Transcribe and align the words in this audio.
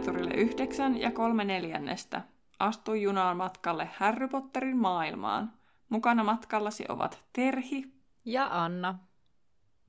junalaiturille 0.00 0.42
yhdeksän 0.42 1.00
ja 1.00 1.10
kolme 1.10 1.44
neljännestä. 1.44 2.22
Astu 2.58 2.94
junaan 2.94 3.36
matkalle 3.36 3.88
Harry 3.96 4.28
Potterin 4.28 4.76
maailmaan. 4.76 5.52
Mukana 5.88 6.24
matkallasi 6.24 6.84
ovat 6.88 7.24
Terhi 7.32 7.84
ja 8.24 8.48
Anna. 8.50 8.98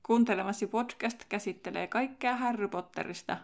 Kuuntelemasi 0.02 0.66
podcast 0.66 1.24
käsittelee 1.28 1.86
kaikkea 1.86 2.36
Harry 2.36 2.68
Potterista. 2.68 3.36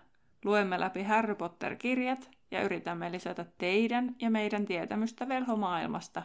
Luemme 0.45 0.80
läpi 0.80 1.02
Harry 1.02 1.34
Potter-kirjat 1.34 2.30
ja 2.51 2.62
yritämme 2.62 3.12
lisätä 3.12 3.47
teidän 3.59 4.16
ja 4.20 4.30
meidän 4.30 4.66
tietämystä 4.66 5.28
velhomaailmasta. 5.28 6.23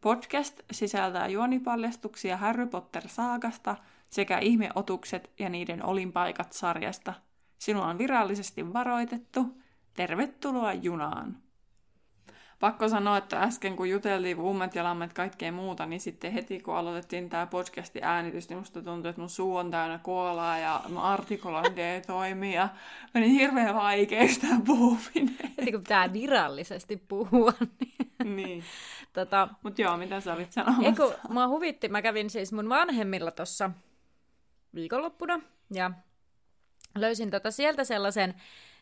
Podcast 0.00 0.60
sisältää 0.72 1.28
juonipaljastuksia 1.28 2.36
Harry 2.36 2.66
Potter-saagasta 2.66 3.76
sekä 4.10 4.38
ihmeotukset 4.38 5.30
ja 5.38 5.48
niiden 5.48 5.84
olinpaikat 5.84 6.52
sarjasta. 6.52 7.14
Sinua 7.58 7.86
on 7.86 7.98
virallisesti 7.98 8.72
varoitettu. 8.72 9.63
Tervetuloa 9.94 10.72
junaan! 10.72 11.44
pakko 12.64 12.88
sanoa, 12.88 13.16
että 13.16 13.42
äsken 13.42 13.76
kun 13.76 13.90
juteltiin 13.90 14.40
ummet 14.40 14.74
ja 14.74 14.84
lammet 14.84 15.12
kaikkea 15.12 15.52
muuta, 15.52 15.86
niin 15.86 16.00
sitten 16.00 16.32
heti 16.32 16.60
kun 16.60 16.76
aloitettiin 16.76 17.30
tämä 17.30 17.46
podcastin 17.46 18.04
äänitys, 18.04 18.48
niin 18.48 18.58
musta 18.58 18.82
tuntui, 18.82 19.08
että 19.10 19.20
mun 19.20 19.30
suu 19.30 19.56
on 19.56 19.70
täynnä 19.70 19.98
koolaa 19.98 20.58
ja 20.58 20.82
mun 20.88 21.02
artikulointi 21.02 21.82
ei 21.82 22.00
toimi 22.00 22.54
ja 22.54 22.68
meni 23.14 23.30
hirveän 23.30 23.74
vaikeaksi 23.74 24.40
tämä 24.40 24.60
puhuminen. 24.66 25.36
Heti 25.58 25.72
kun 25.72 25.80
pitää 25.80 26.12
virallisesti 26.12 26.96
puhua. 26.96 27.52
Niin. 27.60 28.36
niin. 28.36 28.64
Tota, 29.12 29.48
Mutta 29.62 29.82
joo, 29.82 29.96
mitä 29.96 30.20
sä 30.20 30.34
olit 30.34 30.52
sanomassa? 30.52 30.86
Eiku, 30.86 31.14
mä 31.28 31.48
huvitti, 31.48 31.88
mä 31.88 32.02
kävin 32.02 32.30
siis 32.30 32.52
mun 32.52 32.68
vanhemmilla 32.68 33.30
tuossa 33.30 33.70
viikonloppuna 34.74 35.40
ja 35.70 35.90
löysin 36.94 37.30
tota 37.30 37.50
sieltä 37.50 37.84
sellaisen 37.84 38.34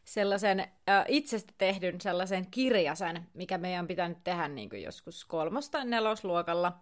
sellaisen 0.04 0.60
äh, 0.60 1.04
itsestä 1.08 1.52
tehdyn 1.58 2.00
sellaisen 2.00 2.46
kirjasen, 2.50 3.26
mikä 3.34 3.58
meidän 3.58 3.86
pitänyt 3.86 4.18
tehdä 4.24 4.48
niin 4.48 4.70
kuin 4.70 4.82
joskus 4.82 5.24
kolmos- 5.24 5.70
tai 5.70 5.84
nelosluokalla. 5.84 6.72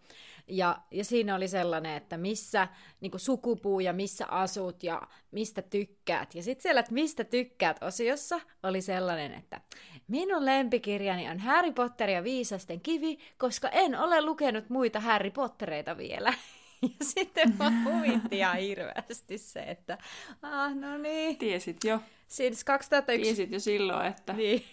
Ja, 0.46 0.78
ja 0.90 1.04
siinä 1.04 1.34
oli 1.34 1.48
sellainen, 1.48 1.96
että 1.96 2.16
missä 2.16 2.68
niin 3.00 3.10
kuin 3.10 3.20
sukupuu 3.20 3.80
ja 3.80 3.92
missä 3.92 4.26
asut 4.26 4.82
ja 4.82 5.02
mistä 5.30 5.62
tykkäät. 5.62 6.34
Ja 6.34 6.42
sitten 6.42 6.62
siellä, 6.62 6.80
että 6.80 6.94
mistä 6.94 7.24
tykkäät 7.24 7.82
osiossa 7.82 8.40
oli 8.62 8.80
sellainen, 8.80 9.34
että 9.34 9.60
minun 10.08 10.44
lempikirjani 10.44 11.28
on 11.28 11.38
Harry 11.38 11.72
Potter 11.72 12.10
ja 12.10 12.24
viisasten 12.24 12.80
kivi, 12.80 13.18
koska 13.38 13.68
en 13.68 13.98
ole 13.98 14.22
lukenut 14.22 14.68
muita 14.68 15.00
Harry 15.00 15.30
Pottereita 15.30 15.96
vielä. 15.96 16.34
Ja 17.00 17.04
sitten 17.06 17.54
mä 17.58 17.72
huvitti 17.84 18.38
ihan 18.38 18.56
hirveästi 18.56 19.38
se, 19.38 19.60
että 19.60 19.98
ah, 20.42 20.74
no 20.74 20.98
niin. 20.98 21.38
Tiesit 21.38 21.84
jo. 21.84 22.00
Siis 22.28 22.64
2001... 22.64 23.22
Tiesit 23.24 23.52
jo 23.52 23.60
silloin, 23.60 24.06
että 24.06 24.32
niin. 24.32 24.64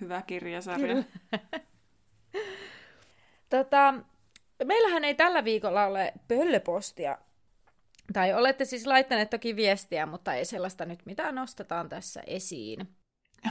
hyvä 0.00 0.22
kirjasarja. 0.22 0.96
tota, 3.50 3.94
meillähän 4.64 5.04
ei 5.04 5.14
tällä 5.14 5.44
viikolla 5.44 5.86
ole 5.86 6.12
pöllöpostia. 6.28 7.18
Tai 8.12 8.34
olette 8.34 8.64
siis 8.64 8.86
laittaneet 8.86 9.30
toki 9.30 9.56
viestiä, 9.56 10.06
mutta 10.06 10.34
ei 10.34 10.44
sellaista 10.44 10.84
nyt 10.84 11.06
mitään 11.06 11.34
nostetaan 11.34 11.88
tässä 11.88 12.22
esiin. 12.26 12.88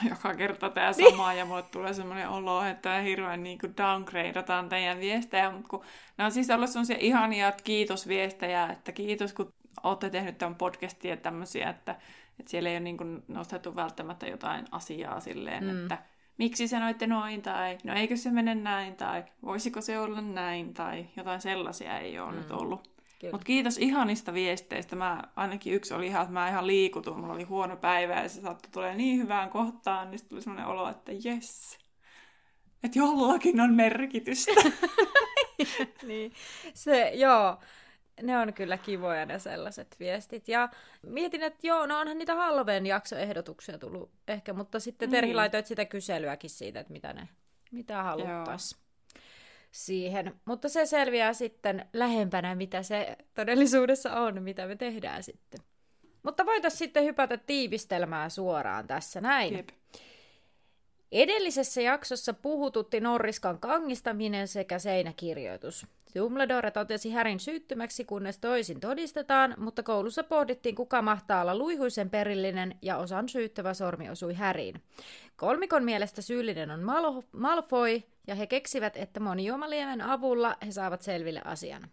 Joka 0.09 0.33
kerta 0.33 0.69
tämä 0.69 0.93
sama, 0.93 1.33
ja 1.33 1.45
mulle 1.45 1.63
tulee 1.63 1.93
semmoinen 1.93 2.29
olo, 2.29 2.63
että 2.63 2.99
hirveän 2.99 3.43
niin 3.43 3.59
kuin 3.59 3.77
downgradeataan 3.77 4.69
teidän 4.69 4.99
viestejä, 4.99 5.51
mutta 5.51 5.67
kun 5.67 5.83
ne 6.17 6.25
on 6.25 6.31
siis 6.31 6.49
ollut 6.49 6.69
semmoisia 6.69 6.97
ihania 6.99 7.51
kiitosviestejä, 7.51 8.67
että 8.67 8.91
kiitos 8.91 9.33
kun 9.33 9.53
olette 9.83 10.09
tehnyt 10.09 10.37
tämän 10.37 10.55
podcastin 10.55 11.11
ja 11.11 11.17
tämmöisiä, 11.17 11.69
että 11.69 11.95
että 12.39 12.51
siellä 12.51 12.69
ei 12.69 12.75
ole 12.75 12.79
niin 12.79 12.97
kuin 12.97 13.23
nostettu 13.27 13.75
välttämättä 13.75 14.27
jotain 14.27 14.65
asiaa 14.71 15.19
silleen, 15.19 15.63
mm. 15.63 15.81
että 15.81 15.97
miksi 16.37 16.67
sanoitte 16.67 17.07
noin, 17.07 17.41
tai 17.41 17.77
no 17.83 17.93
eikö 17.93 18.17
se 18.17 18.31
mene 18.31 18.55
näin, 18.55 18.95
tai 18.95 19.23
voisiko 19.43 19.81
se 19.81 19.99
olla 19.99 20.21
näin, 20.21 20.73
tai 20.73 21.05
jotain 21.17 21.41
sellaisia 21.41 21.99
ei 21.99 22.19
ole 22.19 22.31
mm. 22.31 22.37
nyt 22.37 22.51
ollut. 22.51 22.94
Mutta 23.31 23.45
kiitos 23.45 23.77
ihanista 23.77 24.33
viesteistä. 24.33 24.95
Mä, 24.95 25.23
ainakin 25.35 25.73
yksi 25.73 25.93
oli 25.93 26.07
ihan, 26.07 26.21
että 26.21 26.33
mä 26.33 26.49
ihan 26.49 26.67
liikutun. 26.67 27.19
Mulla 27.19 27.33
oli 27.33 27.43
huono 27.43 27.77
päivä 27.77 28.21
ja 28.21 28.29
se 28.29 28.41
saattoi 28.41 28.71
tulee 28.71 28.95
niin 28.95 29.19
hyvään 29.19 29.49
kohtaan, 29.49 30.11
niin 30.11 30.27
tuli 30.29 30.41
sellainen 30.41 30.67
olo, 30.67 30.89
että 30.89 31.11
jes, 31.23 31.77
että 32.83 32.99
jollakin 32.99 33.61
on 33.61 33.73
merkitystä. 33.73 34.61
niin, 36.07 36.31
se, 36.73 37.11
joo 37.13 37.57
ne 38.23 38.37
on 38.37 38.53
kyllä 38.53 38.77
kivoja 38.77 39.25
ne 39.25 39.39
sellaiset 39.39 39.95
viestit. 39.99 40.47
Ja 40.47 40.69
mietin, 41.01 41.43
että 41.43 41.67
joo, 41.67 41.85
no 41.85 41.99
onhan 41.99 42.17
niitä 42.17 42.35
halveen 42.35 42.85
jaksoehdotuksia 42.85 43.77
tullut 43.77 44.11
ehkä, 44.27 44.53
mutta 44.53 44.79
sitten 44.79 45.09
Terhi 45.09 45.27
niin. 45.27 45.35
laitoit 45.35 45.65
sitä 45.65 45.85
kyselyäkin 45.85 46.49
siitä, 46.49 46.79
että 46.79 46.93
mitä 46.93 47.13
ne 47.13 47.29
mitä 47.71 48.03
haluttaisiin 48.03 48.84
siihen. 49.75 50.33
Mutta 50.45 50.69
se 50.69 50.85
selviää 50.85 51.33
sitten 51.33 51.85
lähempänä, 51.93 52.55
mitä 52.55 52.83
se 52.83 53.17
todellisuudessa 53.33 54.15
on, 54.15 54.43
mitä 54.43 54.67
me 54.67 54.75
tehdään 54.75 55.23
sitten. 55.23 55.59
Mutta 56.23 56.45
voitaisiin 56.45 56.79
sitten 56.79 57.03
hypätä 57.03 57.37
tiivistelmään 57.37 58.31
suoraan 58.31 58.87
tässä 58.87 59.21
näin. 59.21 59.53
Jep. 59.53 59.69
Edellisessä 61.11 61.81
jaksossa 61.81 62.33
puhututti 62.33 62.99
Norriskan 62.99 63.59
kangistaminen 63.59 64.47
sekä 64.47 64.79
seinäkirjoitus. 64.79 65.87
Dumbledore 66.15 66.71
totesi 66.71 67.11
Härin 67.11 67.39
syyttömäksi, 67.39 68.05
kunnes 68.05 68.39
toisin 68.39 68.79
todistetaan, 68.79 69.55
mutta 69.57 69.83
koulussa 69.83 70.23
pohdittiin, 70.23 70.75
kuka 70.75 71.01
mahtaa 71.01 71.41
olla 71.41 71.57
luihuisen 71.57 72.09
perillinen, 72.09 72.75
ja 72.81 72.97
osan 72.97 73.29
syyttävä 73.29 73.73
sormi 73.73 74.09
osui 74.09 74.33
Häriin. 74.33 74.81
Kolmikon 75.35 75.83
mielestä 75.83 76.21
syyllinen 76.21 76.71
on 76.71 76.79
Mal- 76.83 77.23
Malfoy, 77.31 78.01
ja 78.27 78.35
he 78.35 78.47
keksivät, 78.47 78.97
että 78.97 79.19
monijuomaliemen 79.19 80.01
avulla 80.01 80.55
he 80.65 80.71
saavat 80.71 81.01
selville 81.01 81.41
asian. 81.45 81.89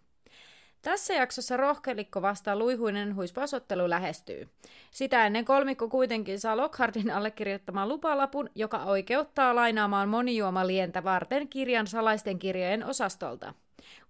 Tässä 0.81 1.13
jaksossa 1.13 1.57
rohkelikko 1.57 2.21
vastaa 2.21 2.55
luihuinen 2.55 3.15
huispasottelu 3.15 3.89
lähestyy. 3.89 4.49
Sitä 4.91 5.25
ennen 5.25 5.45
kolmikko 5.45 5.89
kuitenkin 5.89 6.39
saa 6.39 6.57
Lockhartin 6.57 7.11
allekirjoittamaan 7.11 7.89
lupalapun, 7.89 8.49
joka 8.55 8.83
oikeuttaa 8.83 9.55
lainaamaan 9.55 10.09
monijuomalientä 10.09 11.03
varten 11.03 11.47
kirjan 11.47 11.87
salaisten 11.87 12.39
kirjojen 12.39 12.85
osastolta. 12.85 13.53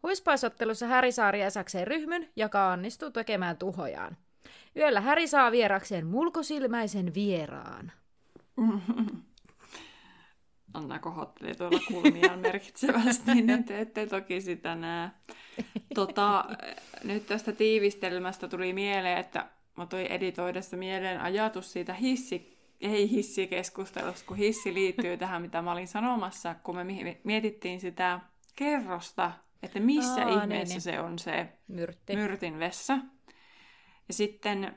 Huispaisottelussa 0.03 0.88
Häri 0.88 1.11
saa 1.11 1.31
riesakseen 1.31 1.88
ryhmyn, 1.88 2.29
joka 2.35 2.67
onnistuu 2.67 3.11
tekemään 3.11 3.57
tuhojaan. 3.57 4.17
Yöllä 4.75 5.01
Häri 5.01 5.28
saa 5.28 5.51
vierakseen 5.51 6.07
mulkosilmäisen 6.07 7.13
vieraan. 7.13 7.91
Anna 10.73 11.00
kohotteli 11.00 11.56
tuolla 11.56 11.79
kulmiaan 11.88 12.39
merkitsevästi, 12.39 13.34
niin 13.34 13.63
te 13.63 13.79
ette 13.79 14.06
toki 14.06 14.41
sitä 14.41 14.75
näe. 14.75 15.09
Tota, 15.95 16.45
nyt 17.03 17.28
tästä 17.28 17.51
tiivistelmästä 17.51 18.47
tuli 18.47 18.73
mieleen, 18.73 19.17
että 19.17 19.50
mä 19.78 19.85
toin 19.85 20.07
editoidessa 20.07 20.78
mieleen 20.78 21.22
ajatus 21.22 21.72
siitä 21.72 21.94
hissi, 21.94 22.57
ei 22.81 23.09
hissikeskustelusta, 23.09 24.28
kun 24.28 24.38
hissi 24.38 24.73
liittyy 24.73 25.17
tähän, 25.17 25.41
mitä 25.41 25.61
mä 25.61 25.72
olin 25.72 25.88
sanomassa, 25.88 26.55
kun 26.63 26.75
me 26.75 26.85
mietittiin 27.23 27.79
sitä 27.79 28.19
kerrosta, 28.55 29.31
että 29.63 29.79
missä 29.79 30.25
Aa, 30.25 30.29
ihmeessä 30.29 30.53
niin, 30.53 30.68
niin. 30.68 30.81
se 30.81 31.00
on 31.00 31.19
se 31.19 31.50
Myrtti. 31.68 32.16
myrtin 32.16 32.59
vessa. 32.59 32.94
Ja 34.07 34.13
sitten, 34.13 34.75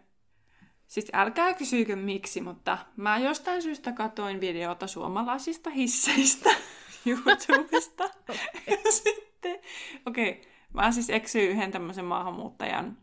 siis 0.86 1.10
älkää 1.12 1.54
kysyykö 1.54 1.96
miksi, 1.96 2.40
mutta 2.40 2.78
mä 2.96 3.18
jostain 3.18 3.62
syystä 3.62 3.92
katoin 3.92 4.40
videota 4.40 4.86
suomalaisista 4.86 5.70
hisseistä 5.70 6.50
YouTubesta. 7.06 8.04
okay. 8.30 8.36
Ja 8.66 8.92
sitten, 8.92 9.58
okei, 10.06 10.30
okay, 10.30 10.50
mä 10.74 10.92
siis 10.92 11.10
eksyin 11.10 11.50
yhden 11.50 11.72
tämmöisen 11.72 12.04
maahanmuuttajan 12.04 12.98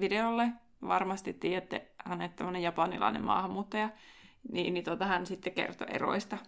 videolle. 0.00 0.48
Varmasti 0.82 1.32
tiedätte, 1.32 1.90
hänet 2.04 2.36
tämmöinen 2.36 2.62
japanilainen 2.62 3.24
maahanmuuttaja. 3.24 3.90
Niin, 4.52 4.74
niin 4.74 4.84
tota, 4.84 5.06
hän 5.06 5.26
sitten 5.26 5.52
kertoi 5.52 5.86
eroista 5.90 6.38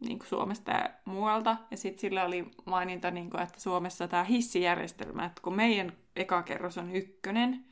niin 0.00 0.18
kuin 0.18 0.28
Suomesta 0.28 0.70
ja 0.70 0.90
muualta. 1.04 1.56
Ja 1.70 1.76
sitten 1.76 2.00
sillä 2.00 2.24
oli 2.24 2.50
maininta, 2.64 3.10
niin 3.10 3.30
kuin, 3.30 3.42
että 3.42 3.60
Suomessa 3.60 4.08
tämä 4.08 4.24
hissijärjestelmä, 4.24 5.24
että 5.24 5.42
kun 5.42 5.56
meidän 5.56 5.92
eka 6.16 6.42
kerros 6.42 6.78
on 6.78 6.96
ykkönen, 6.96 7.64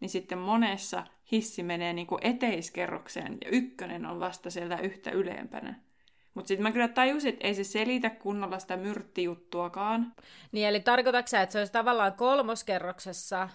niin 0.00 0.08
sitten 0.08 0.38
monessa 0.38 1.06
hissi 1.32 1.62
menee 1.62 1.92
niin 1.92 2.06
kuin 2.06 2.26
eteiskerrokseen 2.26 3.38
ja 3.44 3.50
ykkönen 3.50 4.06
on 4.06 4.20
vasta 4.20 4.50
sieltä 4.50 4.78
yhtä 4.78 5.10
ylempänä. 5.10 5.74
Mutta 6.34 6.48
sitten 6.48 6.62
mä 6.62 6.72
kyllä 6.72 6.88
tajusin, 6.88 7.28
että 7.28 7.46
ei 7.46 7.54
se 7.54 7.64
selitä 7.64 8.10
kunnolla 8.10 8.58
sitä 8.58 8.76
myrttijuttuakaan. 8.76 10.14
Niin, 10.52 10.68
eli 10.68 10.80
tarkoitatko 10.80 11.36
että 11.36 11.52
se 11.52 11.58
olisi 11.58 11.72
tavallaan 11.72 12.12
kolmoskerroksessa 12.12 13.48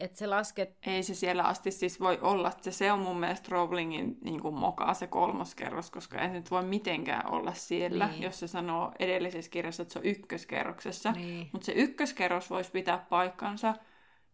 että 0.00 0.18
se 0.18 0.26
lasket... 0.26 0.78
Ei 0.86 1.02
se 1.02 1.14
siellä 1.14 1.42
asti 1.42 1.70
siis 1.70 2.00
voi 2.00 2.18
olla. 2.22 2.52
Se, 2.60 2.70
se 2.70 2.92
on 2.92 2.98
mun 2.98 3.20
mielestä 3.20 3.48
Rowlingin 3.50 4.18
niin 4.24 4.40
kuin 4.40 4.54
mokaa 4.54 4.94
se 4.94 5.06
kolmoskerros, 5.06 5.90
koska 5.90 6.20
ei 6.20 6.28
se 6.28 6.34
nyt 6.34 6.50
voi 6.50 6.62
mitenkään 6.62 7.32
olla 7.32 7.54
siellä, 7.54 8.06
niin. 8.06 8.22
jos 8.22 8.40
se 8.40 8.46
sanoo 8.46 8.92
edellisessä 8.98 9.50
kirjassa, 9.50 9.82
että 9.82 9.92
se 9.92 9.98
on 9.98 10.04
ykköskerroksessa. 10.04 11.12
Niin. 11.12 11.48
Mutta 11.52 11.66
se 11.66 11.72
ykköskerros 11.72 12.50
voisi 12.50 12.70
pitää 12.70 13.06
paikkansa, 13.10 13.74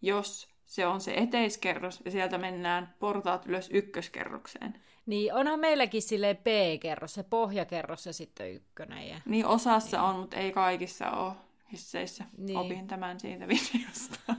jos 0.02 0.48
se 0.64 0.86
on 0.86 1.00
se 1.00 1.14
eteiskerros 1.14 2.02
ja 2.04 2.10
sieltä 2.10 2.38
mennään 2.38 2.94
portaat 2.98 3.46
ylös 3.46 3.70
ykköskerrokseen. 3.72 4.80
Niin, 5.06 5.34
onhan 5.34 5.60
meilläkin 5.60 6.02
sille 6.02 6.34
B-kerros, 6.34 7.14
se 7.14 7.22
pohjakerros 7.22 8.06
ja 8.06 8.12
sitten 8.12 8.52
ykkönen. 8.52 9.08
Ja... 9.08 9.20
Niin 9.26 9.46
osassa 9.46 9.96
niin. 9.96 10.10
on, 10.10 10.16
mutta 10.16 10.36
ei 10.36 10.52
kaikissa 10.52 11.10
ole 11.10 11.32
hisseissä. 11.72 12.24
Niin. 12.38 12.58
Opin 12.58 12.86
tämän 12.86 13.20
siitä 13.20 13.48
videosta. 13.48 14.34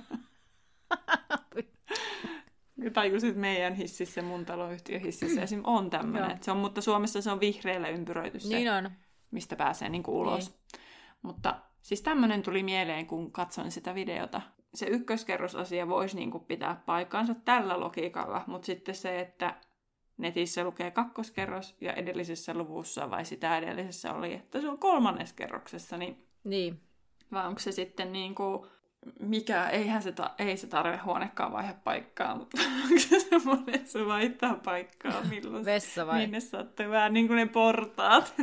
Tajusin, 2.94 3.30
että 3.30 3.42
meidän 3.42 3.74
hississä, 3.74 4.22
mun 4.22 4.46
taloyhtiön 4.46 5.02
hississä 5.02 5.42
esim. 5.42 5.62
on 5.64 5.90
tämmöinen. 5.90 6.38
Se 6.42 6.52
on, 6.52 6.58
mutta 6.58 6.82
Suomessa 6.82 7.22
se 7.22 7.32
on 7.32 7.40
vihreällä 7.40 7.90
ympyröity 7.90 8.40
se, 8.40 8.56
niin 8.56 8.72
on. 8.72 8.92
mistä 9.32 9.56
pääsee 9.56 9.90
niin 9.90 10.04
ulos. 10.08 10.50
Niin. 10.50 10.82
Mutta 11.22 11.62
siis 11.82 12.02
tämmöinen 12.02 12.44
tuli 12.44 12.64
mieleen, 12.64 13.08
kun 13.08 13.32
katsoin 13.32 13.72
sitä 13.72 13.96
videota. 13.96 14.42
Se 14.74 14.86
ykköskerrosasia 14.86 15.88
voisi 15.88 16.16
niin 16.16 16.32
kuin 16.32 16.46
pitää 16.46 16.84
paikkaansa 16.86 17.36
tällä 17.46 17.80
logiikalla, 17.80 18.44
mutta 18.48 18.66
sitten 18.66 18.96
se, 18.96 19.20
että 19.20 19.56
netissä 20.18 20.64
lukee 20.64 20.92
kakkoskerros 20.92 21.76
ja 21.82 21.94
edellisessä 21.94 22.54
luvussa 22.54 23.10
vai 23.10 23.26
sitä 23.26 23.58
edellisessä 23.58 24.14
oli, 24.14 24.34
että 24.34 24.62
se 24.62 24.70
on 24.70 24.80
kolmannes 24.80 25.34
kerroksessa, 25.34 25.98
niin, 25.98 26.28
niin. 26.44 26.82
vai 27.32 27.48
onko 27.48 27.60
se 27.60 27.72
sitten 27.72 28.12
niin 28.12 28.36
kuin, 28.36 28.68
mikä, 29.20 29.70
eihän 29.70 30.02
se, 30.04 30.12
ta- 30.12 30.36
ei 30.40 30.58
se 30.58 30.68
tarve 30.68 30.98
huonekaan 30.98 31.52
vaihe 31.52 31.76
paikkaa, 31.84 32.36
mutta 32.36 32.58
onko 32.84 33.00
se 33.00 33.20
semmoinen, 33.20 33.76
että 33.76 33.92
se 33.92 34.06
vaihtaa 34.06 34.56
paikkaa, 34.56 35.22
milloin 35.30 35.66
Vessa 35.66 36.08
vai? 36.08 36.20
minne 36.22 36.40
sattuu 36.40 36.90
vähän 36.90 37.14
niin 37.14 37.28
kuin 37.28 37.38
ne 37.38 37.46
portaat. 37.46 38.34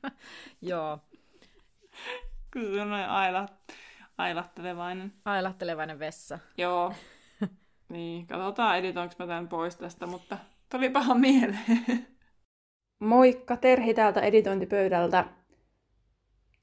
Joo. 0.62 0.98
Kun 2.52 2.62
se 2.74 2.80
on 2.80 2.90
noin 2.90 3.04
aila, 3.08 3.48
ailahtelevainen. 4.18 5.12
Ailahtelevainen 5.24 5.98
vessa. 5.98 6.38
Joo. 6.58 6.94
niin, 7.88 8.26
katsotaan 8.26 8.78
editoinko 8.78 9.14
mä 9.18 9.26
tämän 9.26 9.48
pois 9.48 9.76
tästä, 9.76 10.06
mutta 10.06 10.38
tuli 10.70 10.90
paha 10.90 11.14
mieleen. 11.14 12.06
Moikka, 13.00 13.56
Terhi 13.56 13.94
täältä 13.94 14.20
editointipöydältä. 14.20 15.24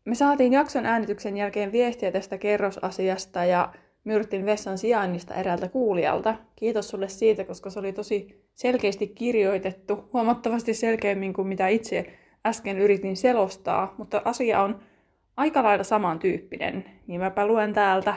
Me 0.06 0.16
saatiin 0.16 0.54
jakson 0.54 0.86
äänityksen 0.86 1.38
jälkeen 1.38 1.72
viestiä 1.72 2.12
tästä 2.12 2.38
kerrosasiasta 2.38 3.46
ja 3.46 3.74
Myrtin 4.04 4.46
vessan 4.46 4.78
sijainnista 4.78 5.34
eräältä 5.36 5.70
kuulijalta. 5.70 6.36
Kiitos 6.56 6.90
sulle 6.90 7.08
siitä, 7.08 7.44
koska 7.44 7.70
se 7.70 7.80
oli 7.80 7.94
tosi 7.94 8.46
selkeästi 8.54 9.08
kirjoitettu, 9.08 10.10
huomattavasti 10.14 10.74
selkeämmin 10.74 11.34
kuin 11.34 11.48
mitä 11.48 11.68
itse 11.68 12.06
äsken 12.46 12.80
yritin 12.80 13.18
selostaa, 13.18 13.96
mutta 13.98 14.22
asia 14.26 14.62
on 14.62 14.80
aika 15.38 15.64
lailla 15.64 15.84
samantyyppinen, 15.84 16.86
niin 17.08 17.22
mäpä 17.22 17.46
luen 17.48 17.74
täältä 17.74 18.14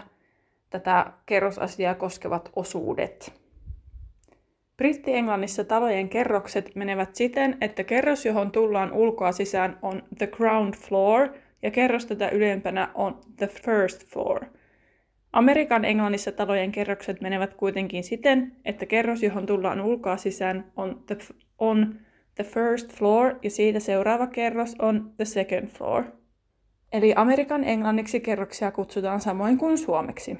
tätä 0.70 1.12
kerrosasiaa 1.26 1.94
koskevat 1.94 2.50
osuudet. 2.56 3.32
Britti-Englannissa 4.76 5.64
talojen 5.64 6.08
kerrokset 6.08 6.74
menevät 6.74 7.14
siten, 7.14 7.56
että 7.60 7.84
kerros, 7.84 8.26
johon 8.26 8.50
tullaan 8.50 8.92
ulkoa 8.92 9.32
sisään, 9.32 9.78
on 9.82 10.02
the 10.18 10.26
ground 10.26 10.74
floor 10.74 11.28
ja 11.64 11.70
kerros 11.70 12.06
tätä 12.06 12.28
ylempänä 12.28 12.88
on 12.94 13.20
the 13.36 13.46
first 13.46 14.06
floor. 14.06 14.44
Amerikan 15.32 15.84
Englannissa 15.84 16.32
talojen 16.32 16.72
kerrokset 16.72 17.20
menevät 17.20 17.54
kuitenkin 17.54 18.04
siten, 18.04 18.52
että 18.64 18.86
kerros, 18.86 19.22
johon 19.22 19.46
tullaan 19.46 19.80
ulkoa 19.80 20.16
sisään, 20.16 20.72
on 20.76 21.02
the, 21.06 21.16
on 21.58 21.94
the 22.34 22.44
first 22.44 22.92
floor 22.92 23.34
ja 23.42 23.50
siitä 23.50 23.80
seuraava 23.80 24.26
kerros 24.26 24.76
on 24.78 25.12
the 25.16 25.24
second 25.24 25.66
floor. 25.68 26.04
Eli 26.92 27.12
Amerikan 27.16 27.64
englanniksi 27.64 28.20
kerroksia 28.20 28.70
kutsutaan 28.70 29.20
samoin 29.20 29.58
kuin 29.58 29.78
suomeksi. 29.78 30.38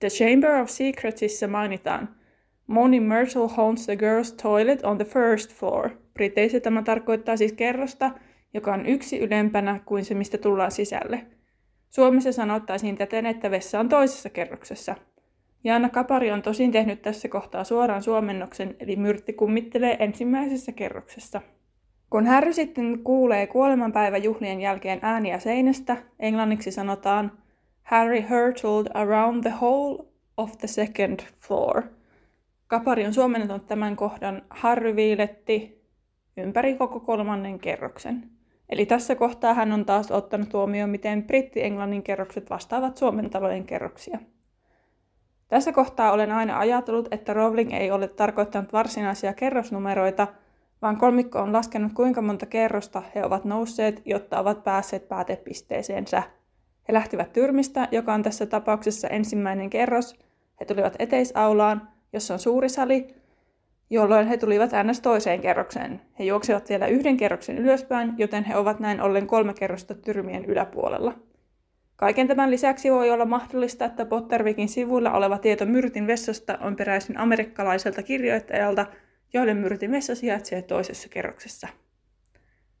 The 0.00 0.08
Chamber 0.08 0.50
of 0.50 0.68
Secretsissa 0.68 1.48
mainitaan– 1.48 2.08
Moni 2.66 3.00
Myrtle 3.00 3.50
owns 3.56 3.86
the 3.86 3.96
girls' 3.96 4.32
toilet 4.42 4.84
on 4.84 4.96
the 4.96 5.04
first 5.04 5.52
floor. 5.52 5.90
Briteissä 6.14 6.60
tämä 6.60 6.82
tarkoittaa 6.82 7.36
siis 7.36 7.52
kerrosta, 7.52 8.10
joka 8.54 8.74
on 8.74 8.86
yksi 8.86 9.18
ylempänä 9.18 9.80
kuin 9.86 10.04
se, 10.04 10.14
mistä 10.14 10.38
tullaan 10.38 10.70
sisälle. 10.70 11.26
Suomessa 11.90 12.32
sanottaisiin 12.32 12.96
täten, 12.96 13.26
että 13.26 13.50
vessa 13.50 13.80
on 13.80 13.88
toisessa 13.88 14.30
kerroksessa. 14.30 14.94
Jaana 15.64 15.88
Kapari 15.88 16.32
on 16.32 16.42
tosin 16.42 16.72
tehnyt 16.72 17.02
tässä 17.02 17.28
kohtaa 17.28 17.64
suoraan 17.64 18.02
suomennoksen, 18.02 18.76
eli 18.80 18.96
myrtti 18.96 19.32
kummittelee 19.32 19.96
ensimmäisessä 20.00 20.72
kerroksessa. 20.72 21.40
Kun 22.10 22.26
Harry 22.26 22.52
sitten 22.52 22.98
kuulee 23.04 23.46
kuolemanpäiväjuhlien 23.46 24.60
jälkeen 24.60 24.98
ääniä 25.02 25.38
seinästä, 25.38 25.96
englanniksi 26.20 26.70
sanotaan 26.70 27.32
Harry 27.82 28.20
hurtled 28.20 28.86
around 28.94 29.42
the 29.42 29.52
whole 29.60 30.04
of 30.36 30.58
the 30.58 30.68
second 30.68 31.20
floor– 31.40 31.82
Kapari 32.66 33.06
on 33.06 33.14
suomennettu 33.14 33.58
tämän 33.58 33.96
kohdan 33.96 34.42
Harry 34.50 34.96
viiletti 34.96 35.84
ympäri 36.36 36.74
koko 36.74 37.00
kolmannen 37.00 37.58
kerroksen. 37.58 38.30
Eli 38.68 38.86
tässä 38.86 39.14
kohtaa 39.14 39.54
hän 39.54 39.72
on 39.72 39.84
taas 39.84 40.10
ottanut 40.10 40.52
huomioon, 40.52 40.90
miten 40.90 41.22
britti-englannin 41.22 42.02
kerrokset 42.02 42.50
vastaavat 42.50 42.96
Suomen 42.96 43.30
talojen 43.30 43.64
kerroksia. 43.64 44.18
Tässä 45.48 45.72
kohtaa 45.72 46.12
olen 46.12 46.32
aina 46.32 46.58
ajatellut, 46.58 47.08
että 47.10 47.32
Rowling 47.32 47.72
ei 47.72 47.90
ole 47.90 48.08
tarkoittanut 48.08 48.72
varsinaisia 48.72 49.32
kerrosnumeroita, 49.32 50.26
vaan 50.82 50.96
kolmikko 50.96 51.38
on 51.38 51.52
laskenut 51.52 51.92
kuinka 51.92 52.22
monta 52.22 52.46
kerrosta 52.46 53.02
he 53.14 53.24
ovat 53.24 53.44
nousseet, 53.44 54.02
jotta 54.04 54.40
ovat 54.40 54.64
päässeet 54.64 55.08
päätepisteeseensä. 55.08 56.22
He 56.88 56.92
lähtivät 56.92 57.32
tyrmistä, 57.32 57.88
joka 57.90 58.14
on 58.14 58.22
tässä 58.22 58.46
tapauksessa 58.46 59.08
ensimmäinen 59.08 59.70
kerros. 59.70 60.18
He 60.60 60.64
tulivat 60.64 60.96
eteisaulaan, 60.98 61.88
jossa 62.12 62.34
on 62.34 62.40
suuri 62.40 62.68
sali, 62.68 63.14
jolloin 63.94 64.26
he 64.26 64.36
tulivat 64.36 64.70
ns. 64.84 65.00
toiseen 65.00 65.40
kerrokseen. 65.40 66.00
He 66.18 66.24
juoksivat 66.24 66.68
vielä 66.68 66.86
yhden 66.86 67.16
kerroksen 67.16 67.58
ylöspäin, 67.58 68.12
joten 68.18 68.44
he 68.44 68.56
ovat 68.56 68.80
näin 68.80 69.00
ollen 69.00 69.26
kolme 69.26 69.54
kerrosta 69.54 69.94
tyrmien 69.94 70.44
yläpuolella. 70.44 71.14
Kaiken 71.96 72.28
tämän 72.28 72.50
lisäksi 72.50 72.92
voi 72.92 73.10
olla 73.10 73.24
mahdollista, 73.24 73.84
että 73.84 74.04
Pottervikin 74.04 74.68
sivuilla 74.68 75.12
oleva 75.12 75.38
tieto 75.38 75.66
Myrtin 75.66 76.06
vessasta 76.06 76.58
on 76.60 76.76
peräisin 76.76 77.18
amerikkalaiselta 77.18 78.02
kirjoittajalta, 78.02 78.86
joille 79.34 79.54
Myrtin 79.54 79.90
vessa 79.90 80.14
sijaitsee 80.14 80.62
toisessa 80.62 81.08
kerroksessa. 81.08 81.68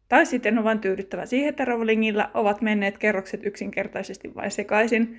Tai 0.08 0.26
sitten 0.26 0.58
on 0.58 0.64
vain 0.64 0.80
tyydyttävä 0.80 1.26
siihen, 1.26 1.48
että 1.48 1.64
Rowlingilla 1.64 2.30
ovat 2.34 2.60
menneet 2.60 2.98
kerrokset 2.98 3.46
yksinkertaisesti 3.46 4.34
vain 4.34 4.50
sekaisin, 4.50 5.18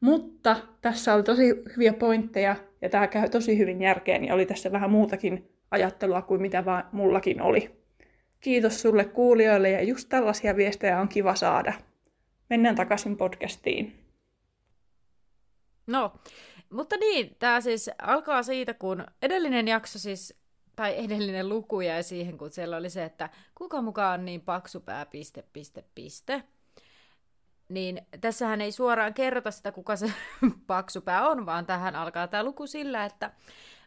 mutta 0.00 0.56
tässä 0.80 1.14
oli 1.14 1.22
tosi 1.22 1.62
hyviä 1.76 1.92
pointteja 1.92 2.56
ja 2.82 2.88
tämä 2.88 3.06
käy 3.06 3.28
tosi 3.28 3.58
hyvin 3.58 3.82
järkeen 3.82 4.24
ja 4.24 4.34
oli 4.34 4.46
tässä 4.46 4.72
vähän 4.72 4.90
muutakin 4.90 5.50
ajattelua 5.70 6.22
kuin 6.22 6.42
mitä 6.42 6.64
vaan 6.64 6.88
mullakin 6.92 7.42
oli. 7.42 7.80
Kiitos 8.40 8.82
sulle 8.82 9.04
kuulijoille 9.04 9.70
ja 9.70 9.82
just 9.82 10.08
tällaisia 10.08 10.56
viestejä 10.56 11.00
on 11.00 11.08
kiva 11.08 11.34
saada. 11.34 11.72
Mennään 12.50 12.76
takaisin 12.76 13.16
podcastiin. 13.16 14.04
No, 15.86 16.12
mutta 16.70 16.96
niin, 16.96 17.36
tämä 17.38 17.60
siis 17.60 17.90
alkaa 18.02 18.42
siitä, 18.42 18.74
kun 18.74 19.04
edellinen 19.22 19.68
jakso 19.68 19.98
siis, 19.98 20.34
tai 20.76 21.04
edellinen 21.04 21.48
luku 21.48 21.80
jäi 21.80 22.02
siihen, 22.02 22.38
kun 22.38 22.50
siellä 22.50 22.76
oli 22.76 22.90
se, 22.90 23.04
että 23.04 23.30
kuka 23.54 23.82
mukaan 23.82 24.24
niin 24.24 24.40
paksu 24.40 24.80
pää, 24.80 25.06
piste, 25.06 25.44
piste, 25.52 25.84
piste 25.94 26.42
niin 27.70 28.02
tässähän 28.20 28.60
ei 28.60 28.72
suoraan 28.72 29.14
kerrota 29.14 29.50
sitä, 29.50 29.72
kuka 29.72 29.96
se 29.96 30.12
paksupää 30.66 31.28
on, 31.28 31.46
vaan 31.46 31.66
tähän 31.66 31.96
alkaa 31.96 32.28
tämä 32.28 32.44
luku 32.44 32.66
sillä, 32.66 33.04
että 33.04 33.30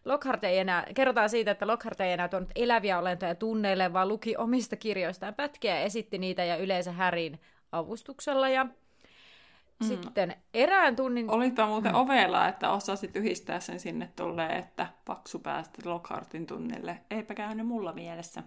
Lockhart 0.06 0.44
ei 0.44 0.58
enää, 0.58 0.86
kerrotaan 0.96 1.30
siitä, 1.30 1.52
että 1.52 1.68
Lockhart 1.68 2.02
ei 2.02 2.12
enää 2.12 2.28
tuonut 2.28 2.52
eläviä 2.56 3.00
olentoja 3.00 3.36
tunneille, 3.36 3.94
vaan 3.94 4.08
luki 4.08 4.38
omista 4.38 4.76
kirjoistaan 4.76 5.34
pätkiä 5.34 5.76
ja 5.76 5.82
esitti 5.82 6.18
niitä 6.18 6.44
ja 6.44 6.58
yleensä 6.58 6.92
Härin 6.92 7.40
avustuksella. 7.72 8.50
Ja 8.50 8.64
mm. 8.64 9.88
sitten 9.88 10.36
erään 10.54 10.96
tunnin... 10.96 11.32
Olitpa 11.32 11.68
muuten 11.68 11.92
mm. 11.92 11.98
ovella, 11.98 12.48
että 12.48 12.72
osasit 12.72 13.16
yhdistää 13.16 13.60
sen 13.60 13.80
sinne 13.80 14.10
tulleen, 14.16 14.60
että 14.60 14.88
paksu 15.06 15.40
päästä 15.40 15.90
Lockhartin 15.90 16.46
tunnille. 16.46 17.02
Eipä 17.12 17.34
käynyt 17.34 17.68
mulla 17.68 17.94
mielessä. 17.94 18.44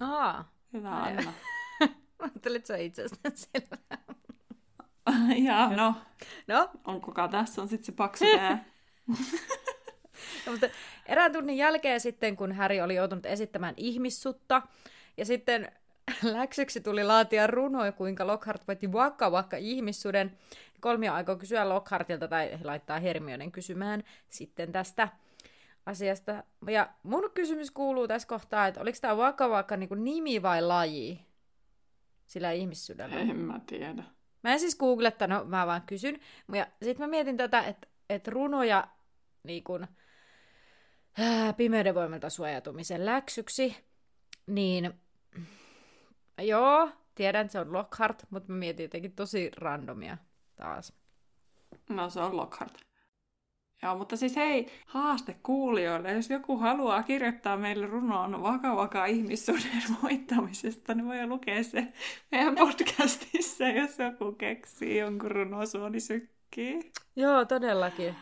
Aa. 0.00 0.58
Hyvä 0.72 0.90
Anna. 0.90 1.32
Ajattelit 2.18 2.66
sä 2.66 2.76
itsestään 2.76 3.36
selvää. 3.36 4.14
ja 5.48 5.68
no, 5.68 5.94
no. 6.46 6.70
on 6.84 7.00
kuka 7.00 7.28
tässä 7.28 7.62
on 7.62 7.68
sitten 7.68 7.86
se 7.86 7.92
paksu 7.92 8.24
pää. 8.36 8.64
no, 10.46 10.52
mutta 10.52 10.66
erään 11.06 11.32
tunnin 11.32 11.56
jälkeen 11.56 12.00
sitten, 12.00 12.36
kun 12.36 12.52
Häri 12.52 12.80
oli 12.80 12.94
joutunut 12.94 13.26
esittämään 13.26 13.74
ihmissutta, 13.76 14.62
ja 15.16 15.24
sitten 15.24 15.72
läksyksi 16.22 16.80
tuli 16.80 17.04
laatia 17.04 17.46
runoja, 17.46 17.92
kuinka 17.92 18.26
Lockhart 18.26 18.68
voitti 18.68 18.86
Wakka 18.86 19.30
Wakka 19.30 19.56
ihmissuden. 19.56 20.38
Kolmio 20.80 21.12
aikoo 21.12 21.36
kysyä 21.36 21.68
Lockhartilta 21.68 22.28
tai 22.28 22.58
laittaa 22.64 22.98
Hermionen 22.98 23.52
kysymään 23.52 24.02
sitten 24.28 24.72
tästä 24.72 25.08
asiasta. 25.86 26.44
Ja 26.66 26.88
mun 27.02 27.30
kysymys 27.34 27.70
kuuluu 27.70 28.08
tässä 28.08 28.28
kohtaa, 28.28 28.66
että 28.66 28.80
oliko 28.80 28.98
tämä 29.00 29.14
Wakka 29.14 29.48
Wakka 29.48 29.76
niin 29.76 30.04
nimi 30.04 30.42
vai 30.42 30.62
laji 30.62 31.20
sillä 32.26 32.52
ihmissydällä? 32.52 33.20
En 33.20 33.36
mä 33.36 33.60
tiedä. 33.66 34.04
Mä 34.42 34.52
en 34.52 34.60
siis 34.60 34.76
googlettanut, 34.76 35.48
mä 35.48 35.66
vaan 35.66 35.82
kysyn. 35.82 36.20
Ja 36.52 36.66
sitten 36.82 37.06
mä 37.06 37.10
mietin 37.10 37.36
tätä, 37.36 37.60
että 37.60 37.88
et 38.10 38.28
runoja 38.28 38.88
niin 39.42 39.64
kun, 39.64 39.86
ää, 41.18 41.52
pimeyden 41.52 41.94
voimalta 41.94 42.30
suojautumisen 42.30 43.06
läksyksi, 43.06 43.76
niin 44.46 44.94
joo, 46.38 46.90
tiedän, 47.14 47.50
se 47.50 47.60
on 47.60 47.72
Lockhart, 47.72 48.22
mutta 48.30 48.52
mä 48.52 48.58
mietin 48.58 48.84
jotenkin 48.84 49.12
tosi 49.12 49.50
randomia 49.56 50.18
taas. 50.56 50.92
No 51.88 52.10
se 52.10 52.20
on 52.20 52.36
Lockhart. 52.36 52.87
Joo, 53.82 53.98
mutta 53.98 54.16
siis 54.16 54.36
hei, 54.36 54.66
haaste 54.86 55.36
kuulijoille. 55.42 56.12
Jos 56.12 56.30
joku 56.30 56.56
haluaa 56.56 57.02
kirjoittaa 57.02 57.56
meille 57.56 57.86
runoon 57.86 58.42
vaka 58.42 58.76
vaka 58.76 59.06
ihmissuuden 59.06 59.82
voittamisesta, 60.02 60.94
niin 60.94 61.06
voi 61.06 61.26
lukea 61.26 61.62
se 61.62 61.92
meidän 62.30 62.54
podcastissa, 62.54 63.68
jos 63.68 63.98
joku 63.98 64.32
keksii 64.32 64.98
jonkun 64.98 65.30
runosuoni 65.30 66.00
sykkii. 66.00 66.92
Joo, 67.16 67.44
todellakin. 67.44 68.14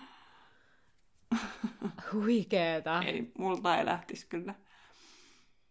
Huikeeta. 2.12 3.02
Ei, 3.02 3.32
multa 3.38 3.78
ei 3.78 3.84
lähtisi 3.84 4.26
kyllä. 4.28 4.54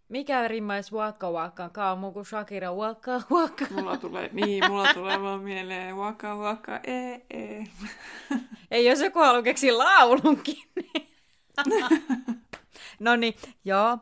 Mikä 0.09 0.47
rimmaisi 0.47 0.95
waka 0.95 1.31
waka? 1.31 1.69
Kaamu 1.69 2.11
kuin 2.11 2.25
Shakira 2.25 2.73
waka 2.73 3.21
waka. 3.31 3.65
Mulla 3.69 3.97
tulee, 3.97 4.29
niin, 4.33 4.71
mulla 4.71 4.93
tulee 4.93 5.21
vaan 5.21 5.41
mieleen 5.41 5.95
waka 5.95 6.35
waka, 6.35 6.79
ee, 6.83 7.21
ee. 7.33 7.63
Ei, 8.71 8.85
jos 8.85 9.01
joku 9.01 9.19
haluaa 9.19 9.41
keksiä 9.41 9.77
laulunkin. 9.77 10.57
Niin. 10.75 11.07
no 12.99 13.15
niin, 13.15 13.35
joo. 13.65 13.97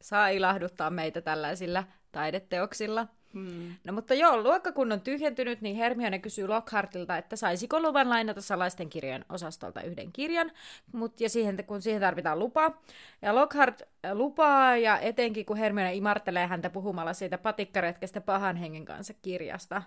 Saa 0.00 0.28
ilahduttaa 0.28 0.90
meitä 0.90 1.20
tällaisilla 1.20 1.84
taideteoksilla. 2.12 3.06
Hmm. 3.34 3.74
No 3.84 3.92
mutta 3.92 4.14
joo, 4.14 4.42
luokka 4.42 4.72
kun 4.72 4.92
on 4.92 5.00
tyhjentynyt, 5.00 5.60
niin 5.60 5.76
Hermione 5.76 6.18
kysyy 6.18 6.48
Lockhartilta, 6.48 7.16
että 7.16 7.36
saisiko 7.36 7.80
luvan 7.80 8.08
lainata 8.08 8.40
salaisten 8.40 8.90
kirjojen 8.90 9.24
osastolta 9.28 9.82
yhden 9.82 10.12
kirjan, 10.12 10.52
mut, 10.92 11.20
ja 11.20 11.28
siihen, 11.28 11.64
kun 11.66 11.82
siihen 11.82 12.00
tarvitaan 12.00 12.38
lupa. 12.38 12.72
Ja 13.22 13.34
Lockhart 13.34 13.82
äh, 13.82 14.12
lupaa, 14.12 14.76
ja 14.76 14.98
etenkin 14.98 15.46
kun 15.46 15.56
Hermione 15.56 15.94
imartelee 15.94 16.46
häntä 16.46 16.70
puhumalla 16.70 17.12
siitä 17.12 17.38
patikkaretkestä 17.38 18.20
pahan 18.20 18.56
hengen 18.56 18.84
kanssa 18.84 19.14
kirjasta. 19.22 19.82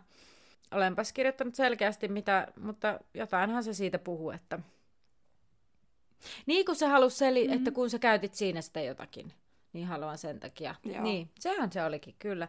Olenpas 0.72 1.14
kirjoittanut 1.14 1.56
selkeästi, 1.56 2.08
mitä, 2.08 2.48
mutta 2.62 3.00
jotainhan 3.14 3.64
se 3.64 3.74
siitä 3.74 4.00
puhuu, 4.00 4.32
että... 4.32 4.60
Niin 6.46 6.66
kun 6.66 6.76
se 6.76 6.88
halusi 6.88 7.18
seli- 7.18 7.44
mm-hmm. 7.44 7.58
että 7.58 7.72
kun 7.72 7.90
sä 7.90 8.00
käytit 8.00 8.34
siinä 8.34 8.62
sitä 8.62 8.82
jotakin, 8.82 9.34
niin 9.74 9.88
haluan 9.88 10.18
sen 10.18 10.40
takia. 10.40 10.76
Joo. 10.84 11.04
Niin, 11.04 11.30
sehän 11.40 11.72
se 11.72 11.84
olikin, 11.84 12.16
kyllä. 12.20 12.48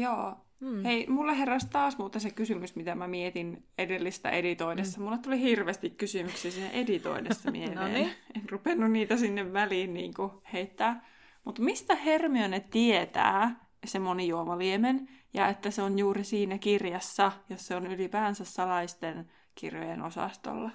Joo. 0.00 0.36
Hmm. 0.60 0.82
Hei, 0.84 1.06
mulle 1.06 1.38
heräsi 1.38 1.66
taas 1.70 1.98
muuten 1.98 2.20
se 2.20 2.30
kysymys, 2.30 2.76
mitä 2.76 2.94
mä 2.94 3.08
mietin 3.08 3.64
edellistä 3.78 4.30
editoidessa. 4.30 4.96
Hmm. 4.96 5.04
Mulle 5.04 5.18
tuli 5.18 5.40
hirveästi 5.40 5.90
kysymyksiä 5.90 6.50
siinä 6.50 6.70
editoidessa 6.70 7.50
mieleen. 7.56 7.76
no 7.76 7.88
niin. 7.88 8.10
En 8.36 8.50
rupennut 8.50 8.90
niitä 8.90 9.16
sinne 9.16 9.52
väliin 9.52 9.94
niin 9.94 10.14
kuin 10.14 10.30
heittää. 10.52 11.04
Mutta 11.44 11.62
mistä 11.62 11.94
Hermione 11.94 12.60
tietää 12.60 13.66
se 13.84 13.98
monijuomaliemen 13.98 15.08
ja 15.34 15.48
että 15.48 15.70
se 15.70 15.82
on 15.82 15.98
juuri 15.98 16.24
siinä 16.24 16.58
kirjassa, 16.58 17.32
jos 17.50 17.66
se 17.66 17.76
on 17.76 17.86
ylipäänsä 17.86 18.44
salaisten 18.44 19.30
kirjojen 19.54 20.02
osastolla? 20.02 20.70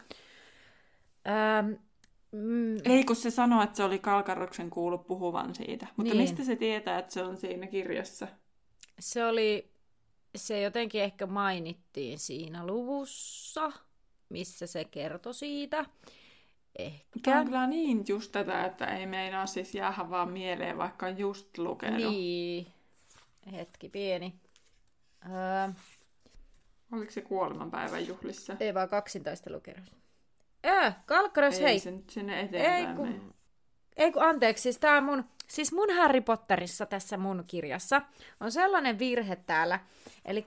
Ähm, 1.27 1.71
mm, 2.31 2.75
Ei, 2.85 3.03
kun 3.03 3.15
se 3.15 3.31
sanoi, 3.31 3.63
että 3.63 3.77
se 3.77 3.83
oli 3.83 3.99
Kalkaroksen 3.99 4.69
kuullut 4.69 5.07
puhuvan 5.07 5.55
siitä. 5.55 5.87
Mutta 5.97 6.13
Niin. 6.13 6.21
mistä 6.21 6.43
se 6.43 6.55
tietää, 6.55 6.99
että 6.99 7.13
se 7.13 7.23
on 7.23 7.37
siinä 7.37 7.67
kirjassa? 7.67 8.27
Se 9.01 9.25
oli, 9.25 9.72
se 10.36 10.62
jotenkin 10.62 11.01
ehkä 11.01 11.25
mainittiin 11.25 12.20
siinä 12.20 12.67
luvussa, 12.67 13.72
missä 14.29 14.67
se 14.67 14.86
kertoi 14.86 15.34
siitä. 15.34 15.86
Ehkä. 16.79 17.20
Tämä 17.24 17.39
on 17.39 17.46
kyllä 17.46 17.67
niin 17.67 18.03
just 18.08 18.31
tätä, 18.31 18.65
että 18.65 18.86
ei 18.86 19.05
meinaa 19.05 19.46
siis 19.46 19.75
jäädä 19.75 20.10
vaan 20.10 20.31
mieleen, 20.31 20.77
vaikka 20.77 21.05
on 21.05 21.17
just 21.17 21.58
lukenut. 21.58 22.00
Niin. 22.00 22.67
Hetki 23.51 23.89
pieni. 23.89 24.34
Öö, 25.25 25.74
Oliko 26.91 27.12
se 27.12 27.22
kuolemanpäivän 27.22 28.08
juhlissa? 28.08 28.55
ei 28.60 28.74
vaan 28.74 28.89
kaksintaistelukierros. 28.89 29.96
Öö, 30.65 30.91
Kalkkaros, 31.05 31.55
ei 31.55 31.63
hei. 31.63 31.79
se 31.79 31.91
nyt 31.91 32.10
sinne 32.10 32.39
eteenpäin 32.41 32.98
Ei 33.00 33.12
mene. 33.12 33.22
Ei 33.98 34.12
kun 34.12 34.24
anteeksi, 34.24 34.62
siis 34.62 34.77
tää 34.77 35.01
mun, 35.01 35.25
siis 35.48 35.74
mun 35.74 35.89
Harry 35.95 36.21
Potterissa 36.21 36.86
tässä 36.86 37.17
mun 37.17 37.43
kirjassa 37.48 38.01
on 38.39 38.51
sellainen 38.51 39.00
virhe 39.00 39.36
täällä. 39.36 39.79
Eli 40.25 40.45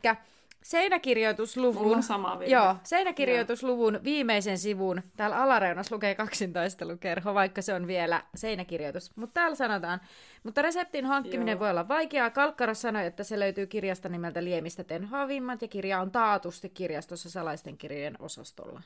seinäkirjoitusluvun... 0.64 1.82
Mulla 1.82 1.96
on 1.96 2.02
sama 2.02 2.38
virhe. 2.38 2.54
Joo, 2.54 2.76
seinäkirjoitusluvun 2.82 4.00
viimeisen 4.04 4.58
sivun, 4.58 5.02
täällä 5.16 5.36
alareunassa 5.36 5.94
lukee 5.94 6.14
kaksintaistelukerho, 6.14 7.34
vaikka 7.34 7.62
se 7.62 7.74
on 7.74 7.86
vielä 7.86 8.22
seinäkirjoitus. 8.34 9.16
Mutta 9.16 9.34
täällä 9.34 9.56
sanotaan, 9.56 10.00
mutta 10.42 10.62
reseptin 10.62 11.04
hankkiminen 11.04 11.52
Joo. 11.52 11.60
voi 11.60 11.70
olla 11.70 11.88
vaikeaa. 11.88 12.30
Kalkkaros 12.30 12.80
sanoi, 12.80 13.06
että 13.06 13.24
se 13.24 13.40
löytyy 13.40 13.66
kirjasta 13.66 14.08
nimeltä 14.08 14.44
Liemistä 14.44 14.84
tenhoavimmat 14.84 15.62
ja 15.62 15.68
kirja 15.68 16.00
on 16.00 16.10
taatusti 16.10 16.68
kirjastossa 16.68 17.30
salaisten 17.30 17.78
kirjojen 17.78 18.16
osastolla. 18.18 18.82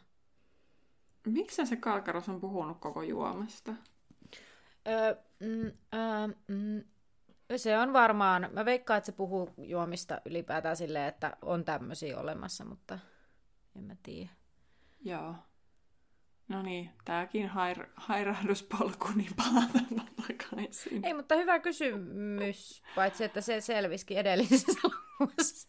Miksi 1.26 1.66
se 1.66 1.76
Kalkaros 1.76 2.28
on 2.28 2.40
puhunut 2.40 2.78
koko 2.80 3.02
juomasta? 3.02 3.74
Öö, 4.88 5.14
mm, 5.40 5.72
öö, 5.94 6.28
mm, 6.48 6.84
se 7.56 7.78
on 7.78 7.92
varmaan, 7.92 8.48
mä 8.52 8.64
veikkaan, 8.64 8.98
että 8.98 9.06
se 9.06 9.12
puhuu 9.12 9.54
juomista 9.58 10.20
ylipäätään 10.24 10.76
silleen, 10.76 11.08
että 11.08 11.36
on 11.42 11.64
tämmöisiä 11.64 12.18
olemassa, 12.18 12.64
mutta 12.64 12.98
en 13.76 13.84
mä 13.84 13.96
tiedä. 14.02 14.30
Joo. 15.04 15.34
No 16.48 16.62
niin, 16.62 16.90
tääkin 17.04 17.48
hair- 17.50 17.90
hairahduspolku, 17.96 19.08
niin 19.14 19.30
palataan 19.36 20.06
takaisin. 20.28 21.04
Ei, 21.04 21.14
mutta 21.14 21.36
hyvä 21.36 21.58
kysymys, 21.58 22.82
paitsi 22.94 23.24
että 23.24 23.40
se 23.40 23.60
selviskin 23.60 24.18
edellisessä 24.18 24.80
luvussa. 25.20 25.68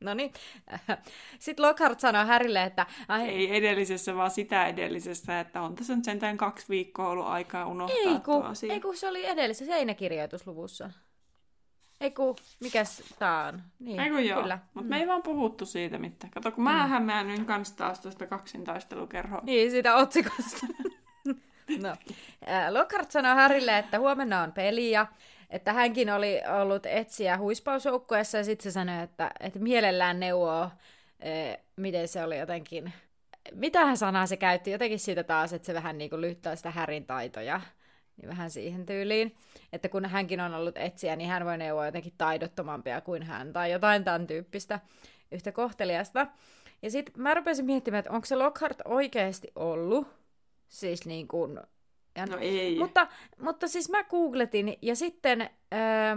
No 0.00 0.14
niin. 0.14 0.32
Sitten 1.38 1.66
Lockhart 1.66 2.00
sanoi 2.00 2.26
Härille, 2.26 2.62
että 2.62 2.86
ai, 3.08 3.28
Ei 3.28 3.56
edellisessä, 3.56 4.14
vaan 4.14 4.30
sitä 4.30 4.66
edellisessä, 4.66 5.40
että 5.40 5.62
on 5.62 5.74
tässä 5.74 5.96
nyt 5.96 6.04
sentään 6.04 6.36
kaksi 6.36 6.66
viikkoa 6.68 7.08
ollut 7.08 7.26
aikaa 7.26 7.66
unohtaa 7.66 7.98
ei, 7.98 8.04
tuo 8.04 8.20
kun, 8.20 8.46
asia. 8.46 8.72
ei 8.72 8.80
kun 8.80 8.96
se 8.96 9.08
oli 9.08 9.26
edellisessä 9.26 9.74
seinäkirjoitusluvussa. 9.74 10.90
Ei 12.00 12.10
kun, 12.10 12.36
mikäs 12.60 13.02
tää 13.18 13.44
on? 13.44 13.62
Niin, 13.78 14.00
Ei 14.00 14.10
kun 14.10 14.26
joo, 14.26 14.42
mutta 14.74 14.90
me 14.90 15.00
ei 15.00 15.06
vaan 15.06 15.22
puhuttu 15.22 15.66
siitä 15.66 15.98
mitään. 15.98 16.30
Kato, 16.30 16.52
kun 16.52 16.64
mä 16.64 16.82
mm. 16.84 16.90
hämäännyin 16.90 17.46
kans 17.46 17.72
taas 17.72 18.00
tuosta 18.00 18.26
kaksintaistelukerhoa. 18.26 19.40
Niin, 19.42 19.70
siitä 19.70 19.96
otsikosta. 19.96 20.66
no. 21.82 21.96
Lockhart 22.78 23.10
sanoi 23.10 23.34
Harrylle, 23.34 23.78
että 23.78 23.98
huomenna 23.98 24.42
on 24.42 24.52
peli 24.52 24.90
ja 24.90 25.06
että 25.50 25.72
hänkin 25.72 26.10
oli 26.10 26.40
ollut 26.62 26.86
etsiä 26.86 27.38
huispausjoukkueessa 27.38 28.38
ja 28.38 28.44
sitten 28.44 28.62
se 28.62 28.70
sanoi, 28.70 29.02
että, 29.02 29.30
että 29.40 29.58
mielellään 29.58 30.20
neuvoo, 30.20 30.70
ee, 31.20 31.60
miten 31.76 32.08
se 32.08 32.24
oli 32.24 32.38
jotenkin, 32.38 32.92
mitähän 33.52 33.96
sanaa 33.96 34.26
se 34.26 34.36
käytti, 34.36 34.70
jotenkin 34.70 34.98
siitä 34.98 35.24
taas, 35.24 35.52
että 35.52 35.66
se 35.66 35.74
vähän 35.74 35.98
niin 35.98 36.10
kuin 36.10 36.20
lyttää 36.20 36.56
sitä 36.56 36.70
Härin 36.70 37.06
taitoja, 37.06 37.60
niin 38.16 38.28
vähän 38.28 38.50
siihen 38.50 38.86
tyyliin, 38.86 39.36
että 39.72 39.88
kun 39.88 40.04
hänkin 40.04 40.40
on 40.40 40.54
ollut 40.54 40.76
etsiä, 40.76 41.16
niin 41.16 41.30
hän 41.30 41.44
voi 41.44 41.58
neuvoa 41.58 41.86
jotenkin 41.86 42.14
taidottomampia 42.18 43.00
kuin 43.00 43.22
hän 43.22 43.52
tai 43.52 43.72
jotain 43.72 44.04
tämän 44.04 44.26
tyyppistä 44.26 44.80
yhtä 45.32 45.52
kohteliasta. 45.52 46.26
Ja 46.82 46.90
sitten 46.90 47.22
mä 47.22 47.34
rupesin 47.34 47.64
miettimään, 47.64 47.98
että 47.98 48.12
onko 48.12 48.26
se 48.26 48.36
Lockhart 48.36 48.78
oikeasti 48.84 49.52
ollut, 49.54 50.08
siis 50.68 51.06
niin 51.06 51.28
kuin, 51.28 51.60
No 52.26 52.36
ei. 52.40 52.78
mutta, 52.78 53.06
mutta 53.42 53.68
siis 53.68 53.90
mä 53.90 54.04
googletin 54.04 54.76
ja 54.82 54.96
sitten, 54.96 55.50
öö, 55.74 56.16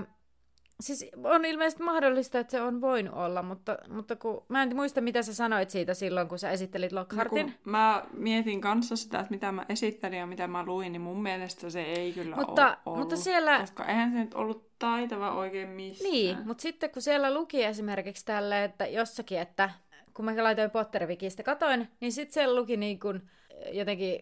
siis 0.80 1.06
on 1.24 1.46
ilmeisesti 1.46 1.84
mahdollista, 1.84 2.40
että 2.40 2.52
se 2.52 2.62
on 2.62 2.82
voinut 2.82 3.14
olla, 3.16 3.42
mutta, 3.44 3.78
mutta 3.90 4.16
kun, 4.16 4.46
mä 4.48 4.64
en 4.64 4.76
muista, 4.76 5.02
mitä 5.02 5.22
sä 5.22 5.34
sanoit 5.34 5.70
siitä 5.70 5.94
silloin, 5.94 6.28
kun 6.28 6.40
sä 6.40 6.52
esittelit 6.52 6.92
Lockhartin. 6.92 7.46
No 7.46 7.54
mä 7.72 8.06
mietin 8.14 8.62
kanssa 8.62 8.96
sitä, 8.96 9.20
että 9.20 9.32
mitä 9.32 9.52
mä 9.52 9.66
esittelin 9.70 10.20
ja 10.20 10.26
mitä 10.28 10.48
mä 10.48 10.66
luin, 10.66 10.92
niin 10.92 11.02
mun 11.02 11.24
mielestä 11.24 11.70
se 11.70 11.82
ei 11.82 12.14
kyllä 12.14 12.36
Mutta- 12.36 12.68
ole 12.68 12.78
ollut. 12.86 13.00
mutta 13.00 13.16
siellä- 13.16 13.60
Koska 13.60 13.86
eihän 13.86 14.12
se 14.12 14.18
nyt 14.20 14.34
ollut 14.34 14.72
taitava 14.80 15.32
oikein 15.32 15.70
missään. 15.70 16.12
Niin, 16.12 16.38
mutta 16.46 16.62
sitten 16.62 16.90
kun 16.90 17.02
siellä 17.02 17.34
luki 17.34 17.64
esimerkiksi 17.64 18.26
tälle, 18.26 18.64
että 18.64 18.86
jossakin, 18.86 19.40
että 19.40 19.70
kun 20.14 20.26
mä 20.26 20.44
laitoin 20.44 20.72
Pottervikistä 20.72 21.44
katoin, 21.44 21.88
niin 22.00 22.12
sitten 22.12 22.34
siellä 22.34 22.56
luki 22.56 22.78
niin 22.78 23.00
kuin 23.00 23.22
jotenkin 23.72 24.22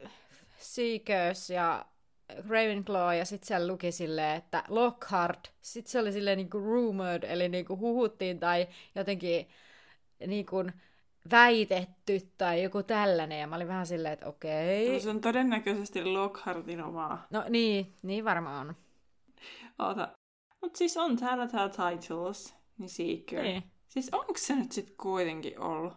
Seekers 0.60 1.50
ja 1.50 1.86
Ravenclaw 2.50 3.18
ja 3.18 3.25
sitten 3.25 3.48
siellä 3.48 3.68
luki 3.68 3.92
silleen, 3.92 4.38
että 4.38 4.63
Lockhart. 4.68 5.51
Sitten 5.62 5.92
se 5.92 6.00
oli 6.00 6.12
silleen 6.12 6.38
niin 6.38 6.50
kuin 6.50 6.63
rumored, 6.63 7.24
eli 7.24 7.50
niin 7.50 7.66
kuin 7.66 7.80
huhuttiin 7.80 8.39
tai 8.39 8.68
jotenkin 8.96 9.50
niin 10.28 10.46
kuin 10.46 10.74
väitetty 11.32 12.20
tai 12.38 12.63
joku 12.63 12.84
tällainen. 12.84 13.39
Ja 13.39 13.48
mä 13.48 13.56
olin 13.56 13.68
vähän 13.68 13.88
silleen, 13.88 14.13
että 14.13 14.28
okei. 14.28 14.94
No, 14.94 15.00
se 15.00 15.10
on 15.10 15.22
todennäköisesti 15.22 16.06
Lockhartin 16.06 16.84
omaa. 16.84 17.28
No 17.30 17.46
niin, 17.50 17.94
niin 18.01 18.25
varmaan 18.25 18.68
on. 18.68 18.75
Oota. 19.80 20.08
Mut 20.62 20.75
siis 20.75 20.98
on 20.98 21.18
täällä 21.18 21.48
täällä 21.48 21.92
titles, 21.92 22.56
niin 22.78 22.89
Seeker. 22.89 23.44
Niin. 23.44 23.63
Siis 23.88 24.10
onko 24.12 24.34
se 24.36 24.56
nyt 24.56 24.72
sit 24.72 24.94
kuitenkin 24.98 25.60
ollut? 25.60 25.94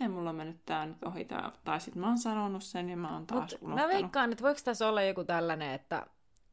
Miten 0.00 0.10
mulla 0.10 0.30
on 0.30 0.36
mennyt 0.36 0.60
tää 0.66 0.86
nyt 0.86 1.02
ohi, 1.04 1.24
tää, 1.24 1.52
tai 1.64 1.80
sit 1.80 1.94
mä 1.94 2.06
oon 2.06 2.18
sanonut 2.18 2.62
sen 2.64 2.90
ja 2.90 2.96
mä 2.96 3.12
oon 3.14 3.26
taas 3.26 3.40
Mut 3.52 3.62
unohtanut. 3.62 3.90
mä 3.90 3.94
veikkaan, 3.96 4.32
että 4.32 4.44
voiko 4.44 4.60
tässä 4.64 4.88
olla 4.88 5.02
joku 5.02 5.24
tällainen, 5.24 5.70
että, 5.72 6.06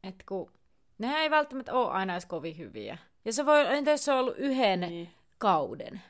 että 0.03 0.23
kun 0.27 0.51
ne 0.97 1.15
ei 1.15 1.29
välttämättä 1.31 1.73
ole 1.73 1.91
aina 1.91 2.13
edes 2.13 2.25
kovin 2.25 2.57
hyviä. 2.57 2.97
Ja 3.25 3.33
se 3.33 3.45
voi, 3.45 3.75
entä 3.77 3.91
jos 3.91 4.05
se 4.05 4.13
on 4.13 4.19
ollut 4.19 4.37
yhden 4.37 4.79
Niin. 4.79 5.09
kauden? 5.37 6.01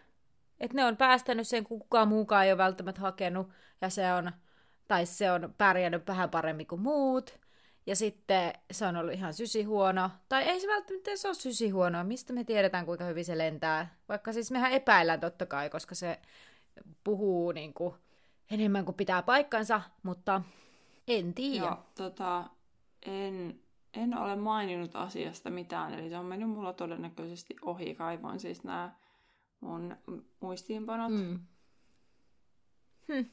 Että 0.60 0.75
ne 0.75 0.86
on 0.86 0.98
päästänyt 0.98 1.48
sen, 1.48 1.63
kun 1.63 1.79
kukaan 1.79 2.08
muukaan 2.08 2.46
ei 2.46 2.51
ole 2.51 2.58
välttämättä 2.58 3.01
hakenut, 3.01 3.50
ja 3.82 3.89
se 3.89 4.13
on, 4.13 4.32
tai 4.88 5.06
se 5.06 5.32
on 5.32 5.53
pärjännyt 5.58 6.08
vähän 6.08 6.29
paremmin 6.29 6.67
kuin 6.67 6.82
muut, 6.82 7.39
ja 7.86 7.96
sitten 7.96 8.53
se 8.72 8.86
on 8.86 8.96
ollut 8.98 9.13
ihan 9.13 9.34
sysihuono. 9.34 10.10
Tai 10.29 10.44
ei 10.44 10.60
se 10.60 10.67
välttämättä 10.67 11.12
edes 11.12 11.25
ole 11.25 11.34
sysihuono. 11.34 12.03
Mistä 12.03 12.34
me 12.34 12.44
tiedetään, 12.44 12.86
kuinka 12.86 13.03
hyvin 13.06 13.25
se 13.25 13.38
lentää? 13.38 13.96
Vaikka 14.10 14.34
siis 14.34 14.51
mehän 14.51 14.72
epäillään 14.72 15.20
totta 15.20 15.46
kai, 15.46 15.70
koska 15.70 15.96
se 15.96 16.20
puhuu 17.03 17.51
niin 17.51 17.74
kuin 17.74 17.96
enemmän 18.51 18.86
kuin 18.86 18.96
pitää 18.96 19.24
paikkansa, 19.24 19.81
mutta 20.03 20.41
en 21.07 21.34
tiedä. 21.34 21.65
Joo, 21.65 21.77
tota, 21.96 22.50
en, 23.05 23.60
en 23.93 24.17
ole 24.17 24.36
maininnut 24.36 24.96
asiasta 24.96 25.50
mitään, 25.50 25.93
eli 25.93 26.10
se 26.10 26.17
on 26.17 26.25
mennyt 26.25 26.50
mulla 26.50 26.74
todennäköisesti 26.74 27.55
ohi. 27.62 27.96
Kaivoin 27.96 28.39
siis 28.39 28.63
nämä 28.63 28.96
mun 29.60 29.98
muistiinpanot. 30.39 31.12
Mm. 31.12 31.39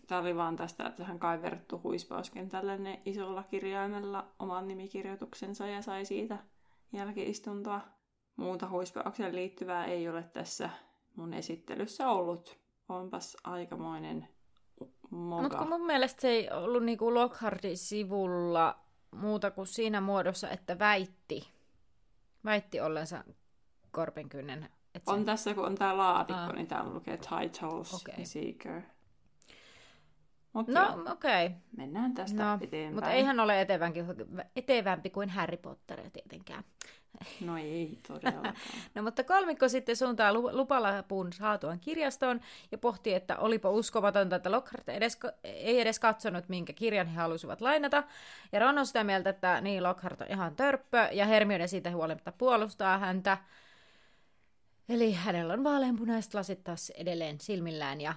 Tämä 0.06 0.20
oli 0.20 0.36
vaan 0.36 0.56
tästä 0.56 0.90
tähän 0.90 1.18
kaiverrettu 1.18 1.80
huispauskentälle 1.84 2.78
ne 2.78 3.02
isolla 3.04 3.42
kirjaimella 3.42 4.34
oman 4.38 4.68
nimikirjoituksensa 4.68 5.66
ja 5.66 5.82
sai 5.82 6.04
siitä 6.04 6.38
jälkiistuntoa. 6.92 7.80
Muuta 8.36 8.68
huispaukseen 8.68 9.34
liittyvää 9.34 9.84
ei 9.84 10.08
ole 10.08 10.22
tässä 10.22 10.70
mun 11.16 11.34
esittelyssä 11.34 12.08
ollut. 12.08 12.63
Onpas 12.88 13.36
aikamoinen 13.44 14.28
moga. 15.10 15.42
Mutta 15.42 15.58
kun 15.58 15.68
mun 15.68 15.86
mielestä 15.86 16.20
se 16.20 16.28
ei 16.28 16.50
ollut 16.50 16.84
niinku 16.84 17.14
Lockhartin 17.14 17.78
sivulla 17.78 18.78
muuta 19.10 19.50
kuin 19.50 19.66
siinä 19.66 20.00
muodossa, 20.00 20.50
että 20.50 20.78
väitti, 20.78 21.48
väitti 22.44 22.80
ollensa 22.80 23.24
korpenkynnen. 23.90 24.68
että 24.94 25.12
On 25.12 25.18
se- 25.18 25.24
tässä, 25.24 25.54
kun 25.54 25.64
on 25.66 25.74
tää 25.74 25.96
laatikko, 25.96 26.42
Aa. 26.42 26.52
niin 26.52 26.66
täällä 26.66 26.94
lukee 26.94 27.16
titles 27.16 28.04
ja 28.18 28.26
seeker. 28.26 28.82
Mutta 30.52 30.72
No 30.72 31.12
okei, 31.12 31.46
okay. 31.46 31.58
mennään 31.76 32.14
tästä 32.14 32.44
no, 32.44 32.58
eteenpäin. 32.60 32.94
mutta 32.94 33.10
eihän 33.10 33.40
ole 33.40 33.60
etevämpi, 33.60 34.00
etevämpi 34.56 35.10
kuin 35.10 35.28
Harry 35.30 35.56
Potter 35.56 36.10
tietenkään. 36.12 36.64
No 37.40 37.56
ei 37.56 37.98
todellakaan. 38.08 38.54
No 38.94 39.02
mutta 39.02 39.24
kolmikko 39.24 39.68
sitten 39.68 39.96
suuntaa 39.96 40.32
lu- 40.32 40.56
lupalapun 40.56 41.32
saatuaan 41.32 41.80
kirjastoon 41.80 42.40
ja 42.72 42.78
pohtii, 42.78 43.14
että 43.14 43.36
olipa 43.36 43.70
uskomatonta, 43.70 44.36
että 44.36 44.52
Lockhart 44.52 44.88
edes, 44.88 45.18
ei 45.44 45.80
edes 45.80 45.98
katsonut, 45.98 46.48
minkä 46.48 46.72
kirjan 46.72 47.06
he 47.06 47.16
halusivat 47.16 47.60
lainata. 47.60 48.02
Ja 48.52 48.60
Ron 48.60 48.78
on 48.78 48.86
sitä 48.86 49.04
mieltä, 49.04 49.30
että 49.30 49.60
niin 49.60 49.82
Lockhart 49.82 50.20
on 50.20 50.26
ihan 50.30 50.56
törppö 50.56 51.08
ja 51.12 51.26
Hermione 51.26 51.66
siitä 51.66 51.90
huolimatta 51.90 52.32
puolustaa 52.32 52.98
häntä. 52.98 53.38
Eli 54.88 55.12
hänellä 55.12 55.52
on 55.52 55.64
vaaleanpunaiset 55.64 56.34
lasit 56.34 56.64
taas 56.64 56.90
edelleen 56.90 57.40
silmillään 57.40 58.00
ja 58.00 58.14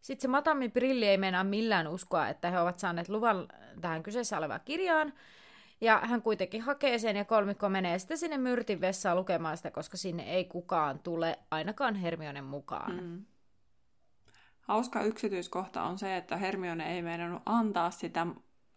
sitten 0.00 0.22
se 0.22 0.28
Madame 0.28 0.68
Brilli 0.68 1.06
ei 1.06 1.18
meinaa 1.18 1.44
millään 1.44 1.88
uskoa, 1.88 2.28
että 2.28 2.50
he 2.50 2.60
ovat 2.60 2.78
saaneet 2.78 3.08
luvan 3.08 3.48
tähän 3.80 4.02
kyseessä 4.02 4.38
olevaan 4.38 4.60
kirjaan. 4.64 5.12
Ja 5.80 6.00
hän 6.04 6.22
kuitenkin 6.22 6.62
hakee 6.62 6.98
sen 6.98 7.16
ja 7.16 7.24
kolmikko 7.24 7.68
menee 7.68 7.98
sitten 7.98 8.18
sinne 8.18 8.38
Myrtin 8.38 8.80
vessaan 8.80 9.16
lukemaan 9.16 9.56
sitä, 9.56 9.70
koska 9.70 9.96
sinne 9.96 10.22
ei 10.22 10.44
kukaan 10.44 10.98
tule, 10.98 11.38
ainakaan 11.50 11.94
Hermionen 11.94 12.44
mukaan. 12.44 13.00
Mm. 13.04 13.24
Hauska 14.60 15.02
yksityiskohta 15.02 15.82
on 15.82 15.98
se, 15.98 16.16
että 16.16 16.36
Hermione 16.36 16.94
ei 16.94 17.02
meinannut 17.02 17.42
antaa 17.46 17.90
sitä 17.90 18.26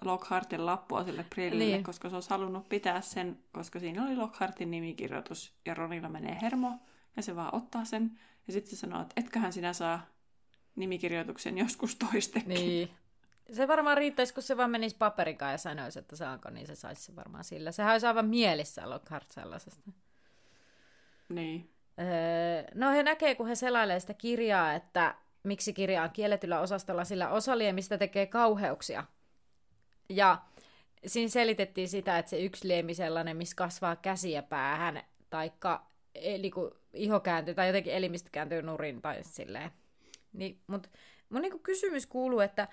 Lockhartin 0.02 0.66
lappua 0.66 1.04
sille 1.04 1.26
Brillille, 1.30 1.64
Niin. 1.64 1.74
niin. 1.74 1.84
koska 1.84 2.10
se 2.10 2.16
olisi 2.16 2.30
halunnut 2.30 2.70
pitää 2.70 3.02
sen, 3.02 3.40
koska 3.52 3.80
siinä 3.80 4.06
oli 4.06 4.16
Lockhartin 4.16 4.72
nimikirjoitus 4.72 5.56
ja 5.66 5.74
Ronilla 5.74 6.10
menee 6.10 6.38
hermo 6.42 6.80
ja 7.16 7.22
se 7.24 7.36
vaan 7.36 7.56
ottaa 7.56 7.86
sen 7.86 8.20
ja 8.48 8.54
sitten 8.54 8.70
se 8.70 8.76
sanoo, 8.80 9.02
että 9.02 9.14
etköhän 9.18 9.54
sinä 9.54 9.74
saa 9.74 10.02
nimikirjoituksen 10.76 11.58
joskus 11.58 11.96
toistekin. 11.96 12.50
Niin. 12.50 12.90
Se 13.52 13.68
varmaan 13.68 13.98
riittäisi, 13.98 14.34
kun 14.34 14.44
se 14.44 14.58
vaan 14.58 14.72
menisi 14.72 14.96
paperikaan 15.00 15.52
ja 15.52 15.58
sanoisi, 15.58 16.00
että 16.00 16.16
saanko, 16.16 16.50
niin 16.50 16.68
se 16.68 16.76
saisi 16.76 17.02
se 17.02 17.16
varmaan 17.16 17.44
sillä. 17.44 17.72
Sehän 17.72 17.92
olisi 17.92 18.08
aivan 18.08 18.30
mielissä 18.30 18.90
Lockhart 18.90 19.32
sellaisesta. 19.32 19.92
niin. 21.30 21.70
Öö, 22.00 22.72
no 22.76 22.92
he 22.92 23.04
näkee, 23.04 23.36
kun 23.36 23.48
he 23.48 23.56
selailee 23.56 24.00
sitä 24.00 24.14
kirjaa, 24.14 24.74
että 24.74 25.16
miksi 25.44 25.74
kirja 25.74 26.04
on 26.04 26.10
kielletyllä 26.10 26.60
osastolla, 26.60 27.04
sillä 27.06 27.30
osaliemistä 27.30 27.98
tekee 27.98 28.26
kauheuksia. 28.26 29.04
Ja 30.10 30.42
siinä 31.06 31.30
selitettiin 31.30 31.90
sitä, 31.90 32.18
että 32.18 32.30
se 32.30 32.40
yksi 32.40 32.68
liemi 32.68 32.94
sellainen, 32.94 33.38
missä 33.38 33.56
kasvaa 33.56 33.96
käsiä 33.96 34.42
päähän, 34.42 35.04
taikka 35.30 35.88
eli 36.16 36.52
kun 36.52 36.76
iho 36.94 37.20
kääntyy, 37.20 37.54
tai 37.54 37.68
jotenkin 37.68 37.94
elimistä 37.94 38.30
kääntyy 38.32 38.62
nurin, 38.62 39.02
tai 39.02 39.24
silleen. 39.24 39.72
Niin, 40.34 40.60
mutta 40.68 40.90
mun 41.30 41.42
niinku 41.42 41.60
kysymys 41.60 42.06
kuuluu, 42.06 42.40
että 42.40 42.68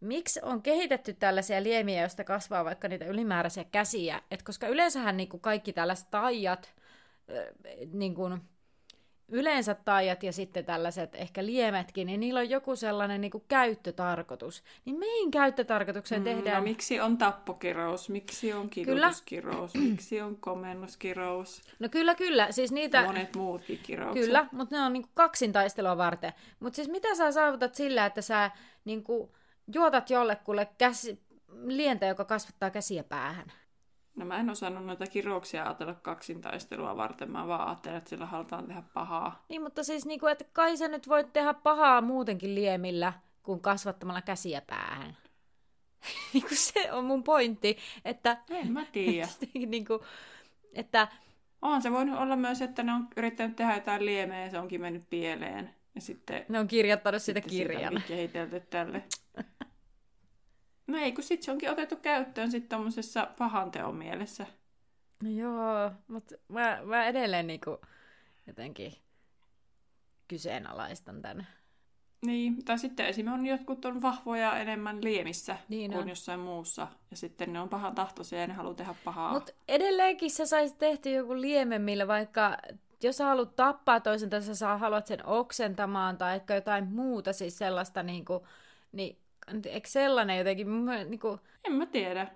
miksi 0.00 0.40
on 0.42 0.62
kehitetty 0.62 1.14
tällaisia 1.14 1.62
liemiä, 1.62 2.00
joista 2.00 2.24
kasvaa 2.24 2.64
vaikka 2.64 2.88
niitä 2.88 3.04
ylimääräisiä 3.04 3.64
käsiä? 3.64 4.22
Et 4.30 4.42
koska 4.42 4.68
yleensähän 4.68 5.16
niinku 5.16 5.38
kaikki 5.38 5.72
tällaiset 5.72 6.10
taijat, 6.10 6.74
niin 7.92 8.14
kuin, 8.14 8.40
yleensä 9.28 9.74
taijat 9.74 10.22
ja 10.22 10.32
sitten 10.32 10.64
tällaiset 10.64 11.14
ehkä 11.14 11.46
liemetkin, 11.46 12.06
niin 12.06 12.20
niillä 12.20 12.40
on 12.40 12.50
joku 12.50 12.76
sellainen 12.76 13.20
niin 13.20 13.30
kuin 13.30 13.44
käyttötarkoitus. 13.48 14.62
Niin 14.84 14.98
mihin 14.98 15.30
käyttötarkoitukseen 15.30 16.24
tehdään? 16.24 16.56
No, 16.56 16.62
miksi 16.62 17.00
on 17.00 17.18
tappokirous, 17.18 18.08
miksi 18.08 18.52
on 18.52 18.70
kidutuskirous, 18.70 19.74
miksi 19.90 20.20
on 20.20 20.36
komennuskirous 20.36 21.62
No 21.78 21.88
kyllä, 21.88 22.14
kyllä. 22.14 22.52
Siis 22.52 22.72
niitä... 22.72 23.04
monet 23.04 23.36
muutkin 23.36 23.78
kiroukset. 23.82 24.24
Kyllä, 24.24 24.46
mutta 24.52 24.76
ne 24.76 24.82
on 24.82 24.92
niinku 24.92 25.10
kaksintaistelua 25.14 25.96
varten. 25.96 26.32
Mutta 26.60 26.76
siis 26.76 26.88
mitä 26.88 27.14
sä 27.14 27.32
saavutat 27.32 27.74
sillä, 27.74 28.06
että 28.06 28.22
sä 28.22 28.50
niinku 28.84 29.36
juotat 29.74 30.10
jollekulle 30.10 30.68
käsi, 30.78 31.20
lientä, 31.64 32.06
joka 32.06 32.24
kasvattaa 32.24 32.70
käsiä 32.70 33.04
päähän? 33.04 33.52
No 34.16 34.24
mä 34.24 34.38
en 34.38 34.50
osannut 34.50 34.86
noita 34.86 35.06
kirouksia 35.06 35.64
ajatella 35.64 35.94
kaksintaistelua 35.94 36.96
varten, 36.96 37.30
mä 37.30 37.46
vaan 37.46 37.68
ajattelen, 37.68 37.98
että 37.98 38.10
sillä 38.10 38.26
halutaan 38.26 38.66
tehdä 38.66 38.82
pahaa. 38.94 39.44
Niin, 39.48 39.62
mutta 39.62 39.84
siis 39.84 40.06
niinku, 40.06 40.26
että 40.26 40.44
kai 40.52 40.76
sä 40.76 40.88
nyt 40.88 41.08
voit 41.08 41.32
tehdä 41.32 41.54
pahaa 41.54 42.00
muutenkin 42.00 42.54
liemillä 42.54 43.12
kuin 43.42 43.60
kasvattamalla 43.60 44.22
käsiä 44.22 44.62
päähän. 44.66 45.16
niinku 46.32 46.54
se 46.54 46.92
on 46.92 47.04
mun 47.04 47.22
pointti, 47.22 47.76
että, 48.04 48.36
En 48.50 48.72
mä 48.72 48.84
tiedä. 48.92 49.28
niinku, 49.66 50.04
että 50.72 51.08
On 51.62 51.82
se 51.82 51.92
voinut 51.92 52.18
olla 52.18 52.36
myös, 52.36 52.62
että 52.62 52.82
ne 52.82 52.92
on 52.92 53.08
yrittänyt 53.16 53.56
tehdä 53.56 53.74
jotain 53.74 54.06
liemeä 54.06 54.44
ja 54.44 54.50
se 54.50 54.58
onkin 54.58 54.80
mennyt 54.80 55.10
pieleen. 55.10 55.74
Ja 55.94 56.00
sitten, 56.00 56.46
ne 56.48 56.58
on 56.58 56.68
kirjoittanut 56.68 57.22
sitä 57.22 57.40
sitten 57.40 57.52
sitä 57.52 57.68
kirjan. 57.72 57.94
onkin 57.94 58.08
kehitelty 58.08 58.60
tälle. 58.60 59.02
No 60.86 60.98
ei, 60.98 61.12
kun 61.12 61.24
sitten 61.24 61.44
se 61.44 61.50
onkin 61.52 61.70
otettu 61.70 61.96
käyttöön 61.96 62.50
sitten 62.50 62.68
tommosessa 62.78 63.28
pahanteon 63.38 63.96
mielessä. 63.96 64.46
No 65.22 65.30
joo, 65.30 65.90
mutta 66.08 66.34
mä, 66.48 66.78
mä 66.84 67.04
edelleen 67.04 67.46
niinku 67.46 67.78
jotenkin 68.46 68.92
kyseenalaistan 70.28 71.22
tän. 71.22 71.46
Niin, 72.26 72.64
tai 72.64 72.78
sitten 72.78 73.06
esimerkiksi 73.06 73.48
jotkut 73.48 73.84
on 73.84 74.02
vahvoja 74.02 74.58
enemmän 74.58 75.04
liemissä 75.04 75.56
Niin 75.68 75.90
kuin 75.90 76.02
on. 76.02 76.08
jossain 76.08 76.40
muussa. 76.40 76.86
Ja 77.10 77.16
sitten 77.16 77.52
ne 77.52 77.60
on 77.60 77.68
pahan 77.68 77.94
tahtoisia 77.94 78.40
ja 78.40 78.46
ne 78.46 78.54
haluaa 78.54 78.74
tehdä 78.74 78.94
pahaa. 79.04 79.32
Mutta 79.32 79.52
edelleenkin 79.68 80.30
sä 80.30 80.46
saisit 80.46 80.78
tehty 80.78 81.10
joku 81.10 81.40
liemen, 81.40 81.82
millä 81.82 82.06
vaikka, 82.08 82.56
jos 83.02 83.16
sä 83.16 83.24
haluat 83.24 83.56
tappaa 83.56 84.00
toisen 84.00 84.30
tai 84.30 84.42
sä 84.42 84.54
saa- 84.54 84.78
haluat 84.78 85.06
sen 85.06 85.26
oksentamaan 85.26 86.18
tai 86.18 86.40
jotain 86.54 86.92
muuta, 86.92 87.32
siis 87.32 87.58
sellaista 87.58 88.02
niinku, 88.02 88.46
niin 88.92 89.18
eikö 89.66 89.88
sellainen 89.88 90.38
jotenkin, 90.38 90.68
mielestä 90.68 91.10
niinku, 91.10 91.40
En 91.64 91.72
mä 91.72 91.86
tiedä. 91.86 92.26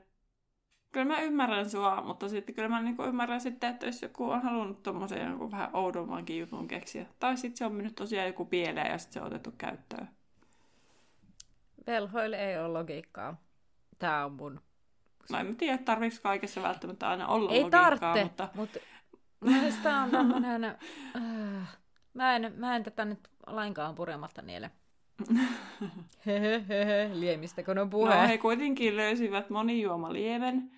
Kyllä 0.92 1.06
mä 1.06 1.20
ymmärrän 1.20 1.70
sua, 1.70 2.02
mutta 2.02 2.28
sitten 2.28 2.54
kyllä 2.54 2.68
mä 2.68 2.82
niinku 2.82 3.04
ymmärrän 3.04 3.40
sitten, 3.40 3.70
että 3.70 3.86
jos 3.86 4.02
joku 4.02 4.30
on 4.30 4.42
halunnut 4.42 4.82
tommosen 4.82 5.26
jonkun 5.26 5.50
vähän 5.50 5.70
oudommankin 5.72 6.38
jutun 6.38 6.68
keksiä. 6.68 7.06
Tai 7.18 7.36
sitten 7.36 7.56
se 7.56 7.64
on 7.64 7.72
mennyt 7.72 7.94
tosiaan 7.94 8.26
joku 8.26 8.44
pieleen 8.44 8.90
ja 8.90 8.98
sitten 8.98 9.14
se 9.14 9.20
on 9.20 9.26
otettu 9.26 9.54
käyttöön. 9.58 10.08
velhoille 11.86 12.36
ei 12.36 12.58
ole 12.58 12.68
logiikkaa. 12.68 13.40
Tää 13.98 14.24
on 14.24 14.32
mun. 14.32 14.60
No 15.32 15.38
en 15.38 15.56
tiedä, 15.56 15.78
tarviiko 15.78 16.16
kaikessa 16.22 16.62
välttämättä 16.62 17.08
aina 17.08 17.28
olla 17.28 17.52
Ei 17.52 17.62
logiikkaa, 17.62 17.98
tarvitse, 17.98 18.24
mutta 18.24 18.48
mutta 18.54 18.78
mielestäni 19.40 20.04
on 20.04 20.10
tämmönen, 20.10 20.64
äh, 20.64 21.78
mä, 22.14 22.36
en, 22.36 22.52
mä 22.56 22.76
en 22.76 22.82
tätä 22.82 23.04
nyt 23.04 23.28
lainkaan 23.46 23.94
purematta 23.94 24.42
niele. 24.42 24.70
Liemistä 27.12 27.62
kun 27.62 27.78
on 27.78 27.90
puhe. 27.90 28.14
no, 28.14 28.28
he 28.28 28.38
kuitenkin 28.38 28.96
löysivät 28.96 29.50
monijuomaliemen. 29.50 30.70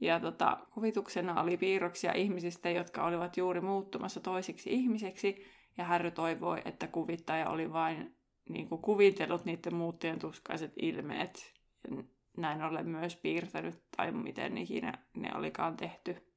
Ja 0.00 0.20
tota, 0.20 0.58
kuvituksena 0.74 1.42
oli 1.42 1.56
piirroksia 1.56 2.12
ihmisistä, 2.12 2.70
jotka 2.70 3.04
olivat 3.04 3.36
juuri 3.36 3.60
muuttumassa 3.60 4.20
toisiksi 4.20 4.72
ihmiseksi. 4.72 5.44
Ja 5.78 5.84
Harry 5.84 6.10
toivoi, 6.10 6.62
että 6.64 6.86
kuvittaja 6.86 7.48
oli 7.48 7.72
vain 7.72 8.16
niin 8.48 8.68
kuin 8.68 8.82
kuvitellut 8.82 9.44
niiden 9.44 9.74
muuttien 9.74 10.18
tuskaiset 10.18 10.72
ilmeet. 10.76 11.54
Ja 11.90 12.02
näin 12.36 12.62
ollen 12.62 12.88
myös 12.88 13.16
piirtänyt, 13.16 13.82
tai 13.96 14.12
miten 14.12 14.58
ikinä 14.58 14.98
ne 15.16 15.30
olikaan 15.34 15.76
tehty. 15.76 16.29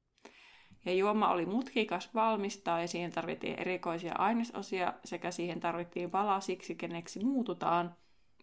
Ja 0.86 0.94
juoma 0.94 1.30
oli 1.30 1.46
mutkikas 1.46 2.14
valmistaa 2.14 2.82
ja 2.82 2.88
siihen 2.88 3.12
tarvittiin 3.12 3.60
erikoisia 3.60 4.14
ainesosia 4.18 4.94
sekä 5.06 5.32
siihen 5.32 5.60
tarvittiin 5.60 6.12
valaa 6.12 6.40
siksi, 6.40 6.76
keneksi 6.76 7.24
muututaan. 7.24 7.96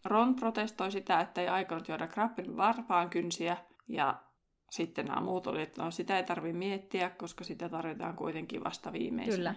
Ron 0.05 0.37
protestoi 0.37 0.92
sitä, 0.92 1.20
että 1.20 1.40
ei 1.40 1.48
aikonut 1.48 1.88
juoda 1.88 2.07
Krappin 2.07 2.57
varpaan 2.57 3.11
kynsiä 3.11 3.57
ja 3.88 4.22
sitten 4.70 5.07
nämä 5.07 5.20
muut 5.20 5.46
oli, 5.46 5.62
että 5.62 5.83
no 5.83 5.90
sitä 5.90 6.16
ei 6.16 6.24
tarvitse 6.24 6.59
miettiä, 6.59 7.11
koska 7.11 7.44
sitä 7.44 7.68
tarvitaan 7.68 8.16
kuitenkin 8.16 8.64
vasta 8.64 8.92
viimeisenä. 8.92 9.37
Kyllä. 9.37 9.55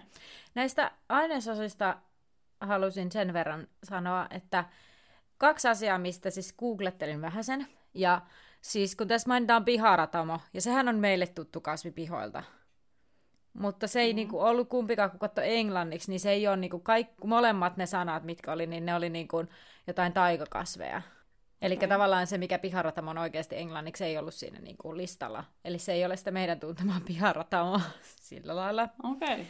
Näistä 0.54 0.92
ainesosista 1.08 1.96
halusin 2.60 3.12
sen 3.12 3.32
verran 3.32 3.68
sanoa, 3.84 4.26
että 4.30 4.64
kaksi 5.38 5.68
asiaa, 5.68 5.98
mistä 5.98 6.30
siis 6.30 6.52
googlettelin 6.58 7.20
vähän 7.20 7.44
sen. 7.44 7.66
Ja 7.94 8.22
siis 8.60 8.96
kun 8.96 9.08
tässä 9.08 9.28
mainitaan 9.28 9.64
piharatamo, 9.64 10.40
ja 10.54 10.60
sehän 10.60 10.88
on 10.88 10.96
meille 10.96 11.26
tuttu 11.26 11.60
kasvi 11.60 11.90
pihoilta. 11.90 12.42
Mutta 13.54 13.86
se 13.86 14.00
ei 14.00 14.12
mm. 14.12 14.16
niinku 14.16 14.40
ollut 14.40 14.68
kumpikaan, 14.68 15.10
kun 15.10 15.20
katsoi 15.20 15.56
englanniksi, 15.56 16.10
niin 16.10 16.20
se 16.20 16.30
ei 16.30 16.48
ole 16.48 16.56
niinku 16.56 16.78
kaikki, 16.78 17.14
molemmat 17.24 17.76
ne 17.76 17.86
sanat, 17.86 18.24
mitkä 18.24 18.52
oli, 18.52 18.66
niin 18.66 18.86
ne 18.86 18.94
oli 18.94 19.10
niinku 19.10 19.44
jotain 19.86 20.12
taikakasveja. 20.12 21.02
Eli 21.62 21.74
okay. 21.74 21.88
tavallaan 21.88 22.26
se, 22.26 22.38
mikä 22.38 22.58
piharatamo 22.58 23.10
on 23.10 23.18
oikeasti 23.18 23.56
englanniksi, 23.56 24.04
ei 24.04 24.18
ollut 24.18 24.34
siinä 24.34 24.58
niinku 24.58 24.96
listalla. 24.96 25.44
Eli 25.64 25.78
se 25.78 25.92
ei 25.92 26.04
ole 26.04 26.16
sitä 26.16 26.30
meidän 26.30 26.60
tuntemaa 26.60 27.00
piharatamoa 27.06 27.80
sillä 28.04 28.56
lailla. 28.56 28.88
Okei. 29.02 29.34
Okay. 29.34 29.44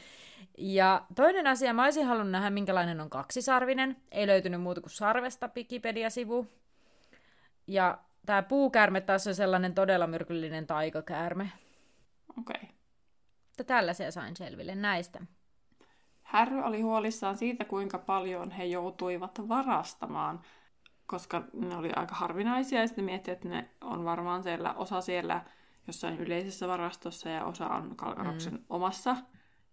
Ja 0.58 1.06
toinen 1.14 1.46
asia, 1.46 1.74
mä 1.74 1.84
olisin 1.84 2.06
halunnut 2.06 2.30
nähdä, 2.30 2.50
minkälainen 2.50 3.00
on 3.00 3.10
kaksisarvinen. 3.10 3.96
Ei 4.10 4.26
löytynyt 4.26 4.60
muuta 4.60 4.80
kuin 4.80 4.90
sarvesta 4.90 5.50
Wikipedia-sivu. 5.56 6.46
Ja 7.66 7.98
tämä 8.26 8.42
puukäärme 8.42 9.00
taas 9.00 9.26
on 9.26 9.34
sellainen 9.34 9.74
todella 9.74 10.06
myrkyllinen 10.06 10.66
taikakäärme. 10.66 11.52
Okei. 12.38 12.56
Okay. 12.62 12.73
Mutta 13.54 13.64
tällaisia 13.64 14.10
sain 14.10 14.36
selville 14.36 14.74
näistä. 14.74 15.20
Härry 16.22 16.60
oli 16.62 16.80
huolissaan 16.80 17.36
siitä, 17.36 17.64
kuinka 17.64 17.98
paljon 17.98 18.50
he 18.50 18.64
joutuivat 18.64 19.48
varastamaan, 19.48 20.42
koska 21.06 21.44
ne 21.52 21.76
oli 21.76 21.90
aika 21.96 22.14
harvinaisia, 22.14 22.80
ja 22.80 22.86
sitten 22.86 23.04
mietti, 23.04 23.30
että 23.30 23.48
ne 23.48 23.70
on 23.80 24.04
varmaan 24.04 24.42
siellä, 24.42 24.74
osa 24.74 25.00
siellä 25.00 25.44
jossain 25.86 26.18
yleisessä 26.18 26.68
varastossa 26.68 27.28
ja 27.28 27.44
osa 27.44 27.68
on 27.68 27.96
Kalkaroksen 27.96 28.52
mm. 28.52 28.64
omassa. 28.68 29.16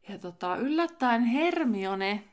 Ja 0.09 0.17
tota, 0.19 0.55
yllättäen 0.55 1.23
Hermione 1.23 2.23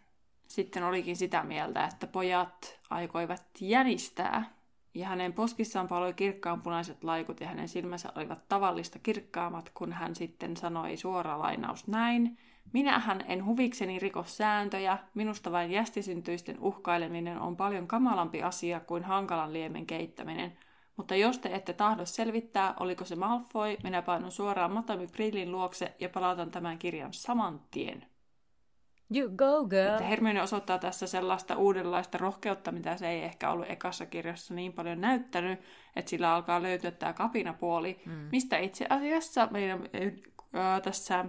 sitten 0.48 0.82
olikin 0.84 1.16
sitä 1.16 1.42
mieltä, 1.42 1.84
että 1.84 2.06
pojat 2.06 2.80
aikoivat 2.90 3.44
jänistää. 3.60 4.57
Ja 4.94 5.08
hänen 5.08 5.32
poskissaan 5.32 5.88
paloi 5.88 6.12
kirkkaanpunaiset 6.12 7.04
laikut 7.04 7.40
ja 7.40 7.46
hänen 7.46 7.68
silmänsä 7.68 8.12
olivat 8.14 8.48
tavallista 8.48 8.98
kirkkaammat, 8.98 9.70
kun 9.74 9.92
hän 9.92 10.14
sitten 10.14 10.56
sanoi 10.56 10.96
suora 10.96 11.38
lainaus 11.38 11.86
näin. 11.86 12.38
Minähän 12.72 13.24
en 13.28 13.44
huvikseni 13.44 13.98
riko 13.98 14.24
sääntöjä, 14.26 14.98
minusta 15.14 15.52
vain 15.52 15.70
jästisyntyisten 15.70 16.60
uhkaileminen 16.60 17.40
on 17.40 17.56
paljon 17.56 17.86
kamalampi 17.86 18.42
asia 18.42 18.80
kuin 18.80 19.04
hankalan 19.04 19.52
liemen 19.52 19.86
keittäminen– 19.86 20.52
mutta 20.98 21.16
jos 21.16 21.38
te 21.38 21.54
ette 21.54 21.72
tahdo 21.72 22.06
selvittää, 22.06 22.74
oliko 22.80 23.04
se 23.04 23.16
Malfoy, 23.16 23.76
minä 23.82 24.02
painun 24.02 24.32
suoraan 24.32 24.72
Matami 24.72 25.06
Prillin 25.06 25.52
luokse 25.52 25.94
ja 26.00 26.08
palautan 26.08 26.50
tämän 26.50 26.78
kirjan 26.78 27.12
saman 27.12 27.60
tien. 27.70 28.06
You 29.14 29.30
go, 29.36 29.64
girl. 29.68 29.92
Että 29.92 30.04
Hermione 30.04 30.42
osoittaa 30.42 30.78
tässä 30.78 31.06
sellaista 31.06 31.56
uudenlaista 31.56 32.18
rohkeutta, 32.18 32.72
mitä 32.72 32.96
se 32.96 33.08
ei 33.08 33.22
ehkä 33.22 33.50
ollut 33.50 33.70
ekassa 33.70 34.06
kirjassa 34.06 34.54
niin 34.54 34.72
paljon 34.72 35.00
näyttänyt, 35.00 35.60
että 35.96 36.10
sillä 36.10 36.34
alkaa 36.34 36.62
löytyä 36.62 36.90
tämä 36.90 37.12
kapinapuoli, 37.12 38.00
mm. 38.06 38.12
mistä 38.32 38.58
itse 38.58 38.86
asiassa 38.90 39.48
meidän 39.50 39.82
äh, 39.82 40.82
tässä 40.82 41.24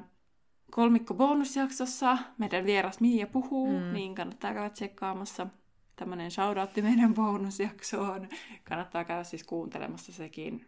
kolmikko 0.72 1.14
bonusjaksossa 1.14 2.18
meidän 2.38 2.66
vieras 2.66 3.00
Mia 3.00 3.28
puhuu, 3.28 3.80
mm. 3.80 3.94
niin 3.94 4.16
kannattaa 4.16 4.54
käydä 4.54 4.70
tsekkaamassa 4.70 5.48
tämmöinen 5.96 6.32
shoutoutti 6.32 6.82
meidän 6.82 7.14
bonusjaksoon. 7.14 8.30
Kannattaa 8.64 9.04
käydä 9.04 9.24
siis 9.24 9.44
kuuntelemassa 9.44 10.12
sekin. 10.12 10.68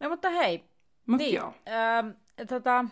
No 0.00 0.08
mutta 0.08 0.30
hei. 0.30 0.64
Mut 1.06 1.18
niin, 1.18 1.34
joo. 1.34 1.54
Ähm, 1.68 2.08
tota, 2.48 2.84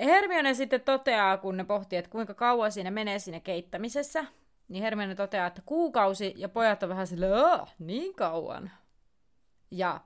Hermione 0.00 0.54
sitten 0.54 0.80
toteaa, 0.80 1.36
kun 1.36 1.56
ne 1.56 1.64
pohtii, 1.64 1.98
että 1.98 2.10
kuinka 2.10 2.34
kauan 2.34 2.72
siinä 2.72 2.90
menee 2.90 3.18
siinä 3.18 3.40
keittämisessä, 3.40 4.24
niin 4.68 4.82
Hermione 4.82 5.14
toteaa, 5.14 5.46
että 5.46 5.62
kuukausi, 5.66 6.34
ja 6.36 6.48
pojat 6.48 6.82
on 6.82 6.88
vähän 6.88 7.06
silleen, 7.06 7.66
niin 7.78 8.14
kauan. 8.14 8.70
Ja 9.70 10.00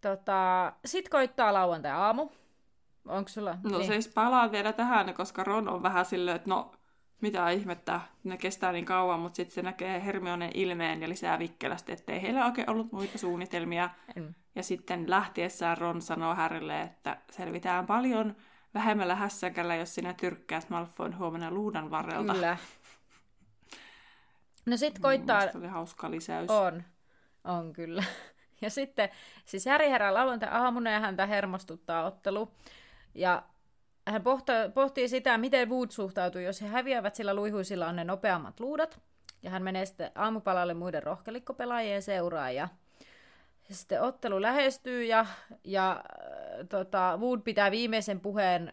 tota, 0.00 0.72
sit 0.84 1.08
koittaa 1.08 1.52
lauantai-aamu. 1.52 2.28
Onko 3.08 3.28
sulla? 3.28 3.58
No 3.62 3.78
niin. 3.78 3.86
siis 3.86 4.08
palaan 4.08 4.52
vielä 4.52 4.72
tähän, 4.72 5.14
koska 5.14 5.44
Ron 5.44 5.68
on 5.68 5.82
vähän 5.82 6.04
silleen, 6.04 6.36
että 6.36 6.50
no 6.50 6.72
mitä 7.20 7.50
ihmettä, 7.50 8.00
ne 8.24 8.36
kestää 8.36 8.72
niin 8.72 8.84
kauan, 8.84 9.20
mutta 9.20 9.36
sitten 9.36 9.54
se 9.54 9.62
näkee 9.62 10.04
Hermionen 10.04 10.50
ilmeen 10.54 11.02
ja 11.02 11.08
lisää 11.08 11.38
vikkelästi, 11.38 11.92
ettei 11.92 12.22
heillä 12.22 12.46
oikein 12.46 12.70
ollut 12.70 12.92
muita 12.92 13.18
suunnitelmia. 13.18 13.90
En. 14.16 14.36
Ja 14.54 14.62
sitten 14.62 15.10
lähtiessään 15.10 15.78
Ron 15.78 16.02
sanoo 16.02 16.34
Härille, 16.34 16.82
että 16.82 17.16
selvitään 17.30 17.86
paljon 17.86 18.36
vähemmällä 18.78 19.14
hässäkällä, 19.14 19.76
jos 19.76 19.94
sinä 19.94 20.14
tyrkkäät 20.14 20.70
Malfoyn 20.70 21.18
huomenna 21.18 21.50
luudan 21.50 21.90
varrelta. 21.90 22.32
Kyllä. 22.32 22.56
No 24.66 24.76
sit 24.76 24.98
koittaa... 24.98 25.42
oli 25.54 25.66
hauska 25.66 26.10
lisäys. 26.10 26.50
On, 26.50 26.82
on 27.44 27.72
kyllä. 27.72 28.04
Ja 28.60 28.70
sitten, 28.70 29.08
siis 29.44 29.66
Häri 29.66 29.90
herää 29.90 30.14
lauantai-aamuna 30.14 30.90
ja 30.90 31.00
häntä 31.00 31.26
hermostuttaa 31.26 32.04
ottelu. 32.04 32.50
Ja 33.14 33.42
hän 34.08 34.22
pohtii, 34.22 34.54
pohtii 34.74 35.08
sitä, 35.08 35.38
miten 35.38 35.70
Wood 35.70 35.90
suhtautuu, 35.90 36.40
jos 36.40 36.62
he 36.62 36.66
häviävät, 36.66 37.14
sillä 37.14 37.34
luihuisilla 37.34 37.88
on 37.88 37.96
ne 37.96 38.04
nopeammat 38.04 38.60
luudat. 38.60 39.00
Ja 39.42 39.50
hän 39.50 39.62
menee 39.62 39.86
sitten 39.86 40.10
aamupalalle 40.14 40.74
muiden 40.74 41.02
rohkelikkopelaajien 41.02 42.02
seuraa. 42.02 42.50
Ja 42.50 42.68
sitten 43.74 44.02
ottelu 44.02 44.42
lähestyy 44.42 45.04
ja, 45.04 45.26
ja 45.64 45.90
äh, 45.92 46.66
tota, 46.68 47.18
Wood 47.20 47.40
pitää 47.40 47.70
viimeisen 47.70 48.20
puheen 48.20 48.72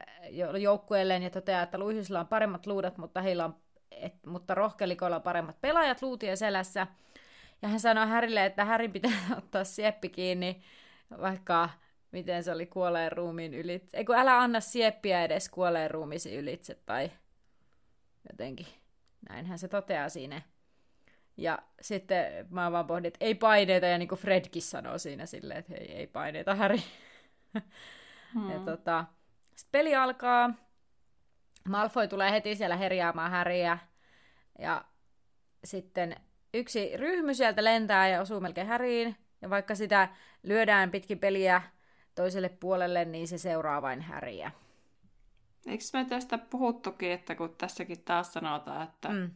joukkueelleen 0.59 1.23
ja 1.23 1.29
toteaa, 1.29 1.63
että 1.63 1.77
luihuisilla 1.77 2.19
on 2.19 2.27
paremmat 2.27 2.65
luudat, 2.65 2.97
mutta, 2.97 3.21
heillä 3.21 3.45
on, 3.45 3.55
et, 3.91 4.13
mutta 4.25 4.55
rohkelikoilla 4.55 5.15
on 5.15 5.21
paremmat 5.21 5.61
pelaajat 5.61 6.01
luutien 6.01 6.37
selässä. 6.37 6.87
Ja 7.61 7.67
hän 7.67 7.79
sanoo 7.79 8.05
Härille, 8.05 8.45
että 8.45 8.65
Härin 8.65 8.91
pitää 8.91 9.11
ottaa 9.37 9.63
sieppi 9.63 10.09
kiinni, 10.09 10.61
vaikka 11.21 11.69
miten 12.11 12.43
se 12.43 12.51
oli 12.51 12.65
kuolleen 12.65 13.11
ruumiin 13.11 13.53
ylitse. 13.53 13.97
Eikö 13.97 14.15
älä 14.15 14.39
anna 14.39 14.59
sieppiä 14.59 15.23
edes 15.23 15.49
kuolleen 15.49 15.91
ruumisi 15.91 16.35
ylitse, 16.35 16.77
tai 16.85 17.11
jotenkin. 18.31 18.67
Näinhän 19.29 19.59
se 19.59 19.67
toteaa 19.67 20.09
siinä. 20.09 20.41
Ja 21.37 21.59
sitten 21.81 22.47
mä 22.49 22.71
vaan 22.71 22.87
pohdin, 22.87 23.05
että 23.05 23.25
ei 23.25 23.35
paineita, 23.35 23.85
ja 23.85 23.97
niin 23.97 24.07
kuin 24.07 24.19
Fredkin 24.19 24.61
sanoo 24.61 24.97
siinä 24.97 25.25
silleen, 25.25 25.59
että 25.59 25.73
hei, 25.73 25.91
ei 25.91 26.07
paineita, 26.07 26.55
Häri. 26.55 26.83
Hmm. 28.33 28.51
Ja 28.51 28.59
tota, 28.59 29.05
sitten 29.55 29.79
peli 29.79 29.95
alkaa. 29.95 30.53
Malfoy 31.69 32.07
tulee 32.07 32.31
heti 32.31 32.55
siellä 32.55 32.75
herjaamaan 32.75 33.31
Häriä. 33.31 33.77
Ja 34.59 34.85
sitten 35.63 36.15
yksi 36.53 36.97
ryhmy 36.97 37.33
sieltä 37.33 37.63
lentää 37.63 38.07
ja 38.07 38.21
osuu 38.21 38.39
melkein 38.39 38.67
Häriin. 38.67 39.15
Ja 39.41 39.49
vaikka 39.49 39.75
sitä 39.75 40.09
lyödään 40.43 40.91
pitkin 40.91 41.19
peliä 41.19 41.61
toiselle 42.15 42.49
puolelle, 42.49 43.05
niin 43.05 43.27
se 43.27 43.37
seuraa 43.37 43.81
vain 43.81 44.01
häriä. 44.01 44.51
Eikö 45.67 45.83
me 45.93 46.05
tästä 46.05 46.37
puhuttukin, 46.37 47.11
että 47.11 47.35
kun 47.35 47.55
tässäkin 47.57 48.01
taas 48.01 48.33
sanotaan, 48.33 48.83
että, 48.83 49.09
mm. 49.09 49.31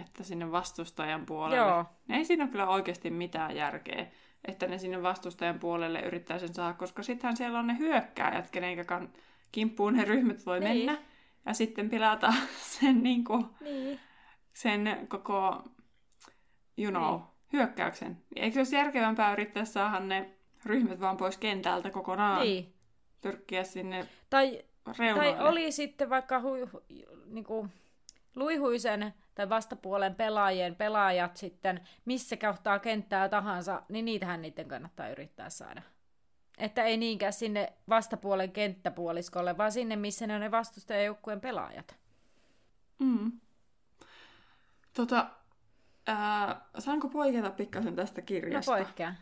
Että 0.00 0.24
sinne 0.24 0.52
vastustajan 0.52 1.26
puolelle, 1.26 1.56
Joo. 1.56 1.84
niin 2.08 2.18
ei 2.18 2.24
siinä 2.24 2.44
ole 2.44 2.50
kyllä 2.50 2.66
oikeasti 2.66 3.10
mitään 3.10 3.56
järkeä, 3.56 4.06
että 4.44 4.66
ne 4.66 4.78
sinne 4.78 5.02
vastustajan 5.02 5.58
puolelle 5.58 6.00
yrittää 6.00 6.38
sen 6.38 6.54
saada, 6.54 6.74
koska 6.74 7.02
sittenhän 7.02 7.36
siellä 7.36 7.58
on 7.58 7.66
ne 7.66 7.78
hyökkääjät, 7.78 8.50
kenenkä 8.50 9.00
kimppuun 9.52 9.96
ne 9.96 10.04
ryhmät 10.04 10.46
voi 10.46 10.60
niin. 10.60 10.76
mennä, 10.76 10.98
ja 11.46 11.54
sitten 11.54 11.90
pilata 11.90 12.32
sen, 12.80 13.02
niin 13.02 13.24
kuin, 13.24 13.46
niin. 13.60 14.00
sen 14.52 15.06
koko, 15.08 15.62
you 16.78 16.90
know, 16.90 17.14
niin. 17.14 17.24
hyökkäyksen. 17.52 18.18
Eikö 18.36 18.54
se 18.54 18.60
olisi 18.60 18.76
järkevämpää 18.76 19.32
yrittää 19.32 19.64
saada 19.64 20.00
ne 20.00 20.30
ryhmät 20.64 21.00
vaan 21.00 21.16
pois 21.16 21.38
kentältä 21.38 21.90
kokonaan. 21.90 22.42
Niin. 22.42 22.74
Pyrkkiä 23.20 23.64
sinne 23.64 24.08
tai, 24.30 24.64
tai 24.84 25.40
oli 25.40 25.72
sitten 25.72 26.10
vaikka 26.10 26.40
hu, 26.40 26.48
hu, 26.72 26.82
niinku, 27.26 27.68
luihuisen 28.36 29.14
tai 29.34 29.48
vastapuolen 29.48 30.14
pelaajien 30.14 30.74
pelaajat 30.76 31.36
sitten, 31.36 31.80
missä 32.04 32.36
kohtaa 32.36 32.78
kenttää 32.78 33.28
tahansa, 33.28 33.82
niin 33.88 34.04
niitähän 34.04 34.42
niiden 34.42 34.68
kannattaa 34.68 35.08
yrittää 35.08 35.50
saada. 35.50 35.82
Että 36.58 36.82
ei 36.82 36.96
niinkään 36.96 37.32
sinne 37.32 37.72
vastapuolen 37.88 38.52
kenttäpuoliskolle, 38.52 39.58
vaan 39.58 39.72
sinne, 39.72 39.96
missä 39.96 40.26
ne 40.26 40.34
on 40.34 40.40
ne 40.40 40.50
vastustajajoukkueen 40.50 41.40
pelaajat. 41.40 41.96
Mm. 42.98 43.32
Tota, 44.96 45.26
Ää, 46.06 46.60
saanko 46.78 47.08
poiketa 47.08 47.50
pikkasen 47.50 47.96
tästä 47.96 48.20
No 48.20 48.24
kirjasta? 48.24 48.72
poikkea. 48.72 49.14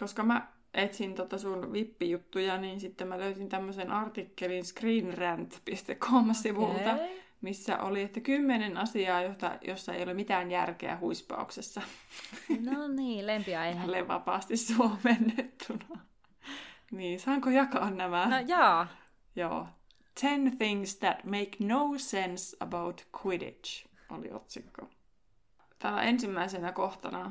Koska 0.00 0.22
mä 0.22 0.48
etsin 0.74 1.14
tota 1.14 1.38
sun 1.38 1.72
vippijuttuja, 1.72 2.58
niin 2.58 2.80
sitten 2.80 3.08
mä 3.08 3.18
löysin 3.18 3.48
tämmöisen 3.48 3.90
artikkelin 3.90 4.64
screenrant.com-sivulta, 4.64 6.94
Okei. 6.94 7.17
Missä 7.40 7.78
oli, 7.78 8.02
että 8.02 8.20
kymmenen 8.20 8.76
asiaa, 8.76 9.22
josta, 9.22 9.58
jossa 9.62 9.94
ei 9.94 10.02
ole 10.02 10.14
mitään 10.14 10.50
järkeä 10.50 10.98
huispauksessa. 11.00 11.82
No 12.70 12.88
niin, 12.88 13.26
lempiaihe. 13.26 13.80
Tälleen 13.80 14.08
vapaasti 14.08 14.56
suomennettuna. 14.56 16.00
Niin, 16.90 17.20
saanko 17.20 17.50
jakaa 17.50 17.90
nämä? 17.90 18.26
No 18.26 18.36
jaa. 18.46 18.88
Joo. 19.36 19.66
Ten 20.20 20.58
things 20.58 20.96
that 20.96 21.24
make 21.24 21.50
no 21.60 21.92
sense 21.96 22.56
about 22.60 23.06
Quidditch 23.24 23.86
oli 24.10 24.30
otsikko. 24.32 24.88
Täällä 25.78 26.02
ensimmäisenä 26.02 26.72
kohtana 26.72 27.30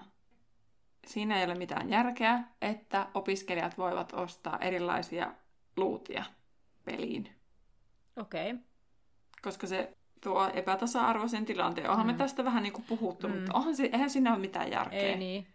siinä 1.07 1.37
ei 1.39 1.45
ole 1.45 1.55
mitään 1.55 1.89
järkeä, 1.89 2.43
että 2.61 3.07
opiskelijat 3.13 3.77
voivat 3.77 4.13
ostaa 4.13 4.57
erilaisia 4.59 5.33
luutia 5.77 6.25
peliin, 6.85 7.29
Okei. 8.17 8.51
Okay. 8.51 8.63
Koska 9.41 9.67
se 9.67 9.97
tuo 10.21 10.49
epätasa-arvoisen 10.53 11.45
tilanteen. 11.45 11.89
Onhan 11.89 12.05
mm. 12.07 12.11
me 12.11 12.17
tästä 12.17 12.43
vähän 12.45 12.63
niin 12.63 12.73
kuin 12.73 12.85
puhuttu, 12.85 13.27
mm. 13.27 13.35
mutta 13.35 13.53
onhan 13.53 13.75
se, 13.75 13.89
eihän 13.93 14.09
siinä 14.09 14.31
ole 14.31 14.39
mitään 14.39 14.71
järkeä 14.71 14.99
Ei 14.99 15.17
niin. 15.17 15.47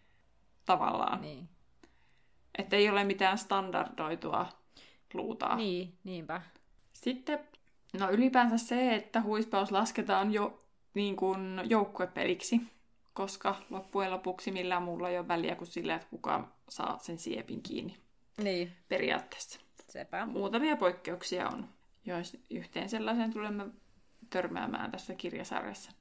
tavallaan. 0.65 1.21
Niin. 1.21 1.49
Että 2.59 2.77
ei 2.77 2.89
ole 2.91 3.05
mitään 3.05 3.39
standardoitua 3.39 4.47
luutaa. 5.15 5.57
Niin, 5.57 5.95
niinpä. 6.05 6.43
Sitten, 6.93 7.39
no 7.99 8.11
ylipäänsä 8.11 8.59
se, 8.59 8.95
että 8.95 9.23
huispaus 9.23 9.73
lasketaan 9.73 10.33
jo 10.33 10.63
niin 10.95 11.17
kuin 11.17 11.61
joukkuepeliksi, 11.65 12.61
koska 13.15 13.57
loppujen 13.71 14.11
lopuksi 14.11 14.51
millään 14.51 14.83
muulla 14.83 15.09
ei 15.09 15.19
ole 15.19 15.29
väliä 15.29 15.55
kuin 15.57 15.69
sillä, 15.69 15.95
että 15.95 16.07
kuka 16.11 16.49
saa 16.69 16.99
sen 16.99 17.19
siepin 17.19 17.63
kiinni 17.63 17.97
Niin, 18.43 18.73
periaatteessa. 18.89 19.61
sepä. 19.89 20.27
Muutamia 20.27 20.77
poikkeuksia 20.77 21.49
on, 21.49 21.69
jos 22.07 22.37
yhteen 22.51 22.89
sellaisen 22.89 23.33
tulemme 23.33 23.67
törmäämään 24.31 24.91
tässä 24.91 25.15
kirjasarjassa. 25.15 25.93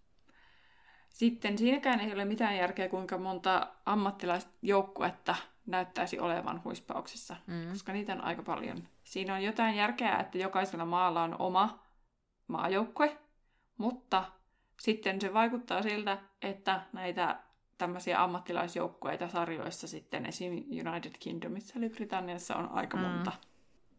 Sitten 1.10 1.58
siinäkään 1.58 2.00
ei 2.00 2.14
ole 2.14 2.26
mitään 2.26 2.58
järkeä, 2.58 2.90
kuinka 2.90 3.18
monta 3.18 3.68
ammattilaisjoukkuetta 3.86 5.36
näyttäisi 5.66 6.20
olevan 6.20 6.64
huispauksessa, 6.64 7.36
Mm. 7.48 7.70
koska 7.70 7.94
niitä 7.94 8.14
on 8.14 8.22
aika 8.22 8.44
paljon. 8.44 8.88
Siinä 9.04 9.34
on 9.36 9.44
jotain 9.44 9.76
järkeä, 9.76 10.18
että 10.20 10.38
jokaisella 10.38 10.86
maalla 10.86 11.24
on 11.24 11.36
oma 11.40 11.84
maajoukkue, 12.48 13.18
mutta 13.78 14.24
sitten 14.80 15.22
se 15.22 15.34
vaikuttaa 15.34 15.82
siltä, 15.82 16.18
että 16.42 16.82
näitä 16.94 17.40
tämmöisiä 17.78 18.24
ammattilaisjoukkueita 18.24 19.28
sarjoissa 19.28 19.88
sitten 19.88 20.26
esim. 20.26 20.54
United 20.54 21.12
Kingdomissa 21.20 21.74
eli 21.78 21.90
Britanniassa 21.90 22.56
on 22.56 22.70
aika 22.72 22.98
Mm. 22.98 23.04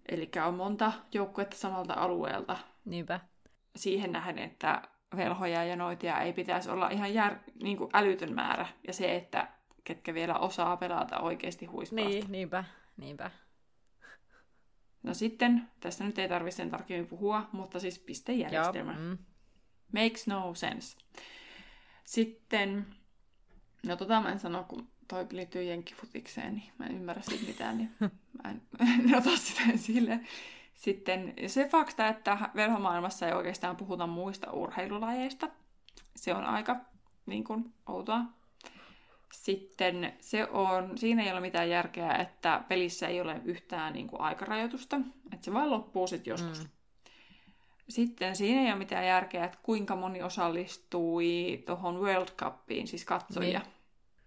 Eli 0.09 0.31
on 0.47 0.55
monta 0.55 0.93
joukkuetta 1.13 1.57
samalta 1.57 1.95
alueelta 1.95 2.57
Niinpä. 2.85 3.21
siihen 3.77 4.13
nähden, 4.13 4.39
että 4.39 4.83
velhoja 5.17 5.65
ja 5.65 5.77
noitia 5.77 6.21
ei 6.21 6.33
pitäisi 6.33 6.71
olla 6.71 6.89
ihan 6.89 7.15
jär, 7.15 7.37
niin 7.63 7.77
kuin 7.77 7.91
älytön 7.93 8.35
määrä. 8.35 8.67
Ja 8.87 8.93
se, 8.93 9.17
että 9.17 9.49
ketkä 9.85 10.15
vielä 10.15 10.39
osaa 10.39 10.77
pelata 10.77 11.21
oikeasti 11.21 11.67
huispausta. 11.67 12.09
Niin, 12.09 12.33
niinpä. 12.33 12.65
Niinpä. 12.97 13.31
No 15.03 15.15
sitten, 15.15 15.71
tästä 15.81 16.05
nyt 16.05 16.19
ei 16.19 16.29
tarvitse 16.29 16.57
sen 16.57 16.71
tarkemmin 16.71 17.07
puhua, 17.07 17.49
mutta 17.53 17.81
siis 17.81 17.99
pistejärjestelmä. 17.99 18.93
Joo. 18.93 19.01
Mm. 19.01 19.19
Makes 19.93 20.27
no 20.27 20.55
sense. 20.55 20.97
Sitten, 22.05 22.87
no 23.87 23.97
tota 23.97 24.21
mä 24.21 24.33
en 24.33 24.39
sano, 24.39 24.65
kun 24.69 24.92
toi 25.13 25.27
liittyy 25.31 25.63
jenkkifutikseen, 25.63 26.55
niin 26.55 26.73
mä 26.79 26.87
en 26.87 26.97
ymmärrä 26.97 27.23
siitä 27.23 27.47
mitään, 27.47 27.79
niin 27.79 27.91
mä 28.01 28.51
en, 28.51 28.63
en 28.81 29.17
ota 29.17 29.37
sitä 29.37 29.61
esille. 29.75 30.21
Sitten 30.75 31.35
se 31.47 31.69
fakta, 31.69 32.09
että 32.09 32.39
velhomaailmassa 32.55 33.27
ei 33.27 33.33
oikeastaan 33.33 33.77
puhuta 33.77 34.07
muista 34.07 34.53
urheilulajeista, 34.53 35.49
se 36.17 36.35
on 36.35 36.45
aika 36.45 36.77
niin 37.27 37.45
kuin, 37.45 37.73
outoa. 37.89 38.21
Sitten 39.33 40.13
se 40.21 40.45
on, 40.45 40.99
siinä 40.99 41.23
ei 41.23 41.33
ole 41.33 41.41
mitään 41.41 41.71
järkeä, 41.71 42.15
että 42.15 42.65
pelissä 42.69 43.09
ei 43.09 43.21
ole 43.21 43.41
yhtään 43.45 43.93
niin 43.93 44.09
kuin, 44.09 44.21
aikarajoitusta, 44.21 45.01
että 45.33 45.45
se 45.45 45.53
vaan 45.53 45.71
loppuu 45.71 46.07
sitten 46.07 46.31
joskus. 46.31 46.61
Mm. 46.61 46.69
Sitten 47.89 48.37
siinä 48.37 48.61
ei 48.61 48.67
ole 48.67 48.79
mitään 48.79 49.07
järkeä, 49.07 49.45
että 49.45 49.59
kuinka 49.63 49.97
moni 49.97 50.23
osallistui 50.23 51.63
tuohon 51.67 52.01
World 52.01 52.29
Cupiin, 52.37 52.87
siis 52.87 53.05
katsojia. 53.05 53.59
Niin. 53.59 53.82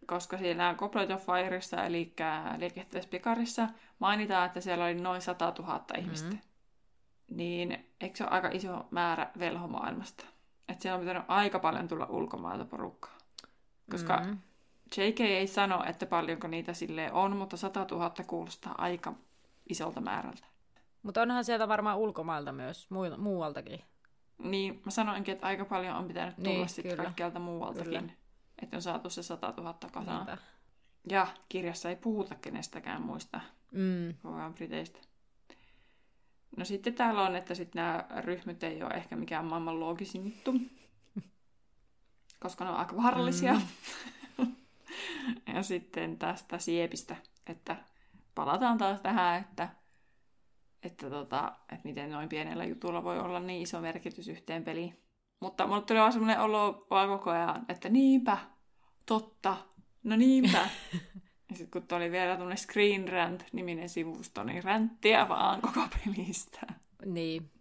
Koska 0.08 0.38
siellä 0.38 0.76
Goblet 0.78 1.12
of 1.12 1.26
Fireissa, 1.26 1.84
eli 1.84 2.14
liikehtävässä 2.58 3.10
pikarissa, 3.10 3.68
mainitaan, 4.00 4.46
että 4.46 4.62
siellä 4.62 4.86
oli 4.86 4.96
noin 4.96 5.22
100 5.22 5.54
000 5.60 5.86
ihmistä. 5.98 6.30
Mhm. 6.30 6.38
Niin 7.32 7.86
eikö 8.02 8.18
se 8.18 8.24
ole 8.24 8.32
aika 8.32 8.50
iso 8.54 8.86
määrä 8.92 9.32
velhomaailmasta? 9.40 10.26
Että 10.70 10.82
siellä 10.82 10.96
on 10.96 11.02
pitänyt 11.02 11.24
aika 11.28 11.60
paljon 11.60 11.88
tulla 11.88 12.06
ulkomailta 12.10 12.66
porukkaa. 12.66 13.18
Koska 13.92 14.18
Mm. 14.26 14.38
JK 14.98 15.20
ei 15.20 15.48
sano, 15.48 15.84
että 15.88 16.06
paljonko 16.06 16.48
niitä 16.48 16.74
silleen 16.74 17.14
on, 17.14 17.38
mutta 17.38 17.58
100 17.58 17.86
000 17.92 18.12
kuulostaa 18.28 18.76
aika 18.78 19.14
isolta 19.70 20.02
määrältä. 20.02 20.46
Mutta 21.04 21.22
onhan 21.22 21.46
sieltä 21.46 21.68
varmaan 21.68 21.98
ulkomailta 21.98 22.52
myös, 22.52 22.90
muu- 22.92 23.18
muualtakin. 23.18 23.82
Niin, 24.38 24.82
mä 24.86 24.92
sanoinkin, 24.92 25.34
että 25.34 25.48
aika 25.48 25.66
paljon 25.66 25.96
on 25.96 26.08
pitänyt 26.08 26.36
tulla 26.36 26.50
Niin, 26.50 26.70
sitten 26.70 26.98
kaikkialta 26.98 27.40
muualtakin. 27.40 28.00
Kyllä. 28.02 28.14
Että 28.62 28.76
on 28.76 28.82
saatu 28.82 29.10
se 29.10 29.24
100 29.24 29.54
000 29.58 29.74
kasaan. 29.92 30.26
Niinpä. 30.26 30.38
Ja 31.10 31.28
kirjassa 31.50 31.90
ei 31.90 31.96
puhuta 31.96 32.36
kenestäkään 32.36 33.02
muista, 33.02 33.42
Mm. 33.72 34.14
vaan 34.24 34.54
Briteistä. 34.54 35.00
No 36.58 36.66
sitten 36.66 36.94
täällä 36.94 37.22
on, 37.22 37.36
että 37.36 37.56
sitten 37.56 37.80
nämä 37.80 38.06
ryhmät 38.22 38.64
ei 38.64 38.84
ole 38.84 38.94
ehkä 38.94 39.16
mikään 39.16 39.46
maailman 39.46 39.80
loogisin 39.80 40.26
juttu, 40.26 40.54
koska 42.44 42.64
ne 42.64 42.70
on 42.72 42.78
aika 42.78 42.98
vaarallisia. 42.98 43.54
Mm. 44.38 44.56
ja 45.56 45.64
sitten 45.64 46.18
tästä 46.18 46.58
siepistä, 46.58 47.16
että 47.48 47.76
palataan 48.36 48.78
taas 48.78 49.02
tähän, 49.02 49.42
että, 49.42 49.70
että, 50.84 51.10
tota, 51.10 51.56
että 51.72 51.88
miten 51.88 52.12
noin 52.12 52.30
pienellä 52.30 52.66
jutulla 52.66 53.04
voi 53.04 53.20
olla 53.20 53.40
niin 53.40 53.62
iso 53.62 53.82
merkitys 53.82 54.28
yhteen 54.28 54.64
peliin. 54.64 55.05
Mutta 55.40 55.68
mulle 55.68 55.82
tuli 55.82 56.00
vaan 56.00 56.14
semmoinen 56.14 56.40
olo 56.40 56.88
vaan 56.90 57.10
koko 57.10 57.30
ajan, 57.30 57.66
että 57.70 57.90
niinpä, 57.90 58.38
totta, 59.06 59.58
no 60.04 60.16
niinpä. 60.16 60.70
ja 61.50 61.56
sitten 61.56 61.88
kun 61.88 61.98
oli 61.98 62.12
vielä 62.12 62.32
tämmöinen 62.32 62.58
Screen 62.58 63.08
Rant-niminen 63.08 63.90
sivusto, 63.90 64.44
niin 64.44 64.64
ränttiä 64.64 65.30
vaan 65.30 65.62
koko 65.62 65.82
pelistä. 66.06 66.62
Niin, 67.06 67.52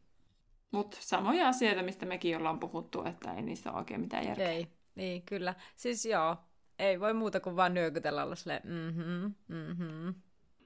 Mutta 0.70 0.96
samoja 1.00 1.48
asioita, 1.48 1.82
mistä 1.82 2.06
mekin 2.06 2.36
ollaan 2.36 2.60
puhuttu, 2.60 3.04
että 3.04 3.34
ei 3.34 3.42
niissä 3.42 3.70
ole 3.70 3.78
oikein 3.78 4.00
mitään 4.00 4.26
järkeä. 4.26 4.50
ei. 4.50 4.68
Niin, 4.94 5.22
kyllä. 5.22 5.54
Siis 5.76 6.06
joo, 6.06 6.36
ei 6.78 7.00
voi 7.00 7.14
muuta 7.14 7.40
kuin 7.40 7.56
vaan 7.56 7.74
nyökytellä 7.74 8.24
olla 8.24 8.34
silleen, 8.34 8.62
mhm, 8.64 9.24
mhm. 9.48 10.08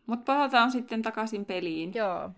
Mutta 0.07 0.33
palataan 0.33 0.71
sitten 0.71 1.03
takaisin 1.03 1.45
peliin. 1.45 1.95
Joo. 1.95 2.31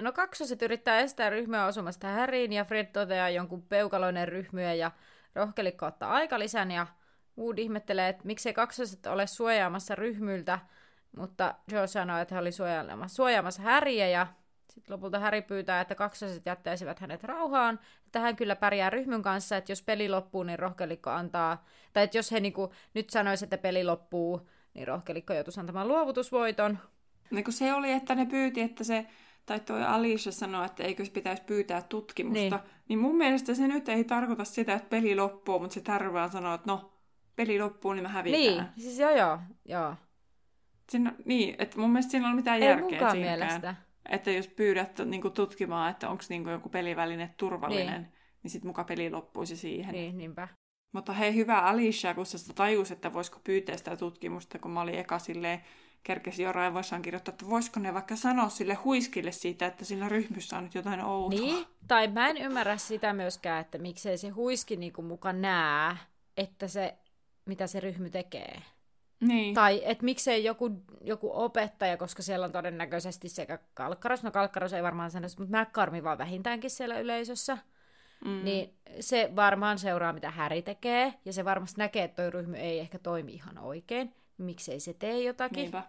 No 0.00 0.12
kaksoset 0.12 0.62
yrittää 0.62 1.00
estää 1.00 1.30
ryhmää 1.30 1.66
osumasta 1.66 2.06
Häriin 2.06 2.52
ja 2.52 2.64
Fred 2.64 2.86
toteaa 2.86 3.30
jonkun 3.30 3.62
peukaloinen 3.62 4.28
ryhmyä 4.28 4.74
ja 4.74 4.90
rohkelikko 5.34 5.86
ottaa 5.86 6.12
aikalisän 6.12 6.70
ja 6.70 6.86
Wood 7.38 7.58
ihmettelee, 7.58 8.08
että 8.08 8.26
miksei 8.26 8.52
kaksoset 8.52 9.06
ole 9.06 9.26
suojaamassa 9.26 9.94
ryhmyltä, 9.94 10.58
mutta 11.16 11.54
Joe 11.72 11.86
sanoo, 11.86 12.18
että 12.18 12.34
he 12.34 12.40
oli 12.40 12.52
suojaamassa, 12.52 13.16
suojaamassa 13.16 13.62
Häriä 13.62 14.08
ja 14.08 14.26
sitten 14.68 14.94
lopulta 14.94 15.18
Häri 15.18 15.42
pyytää, 15.42 15.80
että 15.80 15.94
kaksoset 15.94 16.46
jättäisivät 16.46 16.98
hänet 16.98 17.24
rauhaan, 17.24 17.80
että 18.06 18.20
hän 18.20 18.36
kyllä 18.36 18.56
pärjää 18.56 18.90
ryhmyn 18.90 19.22
kanssa, 19.22 19.56
että 19.56 19.72
jos 19.72 19.82
peli 19.82 20.08
loppuu, 20.08 20.42
niin 20.42 20.58
rohkelikko 20.58 21.10
antaa, 21.10 21.64
tai 21.92 22.04
että 22.04 22.18
jos 22.18 22.32
he 22.32 22.40
niinku, 22.40 22.72
nyt 22.94 23.10
sanoisi, 23.10 23.44
että 23.44 23.58
peli 23.58 23.84
loppuu, 23.84 24.48
niin 24.74 24.88
rohkelikko 24.88 25.32
joutuisi 25.32 25.60
antamaan 25.60 25.88
luovutusvoiton. 25.88 26.78
Niin 27.30 27.44
kun 27.44 27.52
se 27.52 27.74
oli, 27.74 27.92
että 27.92 28.14
ne 28.14 28.26
pyyti, 28.26 28.60
että 28.60 28.84
se, 28.84 29.06
tai 29.48 29.60
toi 29.60 29.82
Alicia 29.84 30.32
sanoi, 30.32 30.66
että 30.66 30.82
eikö 30.84 31.04
se 31.04 31.10
pitäisi 31.12 31.42
pyytää 31.42 31.82
tutkimusta, 31.82 32.56
Niin. 32.56 32.70
niin. 32.88 32.98
mun 32.98 33.16
mielestä 33.16 33.54
se 33.54 33.68
nyt 33.68 33.88
ei 33.88 34.04
tarkoita 34.04 34.44
sitä, 34.44 34.74
että 34.74 34.88
peli 34.88 35.16
loppuu, 35.16 35.58
mutta 35.60 35.74
se 35.74 35.80
tarvitsee 35.80 36.28
sanoa, 36.30 36.54
että 36.54 36.70
no, 36.72 36.92
peli 37.36 37.58
loppuu, 37.60 37.92
niin 37.92 38.02
me 38.02 38.08
hävitään. 38.08 38.42
Niin, 38.42 38.64
siis 38.76 38.98
joo 38.98 39.10
joo, 39.10 39.38
joo. 39.64 39.94
Siinä, 40.90 41.14
niin, 41.24 41.54
että 41.58 41.78
mun 41.80 41.90
mielestä 41.90 42.10
siinä 42.10 42.26
ole 42.26 42.36
mitään 42.36 42.62
Ei 42.62 42.68
järkeä 42.68 42.88
siinäkään. 43.10 43.18
mielestä. 43.18 43.74
Että 44.08 44.30
jos 44.30 44.48
pyydät 44.48 44.98
niin 45.04 45.32
tutkimaan, 45.34 45.90
että 45.90 46.08
onko 46.10 46.24
niin 46.28 46.48
joku 46.48 46.68
peliväline 46.68 47.34
turvallinen, 47.36 48.00
Niin. 48.02 48.12
niin, 48.42 48.50
sitten 48.50 48.68
muka 48.68 48.84
peli 48.84 49.10
loppuisi 49.10 49.56
siihen. 49.56 49.92
Niin, 49.94 50.18
niinpä. 50.18 50.48
Mutta 50.92 51.12
hei, 51.12 51.34
hyvä 51.34 51.60
Alicia, 51.60 52.14
kun 52.14 52.26
sä 52.26 52.54
tajus, 52.54 52.90
että 52.90 53.12
voisiko 53.12 53.40
pyytää 53.44 53.76
sitä 53.76 53.96
tutkimusta, 53.96 54.58
kun 54.58 54.70
mä 54.70 54.80
olin 54.80 54.94
eka 54.98 55.18
silleen, 55.18 55.60
kerkesi 56.02 56.42
jo 56.42 56.52
raivoissaan 56.52 57.02
kirjoittaa, 57.02 57.32
että 57.32 57.50
voisiko 57.50 57.80
ne 57.80 57.94
vaikka 57.94 58.16
sanoa 58.16 58.48
sille 58.48 58.74
huiskille 58.74 59.32
siitä, 59.32 59.66
että 59.66 59.84
siinä 59.84 60.08
ryhmyssä 60.08 60.56
on 60.56 60.64
nyt 60.64 60.74
jotain 60.74 61.00
outoa. 61.00 61.40
Niin, 61.40 61.66
tai 61.88 62.08
mä 62.08 62.28
en 62.28 62.36
ymmärrä 62.36 62.76
sitä 62.76 63.12
myöskään, 63.12 63.60
että 63.60 63.78
miksei 63.78 64.18
se 64.18 64.28
huiski 64.28 64.76
niinku 64.76 65.02
muka 65.02 65.32
nää, 65.32 65.96
että 66.36 66.68
se 66.68 66.94
mitä 67.44 67.66
se 67.66 67.80
ryhmy 67.80 68.10
tekee. 68.10 68.62
Niin. 69.20 69.54
Tai 69.54 69.82
että 69.84 70.04
miksei 70.04 70.44
joku, 70.44 70.70
joku 71.00 71.30
opettaja, 71.34 71.96
koska 71.96 72.22
siellä 72.22 72.44
on 72.44 72.52
todennäköisesti 72.52 73.28
sekä 73.28 73.58
Kalkkaros, 73.74 74.22
no 74.22 74.30
Kalkkaros 74.30 74.72
ei 74.72 74.82
varmaan 74.82 75.10
sanoisi, 75.10 75.40
mutta 75.40 75.60
McCarmi 75.60 76.04
vaan 76.04 76.18
vähintäänkin 76.18 76.70
siellä 76.70 76.98
yleisössä, 76.98 77.58
mm. 78.24 78.44
niin 78.44 78.74
se 79.00 79.32
varmaan 79.36 79.78
seuraa, 79.78 80.12
mitä 80.12 80.30
Häri 80.30 80.62
tekee, 80.62 81.14
ja 81.24 81.32
se 81.32 81.44
varmasti 81.44 81.78
näkee, 81.78 82.04
että 82.04 82.22
toi 82.22 82.30
ryhmä 82.30 82.56
ei 82.56 82.78
ehkä 82.78 82.98
toimi 82.98 83.32
ihan 83.32 83.58
oikein, 83.58 84.14
miksei 84.38 84.80
se 84.80 84.94
tee 84.94 85.22
jotakin. 85.22 85.62
Niinpä. 85.62 85.84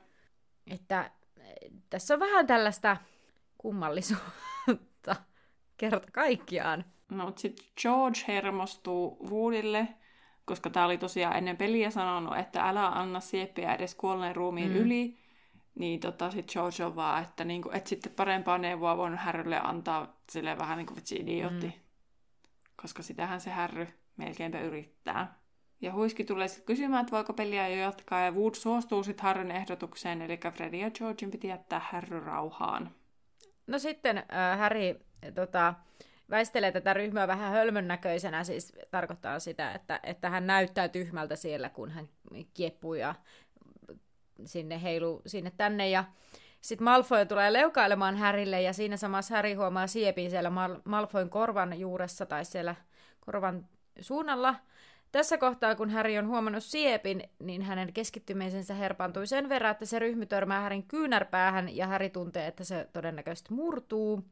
Että 0.67 1.11
eh, 1.37 1.71
tässä 1.89 2.13
on 2.13 2.19
vähän 2.19 2.47
tällaista 2.47 2.97
kummallisuutta 3.57 5.15
kerta 5.77 6.11
kaikkiaan. 6.11 6.85
No, 7.09 7.25
mutta 7.25 7.41
sitten 7.41 7.65
George 7.81 8.19
hermostuu 8.27 9.27
Woodille, 9.29 9.87
koska 10.45 10.69
tämä 10.69 10.85
oli 10.85 10.97
tosiaan 10.97 11.37
ennen 11.37 11.57
peliä 11.57 11.89
sanonut, 11.89 12.37
että 12.37 12.69
älä 12.69 12.87
anna 12.87 13.19
sieppiä 13.19 13.75
edes 13.75 13.95
kuolleen 13.95 14.35
ruumiin 14.35 14.69
mm. 14.69 14.75
yli. 14.75 15.17
Niin 15.75 15.99
tota, 15.99 16.31
sitten 16.31 16.53
George 16.53 16.85
on 16.85 16.95
vaan, 16.95 17.23
että 17.23 17.43
niinku, 17.43 17.69
et 17.73 17.87
sitten 17.87 18.11
parempaa 18.11 18.57
neuvoa 18.57 18.97
voinut 18.97 19.19
härrylle 19.19 19.59
antaa 19.63 20.17
sille 20.29 20.57
vähän 20.57 20.77
niin 20.77 20.85
kuin 20.85 20.95
vitsi 20.95 21.15
idiootti. 21.15 21.67
Mm. 21.67 21.73
Koska 22.81 23.03
sitähän 23.03 23.41
se 23.41 23.49
härry 23.49 23.87
melkeinpä 24.17 24.61
yrittää. 24.61 25.38
Ja 25.81 25.93
Huiski 25.93 26.23
tulee 26.23 26.47
sitten 26.47 26.65
kysymään, 26.65 27.01
että 27.01 27.15
voiko 27.15 27.33
peliä 27.33 27.67
jo 27.67 27.81
jatkaa, 27.81 28.21
ja 28.21 28.31
Wood 28.31 28.53
suostuu 28.53 29.03
sitten 29.03 29.23
Harryn 29.23 29.51
ehdotukseen, 29.51 30.21
eli 30.21 30.39
Freddy 30.53 30.77
ja 30.77 30.91
Georgin 30.91 31.31
piti 31.31 31.47
jättää 31.47 31.81
Harry 31.91 32.19
rauhaan. 32.19 32.91
No 33.67 33.79
sitten 33.79 34.17
äh, 34.17 34.59
Harry 34.59 34.99
tota, 35.35 35.73
väistelee 36.29 36.71
tätä 36.71 36.93
ryhmää 36.93 37.27
vähän 37.27 37.51
hölmön 37.51 37.87
näköisenä, 37.87 38.43
siis 38.43 38.73
tarkoittaa 38.91 39.39
sitä, 39.39 39.71
että, 39.71 39.99
että 40.03 40.29
hän 40.29 40.47
näyttää 40.47 40.87
tyhmältä 40.87 41.35
siellä, 41.35 41.69
kun 41.69 41.91
hän 41.91 42.09
kieppuu 42.53 42.93
ja 42.93 43.15
sinne 44.45 44.83
heilu 44.83 45.21
sinne 45.25 45.51
tänne, 45.57 45.89
ja 45.89 46.03
sitten 46.61 46.85
Malfoy 46.85 47.25
tulee 47.25 47.53
leukailemaan 47.53 48.17
Härille, 48.17 48.61
ja 48.61 48.73
siinä 48.73 48.97
samassa 48.97 49.35
Häri 49.35 49.53
huomaa 49.53 49.87
siepin 49.87 50.29
siellä 50.29 50.49
Mal- 50.49 50.81
Malfoyn 50.85 51.29
korvan 51.29 51.79
juuressa 51.79 52.25
tai 52.25 52.45
siellä 52.45 52.75
korvan 53.19 53.67
suunnalla, 53.99 54.55
tässä 55.11 55.37
kohtaa, 55.37 55.75
kun 55.75 55.89
Häri 55.89 56.17
on 56.17 56.27
huomannut 56.27 56.63
siepin, 56.63 57.23
niin 57.39 57.61
hänen 57.61 57.93
keskittymisensä 57.93 58.73
herpantui 58.73 59.27
sen 59.27 59.49
verran, 59.49 59.71
että 59.71 59.85
se 59.85 59.99
ryhmy 59.99 60.25
törmää 60.25 60.61
Härin 60.61 60.83
kyynärpäähän 60.83 61.75
ja 61.75 61.87
Häri 61.87 62.09
tuntee, 62.09 62.47
että 62.47 62.63
se 62.63 62.87
todennäköisesti 62.93 63.53
murtuu. 63.53 64.25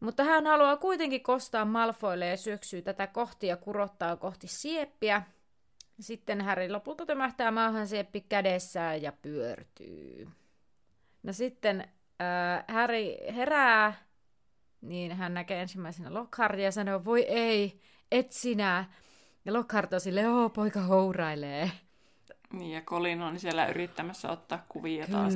Mutta 0.00 0.24
hän 0.24 0.46
haluaa 0.46 0.76
kuitenkin 0.76 1.22
kostaa 1.22 1.64
Malfoille 1.64 2.26
ja 2.26 2.36
syöksyy 2.36 2.82
tätä 2.82 3.06
kohti 3.06 3.46
ja 3.46 3.56
kurottaa 3.56 4.16
kohti 4.16 4.48
sieppiä. 4.48 5.22
Sitten 6.00 6.40
Häri 6.40 6.70
lopulta 6.70 7.06
tömähtää 7.06 7.50
maahan 7.50 7.86
sieppi 7.86 8.20
kädessään 8.20 9.02
ja 9.02 9.12
pyörtyy. 9.22 10.28
No 11.22 11.32
sitten 11.32 11.80
äh, 11.80 12.64
Häri 12.68 13.18
herää, 13.34 13.94
niin 14.80 15.12
hän 15.12 15.34
näkee 15.34 15.62
ensimmäisenä 15.62 16.14
Lockhartia 16.14 16.64
ja 16.64 16.72
sanoo, 16.72 17.04
voi 17.04 17.22
ei, 17.22 17.80
et 18.12 18.32
sinä. 18.32 18.84
Ja 19.46 19.52
Lockhart 19.52 19.92
on 19.92 20.00
silleen, 20.00 20.30
oo, 20.30 20.48
poika 20.48 20.80
hourailee. 20.80 21.70
Niin, 22.52 22.70
ja 22.70 22.82
Colin 22.82 23.22
on 23.22 23.38
siellä 23.38 23.66
yrittämässä 23.66 24.30
ottaa 24.30 24.64
kuvia 24.68 25.06
taas. 25.06 25.34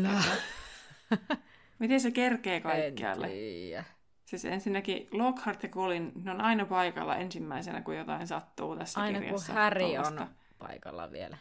Miten 1.78 2.00
se 2.00 2.10
kerkee 2.10 2.60
kaikkialle? 2.60 3.26
En 3.26 3.32
tiedä. 3.32 3.84
Siis 4.24 4.44
ensinnäkin 4.44 5.08
Lockhart 5.12 5.62
ja 5.62 5.68
Colin, 5.68 6.12
ne 6.24 6.30
on 6.30 6.40
aina 6.40 6.64
paikalla 6.64 7.16
ensimmäisenä, 7.16 7.82
kun 7.82 7.96
jotain 7.96 8.26
sattuu 8.26 8.76
tässä 8.76 9.00
aina 9.00 9.20
kirjassa. 9.20 9.52
Aina 9.52 9.70
kun 9.70 9.86
Harry 9.86 10.20
on 10.20 10.28
paikalla 10.58 11.10
vielä. 11.10 11.36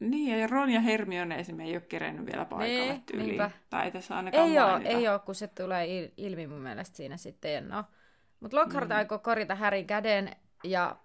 Niin, 0.00 0.40
ja 0.40 0.46
Ron 0.46 0.70
ja 0.70 0.80
Hermione 0.80 1.34
esimerkiksi 1.34 1.70
ei 1.70 1.76
ole 1.76 1.86
kerennyt 1.88 2.26
vielä 2.26 2.44
paikalle 2.44 2.92
niin, 2.92 3.02
tyyliin. 3.02 3.28
Niinpä. 3.28 3.50
Tai 3.70 3.84
ei 3.84 3.90
tässä 3.90 4.16
ainakaan 4.16 4.48
Ei 4.48 4.58
ole, 4.58 4.82
ei 4.84 5.08
ole, 5.08 5.18
kun 5.18 5.34
se 5.34 5.46
tulee 5.48 6.12
ilmi 6.16 6.46
mun 6.46 6.60
mielestä 6.60 6.96
siinä 6.96 7.16
sitten. 7.16 7.68
No. 7.68 7.84
Mutta 8.40 8.56
Lockhart 8.56 8.88
mm. 8.88 8.96
aikoo 8.96 9.18
korjata 9.18 9.54
Härin 9.54 9.86
käden, 9.86 10.36
ja 10.64 10.96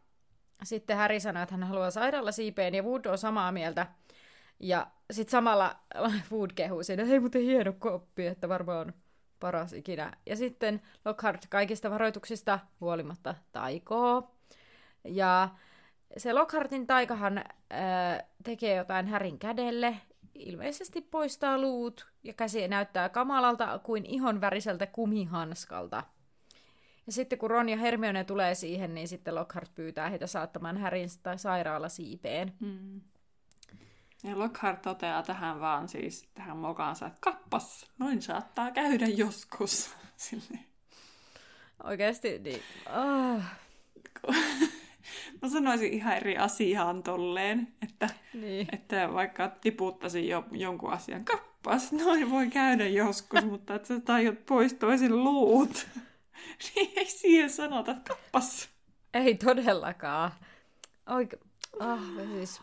sitten 0.63 0.97
Harry 0.97 1.19
sanoo, 1.19 1.43
että 1.43 1.55
hän 1.55 1.63
haluaa 1.63 1.91
sairaala 1.91 2.31
siipeen, 2.31 2.75
ja 2.75 2.83
Wood 2.83 3.05
on 3.05 3.17
samaa 3.17 3.51
mieltä. 3.51 3.87
Ja 4.59 4.87
sitten 5.11 5.31
samalla 5.31 5.75
Wood 6.31 6.51
kehuu 6.55 6.83
siinä, 6.83 7.05
hei 7.05 7.19
muuten 7.19 7.41
hieno 7.41 7.73
koppi, 7.79 8.27
että 8.27 8.49
varmaan 8.49 8.87
on 8.87 8.93
paras 9.39 9.73
ikinä. 9.73 10.13
Ja 10.25 10.35
sitten 10.35 10.81
Lockhart 11.05 11.45
kaikista 11.49 11.91
varoituksista 11.91 12.59
huolimatta 12.81 13.35
taikoo. 13.51 14.31
Ja 15.03 15.49
se 16.17 16.33
Lockhartin 16.33 16.87
taikahan 16.87 17.43
ää, 17.69 18.23
tekee 18.43 18.75
jotain 18.75 19.07
Härin 19.07 19.39
kädelle, 19.39 19.97
ilmeisesti 20.35 21.01
poistaa 21.01 21.57
luut, 21.57 22.07
ja 22.23 22.33
käsi 22.33 22.67
näyttää 22.67 23.09
kamalalta 23.09 23.79
kuin 23.79 24.05
ihon 24.05 24.41
väriseltä 24.41 24.87
kumihanskalta. 24.87 26.03
Ja 27.07 27.13
sitten 27.13 27.39
kun 27.39 27.49
Ron 27.49 27.69
ja 27.69 27.77
Hermione 27.77 28.23
tulee 28.23 28.55
siihen, 28.55 28.93
niin 28.93 29.07
sitten 29.07 29.35
Lockhart 29.35 29.75
pyytää 29.75 30.09
heitä 30.09 30.27
saattamaan 30.27 30.77
Härin 30.77 31.09
tai 31.23 31.39
sairaala 31.39 31.89
siipeen. 31.89 32.53
Mm. 32.59 33.01
Ja 34.23 34.39
Lockhart 34.39 34.81
toteaa 34.81 35.23
tähän 35.23 35.59
vaan 35.59 35.87
siis 35.87 36.29
tähän 36.33 36.57
mokaansa, 36.57 37.07
että 37.07 37.17
kappas, 37.21 37.91
noin 37.99 38.21
saattaa 38.21 38.71
käydä 38.71 39.07
joskus. 39.07 39.89
Silleen. 40.17 40.65
Oikeasti, 41.83 42.39
niin... 42.39 42.61
Oh. 42.95 43.41
Mä 45.41 45.49
sanoisin 45.49 45.93
ihan 45.93 46.17
eri 46.17 46.37
asiaan 46.37 47.03
tolleen, 47.03 47.67
että, 47.81 48.09
niin. 48.33 48.67
että 48.71 49.13
vaikka 49.13 49.49
tiputtaisin 49.61 50.27
jo 50.27 50.45
jonkun 50.51 50.93
asian 50.93 51.25
kappas, 51.25 51.91
noin 51.91 52.31
voi 52.31 52.47
käydä 52.47 52.87
joskus, 52.87 53.45
mutta 53.51 53.75
että 53.75 53.87
sä 53.87 53.99
tajut 53.99 54.45
pois 54.45 54.73
toisin 54.73 55.23
luut. 55.23 55.87
niin 56.76 56.91
ei 56.95 57.06
siihen 57.06 57.50
sanota, 57.50 57.91
että 57.91 58.13
kappas. 58.13 58.69
Ei 59.13 59.36
todellakaan. 59.36 60.32
Oike... 61.10 61.38
Ah, 61.80 62.00
siis... 62.34 62.62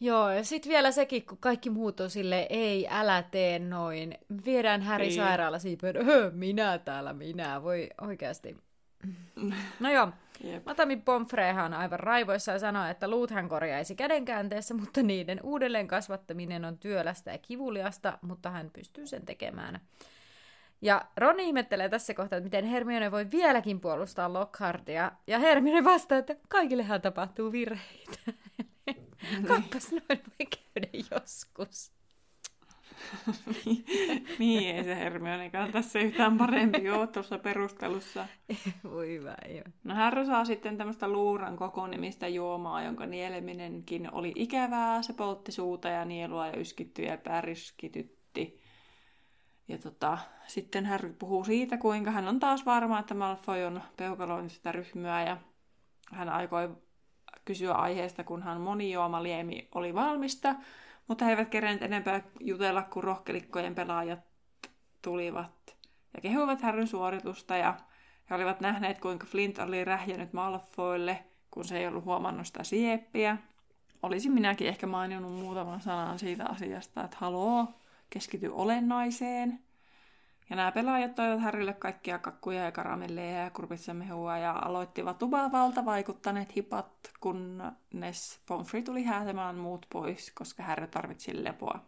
Joo, 0.00 0.30
ja 0.30 0.44
sitten 0.44 0.70
vielä 0.70 0.92
sekin, 0.92 1.26
kun 1.26 1.38
kaikki 1.38 1.70
muut 1.70 2.00
on 2.00 2.10
sille 2.10 2.46
ei, 2.50 2.86
älä 2.90 3.22
tee 3.22 3.58
noin. 3.58 4.18
Viedään 4.44 4.82
Häri 4.82 5.06
niin. 5.06 5.16
sairaala 5.16 5.58
siipeen, 5.58 5.94
minä 6.32 6.78
täällä, 6.78 7.12
minä. 7.12 7.62
Voi 7.62 7.90
oikeasti. 8.00 8.56
No 9.80 9.90
joo, 9.90 10.08
Jep. 10.44 10.66
Matami 10.66 10.96
Pomfrehan 10.96 11.74
on 11.74 11.80
aivan 11.80 12.00
raivoissa 12.00 12.52
ja 12.52 12.58
sanoo, 12.58 12.86
että 12.86 13.08
luut 13.08 13.30
hän 13.30 13.48
korjaisi 13.48 13.94
kädenkäänteessä, 13.94 14.74
mutta 14.74 15.02
niiden 15.02 15.40
uudelleen 15.42 15.88
kasvattaminen 15.88 16.64
on 16.64 16.78
työlästä 16.78 17.30
ja 17.30 17.38
kivuliasta, 17.38 18.18
mutta 18.22 18.50
hän 18.50 18.70
pystyy 18.70 19.06
sen 19.06 19.26
tekemään. 19.26 19.80
Ja 20.82 21.02
Ron 21.16 21.40
ihmettelee 21.40 21.88
tässä 21.88 22.14
kohtaa, 22.14 22.36
että 22.36 22.46
miten 22.46 22.64
Hermione 22.64 23.10
voi 23.10 23.30
vieläkin 23.30 23.80
puolustaa 23.80 24.32
Lockhartia. 24.32 25.12
Ja 25.26 25.38
Hermione 25.38 25.84
vastaa, 25.84 26.18
että 26.18 26.36
kaikillehan 26.48 27.00
tapahtuu 27.00 27.52
virheitä. 27.52 28.32
Kappas 29.48 29.92
noin 29.92 30.02
voi 30.08 30.46
käydä 30.46 31.06
joskus. 31.10 31.98
niin, 34.38 34.76
ei 34.76 34.84
se 34.84 34.96
Hermionekaan 34.96 35.72
tässä 35.72 35.98
yhtään 35.98 36.38
parempi 36.38 36.90
ole 36.90 37.06
tuossa 37.06 37.38
perustelussa. 37.38 38.26
Voi 38.90 39.20
väijä. 39.24 39.64
No 39.84 39.94
Harry 39.94 40.26
saa 40.26 40.44
sitten 40.44 40.76
tämmöistä 40.76 41.08
luuran 41.08 41.56
koko 41.56 41.86
nimistä 41.86 42.28
juomaa, 42.28 42.82
jonka 42.82 43.06
nieleminenkin 43.06 44.12
oli 44.12 44.32
ikävää. 44.34 45.02
Se 45.02 45.12
poltti 45.12 45.52
suuta 45.52 45.88
ja 45.88 46.04
nielua 46.04 46.46
ja 46.46 46.56
yskittyi 46.56 47.06
ja 47.06 47.18
päriskitytti. 47.18 48.60
Ja 49.68 49.78
tota, 49.78 50.18
sitten 50.46 50.86
Harry 50.86 51.12
puhuu 51.12 51.44
siitä, 51.44 51.76
kuinka 51.76 52.10
hän 52.10 52.28
on 52.28 52.40
taas 52.40 52.66
varma, 52.66 52.98
että 52.98 53.14
Malfoy 53.14 53.64
on 53.64 53.82
peukaloinut 53.96 54.52
sitä 54.52 54.72
ryhmää 54.72 55.26
ja 55.26 55.36
hän 56.12 56.28
aikoi 56.28 56.76
kysyä 57.44 57.72
aiheesta, 57.72 58.24
kunhan 58.24 58.60
monijuomaliemi 58.60 59.68
oli 59.74 59.94
valmista, 59.94 60.54
mutta 61.08 61.24
he 61.24 61.30
eivät 61.30 61.48
kerenneet 61.48 61.82
enempää 61.82 62.22
jutella, 62.40 62.82
kun 62.82 63.04
rohkelikkojen 63.04 63.74
pelaajat 63.74 64.20
tulivat 65.02 65.76
ja 66.14 66.20
kehuivat 66.20 66.62
Harryn 66.62 66.86
suoritusta. 66.86 67.56
Ja 67.56 67.74
he 68.30 68.34
olivat 68.34 68.60
nähneet, 68.60 68.98
kuinka 68.98 69.26
Flint 69.26 69.58
oli 69.58 69.84
rähjännyt 69.84 70.32
Malfoylle, 70.32 71.24
kun 71.50 71.64
se 71.64 71.78
ei 71.78 71.86
ollut 71.86 72.04
huomannut 72.04 72.46
sitä 72.46 72.64
sieppiä. 72.64 73.36
Olisin 74.02 74.32
minäkin 74.32 74.68
ehkä 74.68 74.86
maininnut 74.86 75.32
muutaman 75.32 75.80
sanan 75.80 76.18
siitä 76.18 76.44
asiasta, 76.48 77.04
että 77.04 77.16
haloo, 77.20 77.68
keskity 78.10 78.48
olennaiseen. 78.52 79.60
Ja 80.50 80.56
nämä 80.56 80.72
pelaajat 80.72 81.14
toivat 81.14 81.42
Harrylle 81.42 81.72
kaikkia 81.72 82.18
kakkuja 82.18 82.64
ja 82.64 82.72
karamelleja 82.72 83.38
ja 83.38 83.50
kurpitsamehua 83.50 84.38
ja 84.38 84.58
aloittivat 84.64 85.22
lupavalta 85.22 85.84
vaikuttaneet 85.84 86.56
hipat, 86.56 87.12
kunnes 87.20 88.40
Pomfrey 88.46 88.82
tuli 88.82 89.04
häätämään 89.04 89.56
muut 89.56 89.86
pois, 89.92 90.32
koska 90.34 90.62
Harry 90.62 90.86
tarvitsi 90.86 91.44
lepoa. 91.44 91.80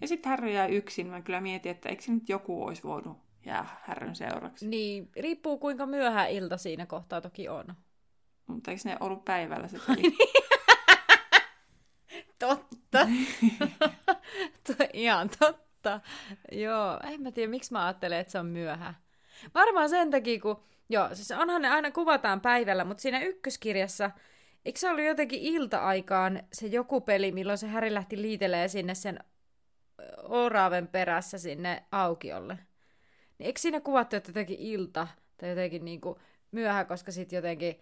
Ja 0.00 0.08
sitten 0.08 0.30
Harry 0.30 0.50
jäi 0.50 0.76
yksin. 0.76 1.06
Mä 1.06 1.22
kyllä 1.22 1.40
mietin, 1.40 1.72
että 1.72 1.88
eikö 1.88 2.02
nyt 2.08 2.28
joku 2.28 2.64
olisi 2.64 2.82
voinut 2.82 3.18
jää 3.46 3.80
Harryn 3.86 4.16
seuraksi. 4.16 4.68
Niin, 4.68 5.10
riippuu 5.16 5.58
kuinka 5.58 5.86
myöhä 5.86 6.26
ilta 6.26 6.56
siinä 6.56 6.86
kohtaa 6.86 7.20
toki 7.20 7.48
on. 7.48 7.74
Mutta 8.46 8.70
eikö 8.70 8.82
ne 8.84 8.96
ollut 9.00 9.24
päivällä 9.24 9.68
se 9.68 9.78
peli? 9.86 10.16
Totta. 12.38 13.08
Tuo 14.66 14.86
ihan 14.92 15.30
totta. 15.38 16.00
Joo, 16.52 17.00
en 17.12 17.22
mä 17.22 17.32
tiedä, 17.32 17.50
miksi 17.50 17.72
mä 17.72 17.84
ajattelen, 17.84 18.18
että 18.18 18.30
se 18.32 18.38
on 18.38 18.46
myöhä. 18.46 18.94
Varmaan 19.54 19.88
sen 19.88 20.10
takia, 20.10 20.40
kun... 20.40 20.62
Joo, 20.88 21.08
siis 21.14 21.30
onhan 21.30 21.62
ne 21.62 21.68
aina 21.68 21.90
kuvataan 21.90 22.40
päivällä, 22.40 22.84
mutta 22.84 23.00
siinä 23.00 23.20
ykköskirjassa, 23.20 24.10
eikö 24.64 24.78
se 24.78 24.90
ollut 24.90 25.04
jotenkin 25.04 25.40
ilta-aikaan 25.40 26.42
se 26.52 26.66
joku 26.66 27.00
peli, 27.00 27.32
milloin 27.32 27.58
se 27.58 27.66
Häri 27.66 27.94
lähti 27.94 28.22
liitelee 28.22 28.68
sinne 28.68 28.94
sen 28.94 29.18
oraaven 30.22 30.88
perässä 30.88 31.38
sinne 31.38 31.82
aukiolle? 31.92 32.58
Niin 33.38 33.46
eikö 33.46 33.60
siinä 33.60 33.80
kuvattu, 33.80 34.16
että 34.16 34.30
jotenkin 34.30 34.58
ilta 34.58 35.08
tai 35.36 35.48
jotenkin 35.48 35.84
niin 35.84 36.00
kuin 36.00 36.18
myöhä, 36.50 36.84
koska 36.84 37.12
sitten 37.12 37.36
jotenkin... 37.36 37.80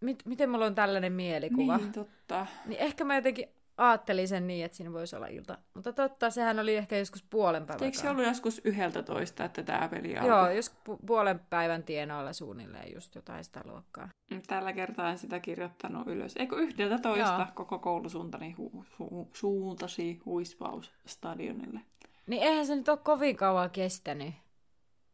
Mit, 0.00 0.22
miten 0.26 0.50
mulla 0.50 0.66
on 0.66 0.74
tällainen 0.74 1.12
mielikuva? 1.12 1.76
Niin, 1.76 1.92
totta. 1.92 2.46
Niin 2.66 2.80
ehkä 2.80 3.04
mä 3.04 3.14
jotenkin 3.14 3.48
ajattelin 3.78 4.28
sen 4.28 4.46
niin, 4.46 4.64
että 4.64 4.76
siinä 4.76 4.92
voisi 4.92 5.16
olla 5.16 5.26
ilta. 5.26 5.58
Mutta 5.74 5.92
totta, 5.92 6.30
sehän 6.30 6.58
oli 6.58 6.76
ehkä 6.76 6.98
joskus 6.98 7.22
puolen 7.30 7.66
päivän. 7.66 7.84
Eikö 7.84 7.98
se 7.98 8.10
ollut 8.10 8.26
joskus 8.26 8.60
yhdeltä 8.64 9.02
toista, 9.02 9.44
että 9.44 9.62
tämä 9.62 9.88
peli 9.88 10.16
alkoi? 10.16 10.28
Joo, 10.28 10.50
jos 10.50 10.70
pu- 10.70 11.06
puolen 11.06 11.40
päivän 11.50 11.82
tienoilla 11.82 12.32
suunnilleen 12.32 12.94
just 12.94 13.14
jotain 13.14 13.44
sitä 13.44 13.60
luokkaa. 13.64 14.08
Tällä 14.46 14.72
kertaa 14.72 15.10
en 15.10 15.18
sitä 15.18 15.40
kirjoittanut 15.40 16.06
ylös. 16.06 16.34
Eikö 16.36 16.56
yhdeltä 16.56 16.98
toista 16.98 17.34
Joo. 17.38 17.46
koko 17.54 17.78
koulusuuntani 17.78 18.56
hu- 18.58 18.84
hu- 19.00 19.28
suuntasi 19.32 20.20
huispausstadionille? 20.26 21.80
Niin 22.26 22.42
eihän 22.42 22.66
se 22.66 22.76
nyt 22.76 22.88
ole 22.88 22.98
kovin 22.98 23.36
kauan 23.36 23.70
kestänyt. 23.70 24.34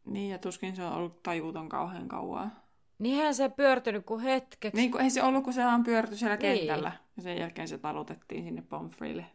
Niin, 0.05 0.31
ja 0.31 0.39
tuskin 0.39 0.77
se 0.77 0.83
on 0.85 0.93
ollut 0.93 1.23
tajuuton 1.23 1.69
kauhean 1.69 2.09
kauan. 2.09 2.53
Niinhän 2.99 3.35
se 3.35 3.49
pyörtynyt 3.49 4.07
kuin 4.07 4.21
hetkeksi. 4.21 4.77
Niin, 4.77 4.91
kun 4.91 5.01
ei 5.01 5.11
se 5.11 5.23
ollut, 5.23 5.45
kun 5.45 5.53
se 5.53 5.65
vaan 5.65 5.85
pyörtyi 5.85 6.19
siellä 6.19 6.37
niin. 6.37 6.59
kentällä. 6.59 6.93
Ja 7.17 7.23
sen 7.23 7.39
jälkeen 7.39 7.69
se 7.69 7.79
talutettiin 7.79 8.45
sinne 8.45 8.63
Pomfreylle. 8.63 9.27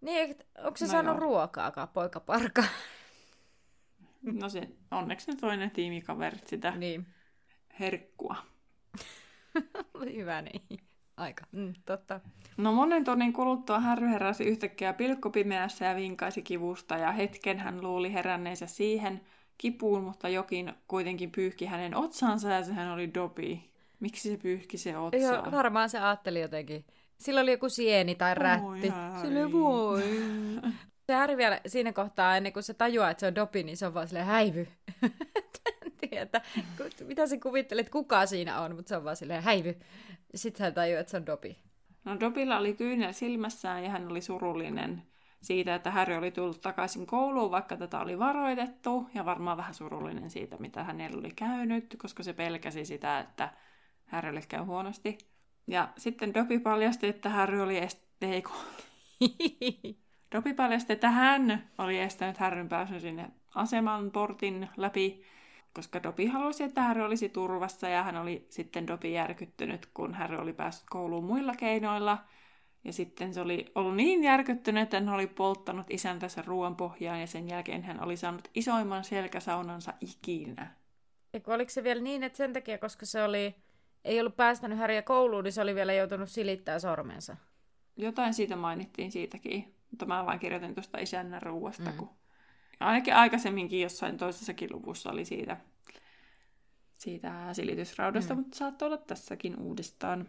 Niin, 0.00 0.36
onko 0.58 0.76
se 0.76 0.84
no 0.84 0.90
saanut 0.90 1.14
joo. 1.14 1.20
ruokaakaan, 1.20 1.88
poika 1.88 2.20
parka? 2.20 2.64
No 4.40 4.48
se, 4.48 4.68
onneksi 4.90 5.30
ne 5.30 5.36
toinen 5.36 5.70
tiimikaverit 5.70 6.46
sitä 6.46 6.70
niin. 6.70 7.06
herkkua. 7.80 8.36
Hyvä 10.16 10.42
niin. 10.42 10.62
Aika, 11.16 11.44
mm, 11.52 11.72
totta. 11.84 12.20
No 12.56 12.72
monen 12.72 13.04
tonnin 13.04 13.32
kuluttua 13.32 13.80
Härry 13.80 14.08
heräsi 14.08 14.44
yhtäkkiä 14.44 14.92
pilkkopimeässä 14.92 15.84
ja 15.84 15.96
vinkaisi 15.96 16.42
kivusta, 16.42 16.96
ja 16.96 17.12
hetken 17.12 17.58
hän 17.58 17.82
luuli 17.82 18.12
heränneensä 18.12 18.66
siihen, 18.66 19.20
kipuun, 19.58 20.02
mutta 20.02 20.28
jokin 20.28 20.72
kuitenkin 20.88 21.30
pyyhki 21.30 21.66
hänen 21.66 21.96
otsansa 21.96 22.50
ja 22.50 22.64
sehän 22.64 22.92
oli 22.92 23.14
Dobi. 23.14 23.70
Miksi 24.00 24.30
se 24.30 24.36
pyyhki 24.36 24.78
se 24.78 24.98
otsa? 24.98 25.16
Joo, 25.16 25.52
varmaan 25.52 25.90
se 25.90 25.98
ajatteli 25.98 26.40
jotenkin. 26.40 26.84
Sillä 27.18 27.40
oli 27.40 27.50
joku 27.50 27.68
sieni 27.68 28.14
tai 28.14 28.34
rätti. 28.34 28.92
Sille 29.20 29.52
voi. 29.52 30.02
Se 31.06 31.14
Harry 31.14 31.36
vielä 31.36 31.60
siinä 31.66 31.92
kohtaa, 31.92 32.36
ennen 32.36 32.52
kuin 32.52 32.62
se 32.62 32.74
tajuaa, 32.74 33.10
että 33.10 33.20
se 33.20 33.26
on 33.26 33.34
Dobi, 33.34 33.62
niin 33.62 33.76
se 33.76 33.86
on 33.86 33.94
vaan 33.94 34.08
silleen 34.08 34.26
häivy. 34.26 34.68
tiedä, 36.10 36.40
mitä 37.04 37.26
sä 37.26 37.36
kuvittelet, 37.42 37.90
kuka 37.90 38.26
siinä 38.26 38.60
on, 38.60 38.76
mutta 38.76 38.88
se 38.88 38.96
on 38.96 39.04
vaan 39.04 39.16
silleen 39.16 39.42
häivy. 39.42 39.76
Sitten 40.34 40.64
hän 40.64 40.74
tajuaa, 40.74 41.00
että 41.00 41.10
se 41.10 41.16
on 41.16 41.26
Dobi. 41.26 41.58
No 42.04 42.20
Dobilla 42.20 42.58
oli 42.58 42.74
kyynel 42.74 43.12
silmässään 43.12 43.84
ja 43.84 43.90
hän 43.90 44.08
oli 44.10 44.20
surullinen 44.20 45.02
siitä, 45.44 45.74
että 45.74 45.90
Harry 45.90 46.14
oli 46.14 46.30
tullut 46.30 46.60
takaisin 46.60 47.06
kouluun, 47.06 47.50
vaikka 47.50 47.76
tätä 47.76 48.00
oli 48.00 48.18
varoitettu, 48.18 49.08
ja 49.14 49.24
varmaan 49.24 49.56
vähän 49.56 49.74
surullinen 49.74 50.30
siitä, 50.30 50.56
mitä 50.56 50.84
hänellä 50.84 51.18
oli 51.18 51.30
käynyt, 51.36 51.96
koska 51.98 52.22
se 52.22 52.32
pelkäsi 52.32 52.84
sitä, 52.84 53.18
että 53.18 53.50
Harrylle 54.06 54.42
käy 54.48 54.64
huonosti. 54.64 55.18
Ja 55.66 55.88
sitten 55.96 56.34
Dobby 56.34 56.58
paljasti, 56.58 57.08
että 57.08 57.28
Harry 57.28 57.60
oli 57.60 57.78
est... 57.78 58.04
Dobby 60.34 60.54
paljasti, 60.54 60.92
että 60.92 61.10
hän 61.10 61.70
oli 61.78 61.98
estänyt 61.98 62.38
Harryn 62.38 62.68
pääsyn 62.68 63.00
sinne 63.00 63.30
aseman 63.54 64.10
portin 64.10 64.68
läpi, 64.76 65.22
koska 65.72 66.02
Dobby 66.02 66.26
halusi, 66.26 66.64
että 66.64 66.82
Harry 66.82 67.02
olisi 67.02 67.28
turvassa, 67.28 67.88
ja 67.88 68.02
hän 68.02 68.16
oli 68.16 68.46
sitten 68.50 68.86
Dobby 68.86 69.08
järkyttynyt, 69.08 69.86
kun 69.86 70.14
Harry 70.14 70.36
oli 70.36 70.52
päässyt 70.52 70.86
kouluun 70.90 71.24
muilla 71.24 71.54
keinoilla– 71.54 72.18
ja 72.84 72.92
sitten 72.92 73.34
se 73.34 73.40
oli 73.40 73.72
ollut 73.74 73.96
niin 73.96 74.24
järkyttynyt, 74.24 74.82
että 74.82 75.00
hän 75.00 75.08
oli 75.08 75.26
polttanut 75.26 75.86
isäntänsä 75.90 76.42
ruoan 76.46 76.76
pohjaan 76.76 77.20
ja 77.20 77.26
sen 77.26 77.48
jälkeen 77.48 77.82
hän 77.82 78.04
oli 78.04 78.16
saanut 78.16 78.48
isoimman 78.54 79.04
selkäsaunansa 79.04 79.94
ikinä. 80.00 80.74
Eikö 81.34 81.54
oliko 81.54 81.70
se 81.70 81.84
vielä 81.84 82.02
niin, 82.02 82.22
että 82.22 82.36
sen 82.36 82.52
takia, 82.52 82.78
koska 82.78 83.06
se 83.06 83.22
oli, 83.22 83.54
ei 84.04 84.20
ollut 84.20 84.36
päästänyt 84.36 84.78
Häriä 84.78 85.02
kouluun, 85.02 85.44
niin 85.44 85.52
se 85.52 85.60
oli 85.60 85.74
vielä 85.74 85.92
joutunut 85.92 86.28
silittää 86.28 86.78
sormensa? 86.78 87.36
Jotain 87.96 88.34
siitä 88.34 88.56
mainittiin 88.56 89.12
siitäkin, 89.12 89.74
mutta 89.90 90.06
mä 90.06 90.26
vain 90.26 90.38
kirjoitin 90.38 90.74
tuosta 90.74 90.98
isännän 90.98 91.42
ruuasta, 91.42 91.90
mm. 91.90 91.96
kun 91.96 92.10
ainakin 92.80 93.14
aikaisemminkin 93.14 93.80
jossain 93.80 94.16
toisessakin 94.16 94.72
luvussa 94.72 95.10
oli 95.10 95.24
siitä, 95.24 95.56
siitä 96.96 97.54
silitysraudasta, 97.54 98.34
mm. 98.34 98.40
mutta 98.40 98.58
saattoi 98.58 98.86
olla 98.86 98.96
tässäkin 98.96 99.60
uudestaan. 99.60 100.28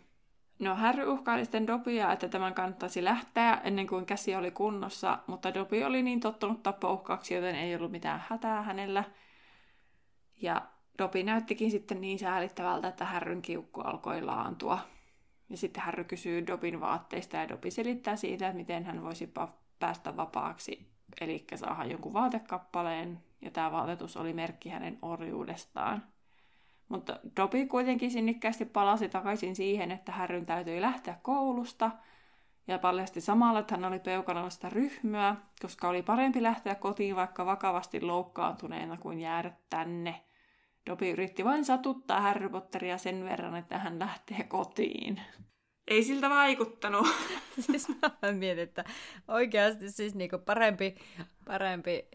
No 0.59 0.75
Harry 0.75 1.05
uhkaili 1.05 1.45
sitten 1.45 1.67
Dobia, 1.67 2.11
että 2.11 2.27
tämän 2.27 2.53
kannattaisi 2.53 3.03
lähteä 3.03 3.61
ennen 3.63 3.87
kuin 3.87 4.05
käsi 4.05 4.35
oli 4.35 4.51
kunnossa, 4.51 5.19
mutta 5.27 5.53
Dobby 5.53 5.83
oli 5.83 6.03
niin 6.03 6.19
tottunut 6.19 6.63
tappouhkaaksi, 6.63 7.33
joten 7.33 7.55
ei 7.55 7.75
ollut 7.75 7.91
mitään 7.91 8.23
hätää 8.29 8.61
hänellä. 8.61 9.03
Ja 10.41 10.61
Dobby 10.97 11.23
näyttikin 11.23 11.71
sitten 11.71 12.01
niin 12.01 12.19
säälittävältä, 12.19 12.87
että 12.87 13.05
Härryn 13.05 13.41
kiukku 13.41 13.81
alkoi 13.81 14.21
laantua. 14.21 14.79
Ja 15.49 15.57
sitten 15.57 15.83
Harry 15.83 16.03
kysyy 16.03 16.47
Dobin 16.47 16.81
vaatteista 16.81 17.37
ja 17.37 17.49
Dobby 17.49 17.71
selittää 17.71 18.15
siitä, 18.15 18.47
että 18.47 18.57
miten 18.57 18.85
hän 18.85 19.03
voisi 19.03 19.33
päästä 19.79 20.17
vapaaksi, 20.17 20.91
eli 21.21 21.45
saada 21.55 21.85
jonkun 21.85 22.13
vaatekappaleen, 22.13 23.23
ja 23.41 23.51
tämä 23.51 23.71
vaatetus 23.71 24.17
oli 24.17 24.33
merkki 24.33 24.69
hänen 24.69 24.99
orjuudestaan. 25.01 26.03
Mutta 26.89 27.19
Dobby 27.35 27.65
kuitenkin 27.65 28.11
sinnikkäästi 28.11 28.65
palasi 28.65 29.09
takaisin 29.09 29.55
siihen, 29.55 29.91
että 29.91 30.11
Härryn 30.11 30.45
täytyi 30.45 30.81
lähteä 30.81 31.19
koulusta 31.21 31.91
ja 32.67 32.79
paljasti 32.79 33.21
samalla, 33.21 33.59
että 33.59 33.75
hän 33.75 33.85
oli 33.85 33.99
peukaloista 33.99 34.69
ryhmyä, 34.69 35.35
koska 35.61 35.89
oli 35.89 36.03
parempi 36.03 36.43
lähteä 36.43 36.75
kotiin 36.75 37.15
vaikka 37.15 37.45
vakavasti 37.45 38.01
loukkaantuneena 38.01 38.97
kuin 38.97 39.19
jäädä 39.19 39.51
tänne. 39.69 40.21
Dobby 40.89 41.09
yritti 41.09 41.45
vain 41.45 41.65
satuttaa 41.65 42.21
Harry 42.21 42.49
Potteria 42.49 42.97
sen 42.97 43.23
verran, 43.23 43.55
että 43.55 43.79
hän 43.79 43.99
lähtee 43.99 44.43
kotiin. 44.43 45.21
Ei 45.87 46.03
siltä 46.03 46.29
vaikuttanut. 46.29 47.07
siis 47.65 47.87
mä 47.89 48.31
mietin, 48.31 48.63
että 48.63 48.83
oikeasti 49.27 49.91
siis 49.91 50.15
niinku 50.15 50.37
parempi, 50.37 50.95
parempi 51.45 52.07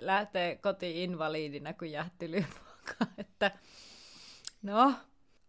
lähteä 0.00 0.56
kotiin 0.56 0.96
invaliidina 1.10 1.72
kuin 1.72 1.92
jähtylypoika. 1.92 3.06
Että 3.18 3.50
No, 4.66 4.94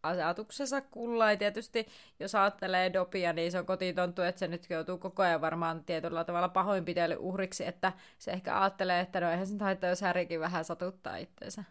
ajatuksensa 0.04 0.82
kulla. 0.82 1.36
tietysti, 1.36 1.88
jos 2.20 2.36
ajattelee 2.36 2.94
dopia, 2.94 3.34
niin 3.34 3.52
se 3.52 3.60
on 3.60 3.66
kotitonttu, 3.66 4.22
että 4.22 4.40
se 4.40 4.48
nyt 4.48 4.70
joutuu 4.70 4.98
koko 4.98 5.24
ajan 5.24 5.42
varmaan 5.42 5.84
tietyllä 5.84 6.24
tavalla 6.24 6.50
pahoinpitely 6.50 7.16
uhriksi, 7.20 7.66
että 7.66 7.94
se 8.18 8.32
ehkä 8.32 8.62
ajattelee, 8.62 9.00
että 9.00 9.20
no 9.20 9.32
eihän 9.32 9.48
se 9.48 9.56
haittaa, 9.60 9.90
jos 9.90 10.02
Härikin 10.02 10.40
vähän 10.40 10.66
satuttaa 10.66 11.18
itseensä. 11.18 11.64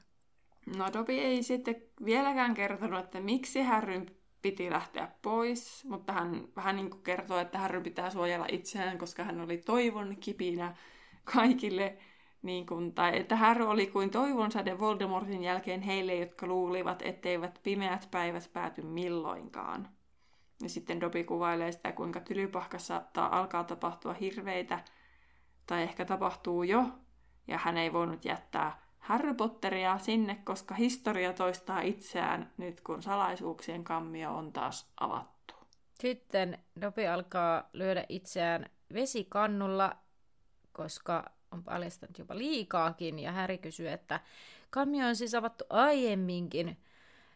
No 0.77 0.87
Dobi 0.93 1.19
ei 1.19 1.43
sitten 1.43 1.77
vieläkään 2.05 2.55
kertonut, 2.55 3.05
että 3.05 3.21
miksi 3.21 3.63
Harryn 3.63 4.07
piti 4.43 4.71
lähteä 4.71 5.09
pois, 5.23 5.85
mutta 5.85 6.13
hän 6.13 6.49
vähän 6.57 6.77
niin 6.77 6.91
kuin 6.91 7.03
kertoo, 7.03 7.39
että 7.39 7.59
Harry 7.59 7.81
pitää 7.81 8.11
suojella 8.11 8.47
itseään, 8.49 8.99
koska 8.99 9.25
hän 9.25 9.41
oli 9.41 9.59
toivon 9.59 10.17
kipinä 10.17 10.77
kaikille 11.25 11.99
niin 12.43 12.67
kuin, 12.67 12.95
tai 12.95 13.19
että 13.19 13.37
Harry 13.37 13.69
oli 13.69 13.87
kuin 13.87 14.11
toivonsäde 14.11 14.79
Voldemortin 14.79 15.45
jälkeen 15.45 15.83
heille, 15.83 16.15
jotka 16.15 16.47
luulivat, 16.47 17.03
etteivät 17.03 17.61
pimeät 17.63 18.09
päivät 18.11 18.51
pääty 18.53 18.83
milloinkaan. 18.83 19.89
Ja 20.63 20.69
sitten 20.69 21.01
Dobby 21.01 21.25
kuvailee 21.25 21.73
sitä, 21.73 21.93
kuinka 21.93 22.21
tylypahkassa 22.21 22.87
saattaa 22.87 23.39
alkaa 23.39 23.65
tapahtua 23.65 24.13
hirveitä, 24.13 24.85
tai 25.67 25.83
ehkä 25.83 26.05
tapahtuu 26.05 26.63
jo, 26.63 26.85
ja 27.49 27.59
hän 27.59 27.77
ei 27.77 27.93
voinut 27.93 28.25
jättää 28.25 28.87
Harry 28.99 29.35
Potteria 29.35 29.99
sinne, 29.99 30.35
koska 30.45 30.75
historia 30.75 31.33
toistaa 31.33 31.81
itseään 31.81 32.53
nyt, 32.57 32.81
kun 32.81 33.03
salaisuuksien 33.03 33.85
kammio 33.85 34.37
on 34.37 34.53
taas 34.53 34.93
avattu. 35.01 35.55
Sitten 35.95 36.59
Dobby 36.81 37.07
alkaa 37.07 37.69
lyödä 37.73 38.05
itseään 38.09 38.71
vesikannulla, 38.95 39.97
koska 40.73 41.25
on 41.51 41.65
paljastanut 41.65 42.19
jopa 42.19 42.39
liikaakin, 42.39 43.19
ja 43.19 43.33
Häri 43.33 43.59
kysyy, 43.59 43.89
että 43.89 44.21
kammio 44.71 45.07
on 45.07 45.17
siis 45.17 45.35
avattu 45.35 45.65
aiemminkin, 45.71 46.77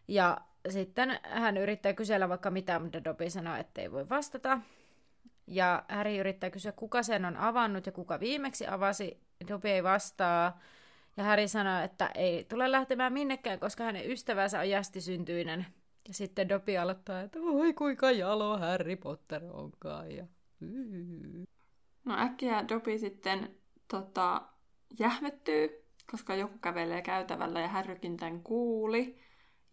ja 0.07 0.37
sitten 0.69 1.19
hän 1.23 1.57
yrittää 1.57 1.93
kysellä 1.93 2.29
vaikka 2.29 2.51
mitä, 2.51 2.79
mutta 2.79 3.03
Dobby 3.03 3.29
sanoo, 3.29 3.55
että 3.55 3.81
ei 3.81 3.91
voi 3.91 4.09
vastata. 4.09 4.59
Ja 5.47 5.83
Häri 5.87 6.17
yrittää 6.17 6.49
kysyä, 6.49 6.71
kuka 6.71 7.03
sen 7.03 7.25
on 7.25 7.37
avannut 7.37 7.85
ja 7.85 7.91
kuka 7.91 8.19
viimeksi 8.19 8.67
avasi. 8.67 9.17
Dobby 9.47 9.69
ei 9.69 9.83
vastaa. 9.83 10.59
Ja 11.17 11.23
Häri 11.23 11.47
sanoo, 11.47 11.81
että 11.83 12.11
ei 12.15 12.43
tule 12.43 12.71
lähtemään 12.71 13.13
minnekään, 13.13 13.59
koska 13.59 13.83
hänen 13.83 14.11
ystävänsä 14.11 14.59
on 14.59 14.69
jästisyntyinen. 14.69 15.65
Ja 16.07 16.13
sitten 16.13 16.49
Dobby 16.49 16.77
aloittaa, 16.77 17.21
että 17.21 17.39
voi 17.39 17.73
kuinka 17.73 18.11
jalo 18.11 18.57
Harry 18.57 18.95
Potter 18.95 19.43
onkaan. 19.51 20.11
Ja... 20.11 20.25
No 22.05 22.17
äkkiä 22.17 22.65
Dobby 22.67 22.97
sitten 22.99 23.55
tota, 23.91 24.41
jähmettyy, 24.99 25.85
koska 26.11 26.35
joku 26.35 26.57
kävelee 26.57 27.01
käytävällä 27.01 27.59
ja 27.59 27.67
Harrykin 27.67 28.17
tämän 28.17 28.43
kuuli. 28.43 29.19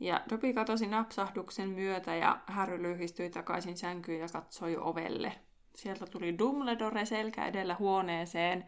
Ja 0.01 0.21
Dobby 0.31 0.53
katosi 0.53 0.87
napsahduksen 0.87 1.69
myötä 1.69 2.15
ja 2.15 2.41
Harry 2.47 2.83
lyhistyi 2.83 3.31
takaisin 3.31 3.77
sänkyyn 3.77 4.21
ja 4.21 4.27
katsoi 4.33 4.77
ovelle. 4.77 5.33
Sieltä 5.75 6.07
tuli 6.07 6.39
Dumbledore 6.39 7.05
selkä 7.05 7.47
edellä 7.47 7.77
huoneeseen. 7.79 8.65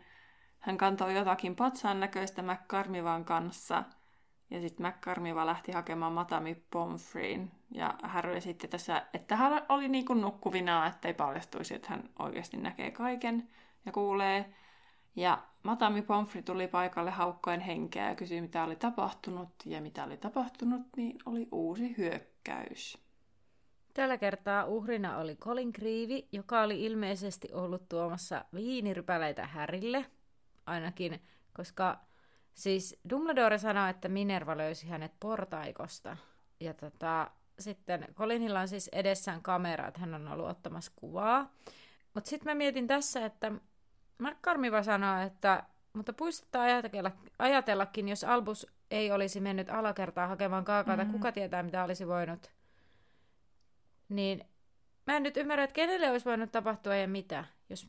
Hän 0.59 0.77
kantoi 0.77 1.15
jotakin 1.15 1.57
patsaan 1.57 2.01
näköistä 2.01 2.43
McCarmivan 2.43 3.25
kanssa. 3.25 3.85
Ja 4.51 4.61
sitten 4.61 4.87
McCarmiva 4.87 5.47
lähti 5.47 5.73
hakemaan 5.73 6.13
Matami 6.13 6.55
Pomfreyn. 6.71 7.51
Ja 7.71 7.95
Harry 8.03 8.37
esitti 8.37 8.69
tässä, 8.69 9.07
että 9.15 9.37
hän 9.37 9.67
oli 9.69 9.89
niin 9.89 10.05
kuin 10.07 10.21
nukkuvina, 10.21 10.87
ettei 10.87 11.15
paljastuisi, 11.15 11.75
että 11.75 11.89
hän 11.89 12.11
oikeasti 12.19 12.57
näkee 12.57 12.91
kaiken 12.91 13.49
ja 13.87 13.93
kuulee. 13.93 14.55
Ja 15.17 15.43
Matami 15.63 16.03
Pomfrey 16.03 16.43
tuli 16.43 16.69
paikalle 16.69 17.11
haukkoen 17.11 17.61
henkeä 17.61 18.09
ja 18.09 18.15
kysyi, 18.15 18.41
mitä 18.41 18.65
oli 18.65 18.77
tapahtunut. 18.77 19.49
Ja 19.67 19.81
mitä 19.81 20.05
oli 20.05 20.17
tapahtunut, 20.17 20.83
niin 20.97 21.19
oli 21.27 21.49
uusi 21.53 21.97
hyökkäys. 21.99 22.99
Tällä 23.95 24.19
kertaa 24.19 24.65
uhrina 24.65 25.19
oli 25.19 25.37
Colin 25.37 25.73
Creevy, 25.73 26.29
joka 26.33 26.63
oli 26.63 26.85
ilmeisesti 26.85 27.49
ollut 27.53 27.89
tuomassa 27.89 28.45
viinirypäleitä 28.55 29.47
Härille, 29.47 30.07
ainakin, 30.67 31.23
koska 31.53 31.99
siis 32.55 33.01
Dumbledore 33.11 33.59
sanoi, 33.59 33.91
että 33.91 34.09
Minerva 34.09 34.57
löysi 34.57 34.89
hänet 34.89 35.13
portaikosta. 35.21 36.17
Ja 36.61 36.75
tota, 36.75 37.31
sitten 37.59 38.07
Colinilla 38.15 38.61
on 38.61 38.69
siis 38.69 38.89
edessään 38.93 39.43
kamera, 39.43 39.89
että 39.89 40.01
hän 40.01 40.15
on 40.15 40.29
ollut 40.29 40.49
ottamassa 40.49 40.93
kuvaa. 40.97 41.53
Mutta 42.15 42.31
sitten 42.31 42.51
mä 42.51 42.55
mietin 42.55 42.87
tässä, 42.87 43.27
että 43.27 43.53
McCarmiva 44.21 44.83
sanoo, 44.83 45.21
että 45.21 45.63
mutta 45.93 46.13
puistuttaa 46.13 46.63
ajatella, 46.63 47.11
ajatellakin, 47.39 48.09
jos 48.09 48.25
Albus 48.25 48.67
ei 48.91 49.13
olisi 49.13 49.41
mennyt 49.41 49.71
alakertaa 49.71 50.27
hakemaan 50.27 50.65
kaakaata, 50.65 51.03
mm-hmm. 51.03 51.19
kuka 51.19 51.33
tietää, 51.33 51.63
mitä 51.63 51.85
olisi 51.85 52.09
voinut. 52.09 52.51
Niin 54.09 54.45
mä 55.07 55.17
en 55.17 55.23
nyt 55.23 55.37
ymmärrä, 55.37 55.65
että 55.65 55.75
kenelle 55.75 56.11
olisi 56.11 56.27
voinut 56.27 56.53
tapahtua 56.53 56.95
ja 56.95 57.09
mitä. 57.09 57.45
Jos... 57.69 57.89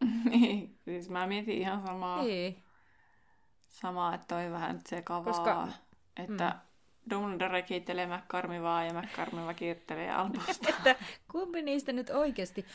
niin, 0.30 0.78
siis 0.84 1.08
mä 1.08 1.26
mietin 1.26 1.58
ihan 1.58 1.86
samaa. 1.86 2.22
Niin. 2.22 2.62
Samaa, 3.68 4.14
että 4.14 4.26
toi 4.34 4.50
vähän 4.50 4.80
sekavaa. 4.88 5.24
Koska... 5.24 5.68
Että 6.16 6.48
mm. 6.48 6.60
Dumbledore 7.10 7.62
kiittelee 7.62 8.06
McCarmivaa 8.06 8.84
ja 8.84 8.92
McCarmiva 8.94 9.54
kiittelee 9.54 10.10
Albusta. 10.16 10.68
että 10.68 10.96
kumpi 11.32 11.62
niistä 11.62 11.92
nyt 11.92 12.10
oikeasti? 12.10 12.66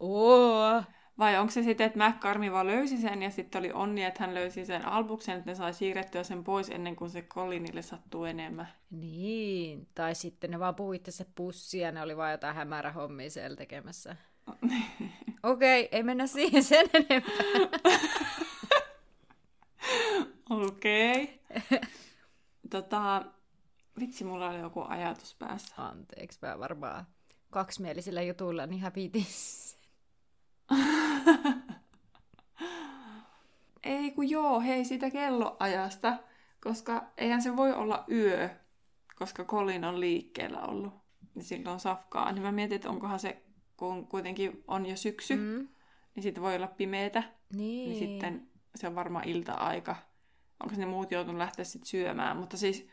Oo, 0.00 0.82
vai 1.18 1.38
onko 1.38 1.50
se 1.50 1.62
sitten, 1.62 1.86
että 1.86 2.08
McCarmi 2.08 2.52
vaan 2.52 2.66
löysi 2.66 2.98
sen 2.98 3.22
ja 3.22 3.30
sitten 3.30 3.58
oli 3.58 3.72
onni, 3.72 4.04
että 4.04 4.22
hän 4.24 4.34
löysi 4.34 4.64
sen 4.64 4.84
albuksen, 4.84 5.38
että 5.38 5.50
ne 5.50 5.54
sai 5.54 5.74
siirrettyä 5.74 6.22
sen 6.22 6.44
pois 6.44 6.70
ennen 6.70 6.96
kuin 6.96 7.10
se 7.10 7.22
Colinille 7.22 7.82
sattuu 7.82 8.24
enemmän. 8.24 8.68
Niin, 8.90 9.88
tai 9.94 10.14
sitten 10.14 10.50
ne 10.50 10.58
vaan 10.58 10.74
puhuitte 10.74 11.10
se 11.10 11.26
pussi 11.34 11.78
ja 11.78 11.92
ne 11.92 12.02
oli 12.02 12.16
vaan 12.16 12.32
jotain 12.32 12.56
hämärä 12.56 12.92
hommia 12.92 13.30
siellä 13.30 13.56
tekemässä. 13.56 14.16
Okei, 15.42 15.84
okay, 15.84 15.88
ei 15.92 16.02
mennä 16.02 16.26
siihen 16.26 16.64
sen 16.64 16.86
enempää. 16.94 17.34
Okei. 20.50 21.40
Okay. 21.50 21.78
tota, 22.70 23.24
vitsi, 24.00 24.24
mulla 24.24 24.50
oli 24.50 24.58
joku 24.58 24.84
ajatus 24.88 25.34
päässä. 25.34 25.74
Anteeksi, 25.76 26.38
mä 26.42 26.58
varmaan 26.58 27.06
kaksimielisillä 27.50 28.22
jutuilla 28.22 28.66
niin 28.66 28.80
häpitis. 28.80 29.65
Ei 33.84 34.10
kun 34.10 34.30
joo, 34.30 34.60
hei 34.60 34.84
sitä 34.84 35.10
kelloajasta, 35.10 36.18
koska 36.60 37.12
eihän 37.16 37.42
se 37.42 37.56
voi 37.56 37.72
olla 37.72 38.04
yö, 38.10 38.48
koska 39.16 39.44
Colin 39.44 39.84
on 39.84 40.00
liikkeellä 40.00 40.60
ollut. 40.60 40.92
Niin 41.34 41.44
silloin 41.44 41.80
safkaa. 41.80 42.32
Niin 42.32 42.42
mä 42.42 42.52
mietin, 42.52 42.76
että 42.76 42.90
onkohan 42.90 43.18
se, 43.18 43.42
kun 43.76 44.06
kuitenkin 44.06 44.64
on 44.68 44.86
jo 44.86 44.96
syksy, 44.96 45.36
mm. 45.36 45.68
niin 46.14 46.22
sitten 46.22 46.42
voi 46.42 46.56
olla 46.56 46.66
pimeetä. 46.66 47.22
Niin. 47.52 47.90
niin 47.90 47.98
sitten 47.98 48.48
se 48.74 48.86
on 48.86 48.94
varmaan 48.94 49.28
ilta-aika. 49.28 49.96
Onko 50.60 50.74
ne 50.76 50.86
muut 50.86 51.10
joutunut 51.10 51.38
lähteä 51.38 51.64
sitten 51.64 51.88
syömään. 51.88 52.36
Mutta 52.36 52.56
siis 52.56 52.88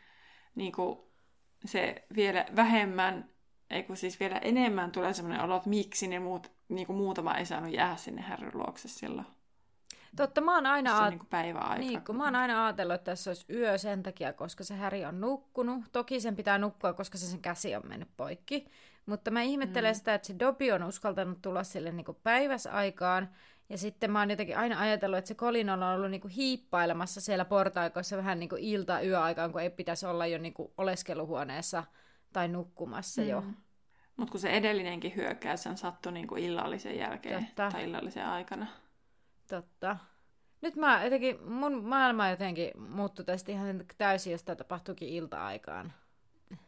niin 0.56 0.72
kuin, 0.72 1.00
se 1.66 2.06
vielä 2.16 2.46
vähemmän, 2.56 3.30
ei 3.70 3.84
kun 3.84 3.98
siis 3.98 4.20
vielä 4.20 4.38
enemmän 4.38 4.92
tulee 4.92 5.14
semmoinen 5.14 5.44
olo, 5.44 5.56
että 5.56 5.70
miksi 5.70 6.08
ne 6.08 6.20
muut 6.20 6.52
niin 6.76 6.88
kuin 6.88 6.98
muutama 6.98 7.38
ei 7.38 7.46
saanut 7.46 7.74
jäädä 7.74 7.96
sinne 7.96 8.22
Harry 8.22 8.52
luokse 8.54 8.88
silloin. 8.88 9.28
Totta, 10.16 10.42
mä 10.42 10.56
oon 10.56 10.66
aina, 10.66 10.98
aat... 10.98 11.10
niin 11.10 11.28
päiväaika. 11.30 11.78
Niin, 11.78 12.02
kun 12.02 12.18
mä 12.18 12.24
oon 12.24 12.36
aina 12.36 12.66
ajatellut, 12.66 12.96
että 12.96 13.12
tässä 13.12 13.30
olisi 13.30 13.46
yö 13.50 13.78
sen 13.78 14.04
takia, 14.04 14.34
koska 14.34 14.64
se 14.64 14.74
Häri 14.74 15.06
on 15.06 15.22
nukkunut. 15.22 15.84
Toki 15.92 16.20
sen 16.20 16.36
pitää 16.36 16.58
nukkua, 16.58 16.94
koska 16.94 17.18
se 17.18 17.26
sen 17.26 17.42
käsi 17.42 17.76
on 17.76 17.82
mennyt 17.88 18.10
poikki. 18.18 18.68
Mutta 19.06 19.32
mä 19.32 19.42
ihmettelen 19.42 19.92
mm. 19.92 19.96
sitä, 19.96 20.14
että 20.14 20.28
se 20.28 20.36
Dobby 20.40 20.72
on 20.72 20.84
uskaltanut 20.84 21.42
tulla 21.42 21.64
sille 21.64 21.92
niin 21.92 22.06
päiväsaikaan. 22.24 23.30
Ja 23.70 23.78
sitten 23.78 24.12
mä 24.12 24.20
oon 24.20 24.30
jotenkin 24.30 24.58
aina 24.58 24.80
ajatellut, 24.80 25.18
että 25.18 25.28
se 25.28 25.36
Colin 25.36 25.70
on 25.70 25.84
ollut 25.84 26.12
niin 26.12 26.22
kuin 26.22 26.32
hiippailemassa 26.32 27.22
siellä 27.22 27.46
portaikossa 27.46 28.18
vähän 28.18 28.40
niin 28.40 28.50
kuin 28.50 28.62
ilta-yöaikaan, 28.62 29.52
kun 29.52 29.62
ei 29.62 29.70
pitäisi 29.70 30.06
olla 30.06 30.28
jo 30.28 30.38
niin 30.38 30.54
kuin 30.54 30.72
oleskeluhuoneessa 30.78 31.84
tai 32.34 32.48
nukkumassa 32.48 33.22
mm. 33.22 33.28
jo. 33.28 33.44
Mutta 34.18 34.32
kun 34.32 34.40
se 34.40 34.50
edellinenkin 34.50 35.16
hyökkäys 35.16 35.68
on 35.68 35.78
sattu 35.78 36.12
niin 36.12 36.28
kuin 36.28 36.44
illallisen 36.44 36.98
jälkeen 36.98 37.46
Totta. 37.46 37.70
tai 37.72 37.84
illallisen 37.84 38.26
aikana. 38.26 38.68
Totta. 39.50 39.98
Nyt 40.62 40.76
mä 40.76 41.04
jotenkin, 41.04 41.52
mun 41.52 41.84
maailma 41.84 42.30
jotenkin 42.30 42.72
muuttui 42.90 43.26
tästä 43.26 43.52
ihan 43.52 43.86
täysin, 43.98 44.32
jos 44.32 44.44
tämä 44.44 44.56
tapahtuikin 44.56 45.10
ilta-aikaan. 45.10 45.94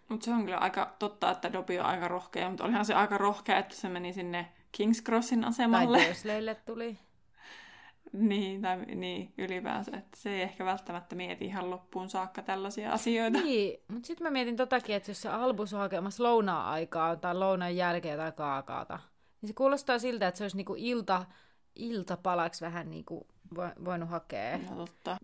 Mutta 0.09 0.25
se 0.25 0.31
on 0.31 0.43
kyllä 0.43 0.57
aika 0.57 0.95
totta, 0.99 1.31
että 1.31 1.53
Dobby 1.53 1.77
on 1.77 1.85
aika 1.85 2.07
rohkea, 2.07 2.49
mutta 2.49 2.63
olihan 2.63 2.85
se 2.85 2.93
aika 2.93 3.17
rohkea, 3.17 3.57
että 3.57 3.75
se 3.75 3.89
meni 3.89 4.13
sinne 4.13 4.51
King's 4.77 5.03
Crossin 5.03 5.45
asemalle. 5.45 5.97
Tai 5.97 6.07
Dursleylle 6.07 6.55
tuli. 6.55 6.99
Niin, 8.13 8.61
tai 8.61 8.77
niin, 8.77 9.33
ylipäänsä. 9.37 9.97
Että 9.97 10.17
se 10.17 10.29
ei 10.29 10.41
ehkä 10.41 10.65
välttämättä 10.65 11.15
mieti 11.15 11.45
ihan 11.45 11.69
loppuun 11.69 12.09
saakka 12.09 12.41
tällaisia 12.41 12.91
asioita. 12.91 13.41
Niin, 13.41 13.79
mutta 13.87 14.07
sitten 14.07 14.27
mä 14.27 14.31
mietin 14.31 14.55
totakin, 14.55 14.95
että 14.95 15.11
jos 15.11 15.21
se 15.21 15.29
Albus 15.29 15.73
on 15.73 15.79
hakemassa 15.79 16.23
lounaa-aikaa 16.23 17.15
tai 17.15 17.35
lounaan 17.35 17.75
jälkeen 17.75 18.17
tai 18.17 18.31
kaakaata, 18.31 18.99
niin 19.41 19.47
se 19.47 19.53
kuulostaa 19.53 19.99
siltä, 19.99 20.27
että 20.27 20.37
se 20.37 20.43
olisi 20.43 20.57
niinku 20.57 20.75
ilta, 20.77 21.25
iltapalaksi 21.75 22.65
vähän 22.65 22.89
niinku 22.89 23.27
voinut 23.85 24.09
hakea. 24.09 24.57
No 24.57 24.75
totta. 24.75 25.17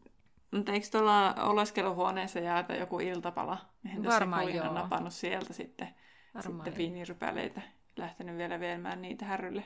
Mutta 0.52 0.72
eikö 0.72 0.88
tuolla 0.92 1.34
oleskeluhuoneessa 1.34 2.40
jäätä 2.40 2.76
joku 2.76 3.00
iltapala? 3.00 3.58
Eihän 3.86 4.04
Varmaan 4.04 4.56
joo. 4.56 4.68
on 4.68 4.76
napannut 4.76 5.14
sieltä 5.14 5.54
sitten, 5.54 5.88
Varmaan 6.36 6.66
sitten 6.66 6.78
viinirypäleitä. 6.78 7.62
Lähtenyt 7.98 8.38
vielä 8.38 8.60
viemään 8.60 9.02
niitä 9.02 9.26
härrylle. 9.26 9.64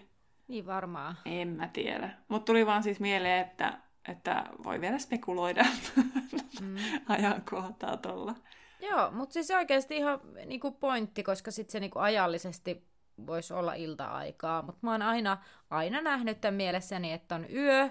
Niin 0.48 0.66
varmaan. 0.66 1.18
En 1.26 1.48
mä 1.48 1.68
tiedä. 1.68 2.10
Mutta 2.28 2.46
tuli 2.46 2.66
vaan 2.66 2.84
siis 2.84 3.00
mieleen, 3.00 3.48
että, 3.48 3.78
että 4.08 4.43
voi 4.64 4.82
vielä 4.82 4.98
spekuloida 4.98 5.66
mm. 6.62 6.76
ajankohtaa 7.10 7.98
tuolla. 7.98 8.36
Joo, 8.80 9.12
mutta 9.12 9.34
siis 9.34 9.52
oikeasti 9.52 9.98
ihan 9.98 10.20
niinku 10.46 10.72
pointti, 10.72 11.24
koska 11.24 11.52
sitten 11.52 11.72
se 11.72 11.80
niinku 11.80 12.00
ajallisesti 12.00 12.88
voisi 13.28 13.54
olla 13.54 13.74
ilta-aikaa, 13.74 14.62
mutta 14.62 14.80
mä 14.82 14.91
oon 14.91 15.02
aina, 15.02 15.38
aina 15.70 16.02
nähnyt 16.02 16.41
tämän 16.41 16.56
mielessäni, 16.56 17.12
että 17.12 17.36
on 17.36 17.46
yö, 17.54 17.89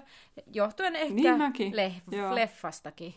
johtuen 0.53 0.95
ehkä 0.95 1.13
niin 1.13 1.75
le- 1.75 1.93
leffastakin. 2.33 3.13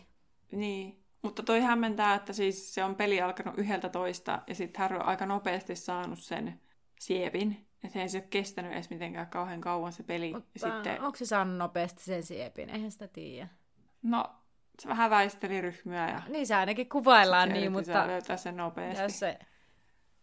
Niin, 0.51 1.03
mutta 1.21 1.43
toi 1.43 1.61
hämmentää, 1.61 2.15
että 2.15 2.33
siis 2.33 2.73
se 2.73 2.83
on 2.83 2.95
peli 2.95 3.21
alkanut 3.21 3.57
yhdeltä 3.57 3.89
toista 3.89 4.41
ja 4.47 4.55
sitten 4.55 4.79
Harry 4.79 4.97
on 4.97 5.05
aika 5.05 5.25
nopeasti 5.25 5.75
saanut 5.75 6.19
sen 6.19 6.61
siepin, 6.99 7.68
että 7.83 8.01
ei 8.01 8.09
se 8.09 8.17
ole 8.17 8.27
kestänyt 8.29 8.71
edes 8.71 8.89
mitenkään 8.89 9.27
kauhean 9.27 9.61
kauan 9.61 9.93
se 9.93 10.03
peli. 10.03 10.33
Mutta 10.33 10.59
sitten... 10.59 11.01
onko 11.01 11.15
se 11.15 11.25
saanut 11.25 11.57
nopeasti 11.57 12.03
sen 12.03 12.23
siepin? 12.23 12.69
Eihän 12.69 12.91
sitä 12.91 13.07
tiedä. 13.07 13.47
No, 14.01 14.25
se 14.79 14.89
vähän 14.89 15.09
väisteli 15.09 15.61
ryhmää. 15.61 16.11
Ja... 16.11 16.21
Niin 16.27 16.47
se 16.47 16.55
ainakin 16.55 16.89
kuvaillaan 16.89 17.49
niin, 17.49 17.71
mutta... 17.71 18.07
löytää 18.07 18.37
sen 18.37 18.57
nopeasti. 18.57 19.03
Jos 19.03 19.19
se 19.19 19.39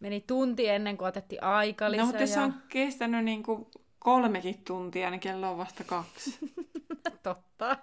meni 0.00 0.20
tunti 0.20 0.68
ennen 0.68 0.96
kuin 0.96 1.08
otettiin 1.08 1.42
aika 1.42 1.90
lisää. 1.90 2.02
No, 2.02 2.06
mutta 2.06 2.22
ja... 2.22 2.26
se 2.26 2.40
on 2.40 2.54
kestänyt 2.68 3.24
niin 3.24 3.42
kuin 3.42 3.66
kolmekin 3.98 4.64
tuntia, 4.64 5.10
niin 5.10 5.20
kello 5.20 5.50
on 5.50 5.58
vasta 5.58 5.84
kaksi. 5.84 6.38
Totta. 7.22 7.78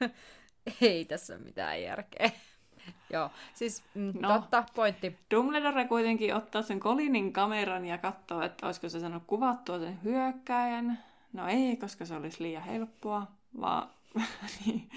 ei 0.80 1.04
tässä 1.04 1.38
mitään 1.38 1.82
järkeä. 1.82 2.30
Joo, 3.12 3.30
siis 3.54 3.82
mm, 3.94 4.12
no, 4.20 4.28
totta, 4.28 4.64
pointti. 4.74 5.18
Dumbledore 5.30 5.84
kuitenkin 5.84 6.34
ottaa 6.34 6.62
sen 6.62 6.80
Colinin 6.80 7.32
kameran 7.32 7.84
ja 7.84 7.98
katsoo, 7.98 8.42
että 8.42 8.66
olisiko 8.66 8.88
se 8.88 9.00
sanonut 9.00 9.22
kuvattua 9.26 9.78
sen 9.78 10.02
hyökkäjän. 10.04 10.98
No 11.32 11.48
ei, 11.48 11.76
koska 11.76 12.04
se 12.04 12.14
olisi 12.14 12.42
liian 12.42 12.62
helppoa, 12.62 13.26
vaan 13.60 13.90
niin, 14.66 14.90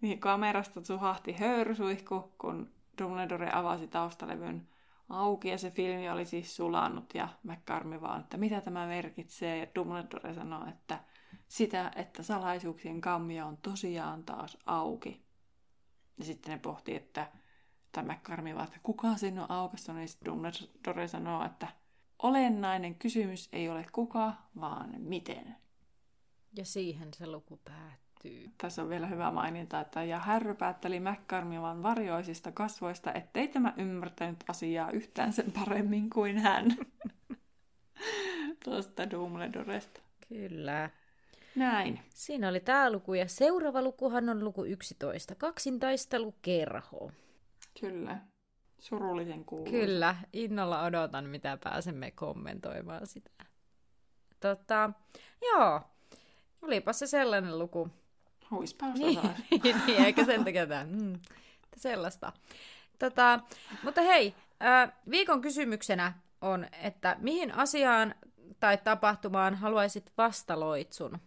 niin 0.00 0.18
kamerasta 0.18 0.84
suhahti 0.84 1.32
höyrysuihku, 1.32 2.32
kun 2.38 2.70
Dumbledore 3.02 3.50
avasi 3.52 3.88
taustalevyn 3.88 4.68
auki 5.08 5.48
ja 5.48 5.58
se 5.58 5.70
filmi 5.70 6.10
oli 6.10 6.24
siis 6.24 6.56
sulannut 6.56 7.14
ja 7.14 7.28
McCarmy 7.42 8.00
vaan, 8.00 8.20
että 8.20 8.36
mitä 8.36 8.60
tämä 8.60 8.86
merkitsee. 8.86 9.58
Ja 9.58 9.66
Dumbledore 9.74 10.34
sanoi, 10.34 10.68
että 10.68 10.98
sitä, 11.48 11.92
että 11.96 12.22
salaisuuksien 12.22 13.00
kammio 13.00 13.46
on 13.46 13.56
tosiaan 13.56 14.24
taas 14.24 14.58
auki. 14.66 15.22
Ja 16.18 16.24
sitten 16.24 16.52
ne 16.52 16.58
pohti, 16.58 16.94
että 16.94 17.26
tämä 17.92 18.12
McCarmy 18.12 18.54
vaan, 18.54 18.66
että 18.66 18.80
kuka 18.82 19.16
sinne 19.16 19.40
on 19.40 19.50
aukassut, 19.50 19.94
niin 19.94 20.08
sitten 20.08 20.32
Dumbledore 20.32 21.08
sanoo, 21.08 21.44
että 21.44 21.68
olennainen 22.22 22.94
kysymys 22.94 23.48
ei 23.52 23.68
ole 23.68 23.86
kuka, 23.92 24.32
vaan 24.60 24.94
miten. 24.98 25.56
Ja 26.56 26.64
siihen 26.64 27.08
se 27.14 27.26
luku 27.26 27.60
päättyy. 27.64 28.50
Tässä 28.58 28.82
on 28.82 28.88
vielä 28.88 29.06
hyvä 29.06 29.30
maininta, 29.30 29.80
että 29.80 30.04
ja 30.04 30.18
Harry 30.18 30.54
päätteli 30.54 31.00
McCarmivan 31.00 31.82
varjoisista 31.82 32.52
kasvoista, 32.52 33.12
ettei 33.12 33.48
tämä 33.48 33.74
ymmärtänyt 33.76 34.44
asiaa 34.48 34.90
yhtään 34.90 35.32
sen 35.32 35.52
paremmin 35.52 36.10
kuin 36.10 36.38
hän. 36.38 36.76
Tuosta 38.64 39.10
Dumbledoresta. 39.10 40.00
Kyllä. 40.28 40.90
Näin. 41.56 42.00
Siinä 42.14 42.48
oli 42.48 42.60
tämä 42.60 42.92
luku 42.92 43.14
ja 43.14 43.28
seuraava 43.28 43.82
lukuhan 43.82 44.28
on 44.28 44.44
luku 44.44 44.64
11. 44.64 45.34
Kaksintaistelu 45.34 46.34
kerho. 46.42 47.10
Kyllä. 47.80 48.18
Surullisen 48.78 49.44
kuuluisa. 49.44 49.70
Kyllä, 49.70 50.16
innolla 50.32 50.82
odotan, 50.82 51.24
mitä 51.24 51.58
pääsemme 51.64 52.10
kommentoimaan 52.10 53.06
sitä. 53.06 53.30
Tota, 54.40 54.90
joo, 55.42 55.80
olipa 56.62 56.92
se 56.92 57.06
sellainen 57.06 57.58
luku. 57.58 57.88
Huispausta 58.50 59.06
Niin, 59.06 59.20
taas. 59.20 59.36
niin 59.86 60.04
eikä 60.04 60.24
sen 60.24 60.44
takia 60.44 60.66
tämä, 60.66 60.84
mm, 60.84 61.18
sellaista. 61.76 62.32
Tota, 62.98 63.40
mutta 63.82 64.00
hei, 64.02 64.34
viikon 65.10 65.40
kysymyksenä 65.40 66.12
on, 66.40 66.66
että 66.82 67.16
mihin 67.20 67.54
asiaan 67.54 68.14
tai 68.60 68.78
tapahtumaan 68.78 69.54
haluaisit 69.54 70.12
vastaloitsun? 70.18 71.18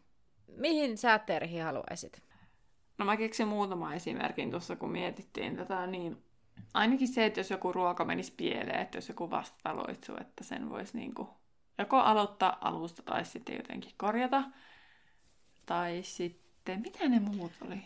Mihin 0.47 0.97
sä 0.97 1.19
Terhi 1.19 1.57
haluaisit? 1.57 2.23
No 2.97 3.05
mä 3.05 3.17
keksin 3.17 3.47
muutama 3.47 3.93
esimerkin 3.93 4.51
tuossa, 4.51 4.75
kun 4.75 4.91
mietittiin 4.91 5.55
tätä, 5.55 5.87
niin 5.87 6.23
ainakin 6.73 7.07
se, 7.07 7.25
että 7.25 7.39
jos 7.39 7.49
joku 7.49 7.71
ruoka 7.71 8.05
menisi 8.05 8.33
pieleen, 8.37 8.79
että 8.79 8.97
jos 8.97 9.09
joku 9.09 9.29
vastaloitsu, 9.29 10.13
että 10.21 10.43
sen 10.43 10.69
voisi 10.69 10.97
niinku 10.97 11.29
joko 11.77 11.97
aloittaa 11.97 12.57
alusta 12.61 13.01
tai 13.01 13.25
sitten 13.25 13.55
jotenkin 13.55 13.91
korjata. 13.97 14.43
Tai 15.65 15.99
sitten, 16.03 16.81
mitä 16.81 17.09
ne 17.09 17.19
muut 17.19 17.51
oli? 17.65 17.83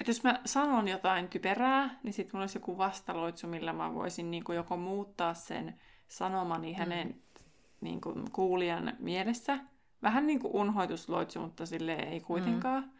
Että 0.00 0.10
jos 0.10 0.22
mä 0.22 0.40
sanon 0.44 0.88
jotain 0.88 1.28
typerää, 1.28 1.98
niin 2.02 2.12
sitten 2.12 2.36
mulla 2.36 2.42
olisi 2.42 2.58
joku 2.58 2.78
vastaloitsu, 2.78 3.46
millä 3.46 3.72
mä 3.72 3.94
voisin 3.94 4.30
niinku 4.30 4.52
joko 4.52 4.76
muuttaa 4.76 5.34
sen 5.34 5.80
sanomani 6.08 6.72
hänen 6.72 7.22
niin 7.80 8.00
kuin 8.00 8.30
kuulijan 8.32 8.96
mielessä. 8.98 9.58
Vähän 10.02 10.26
niin 10.26 10.40
kuin 10.40 10.54
unhoitusloitsu, 10.54 11.40
mutta 11.40 11.66
sille 11.66 11.94
ei 11.94 12.20
kuitenkaan. 12.20 12.82
Mm. 12.82 12.90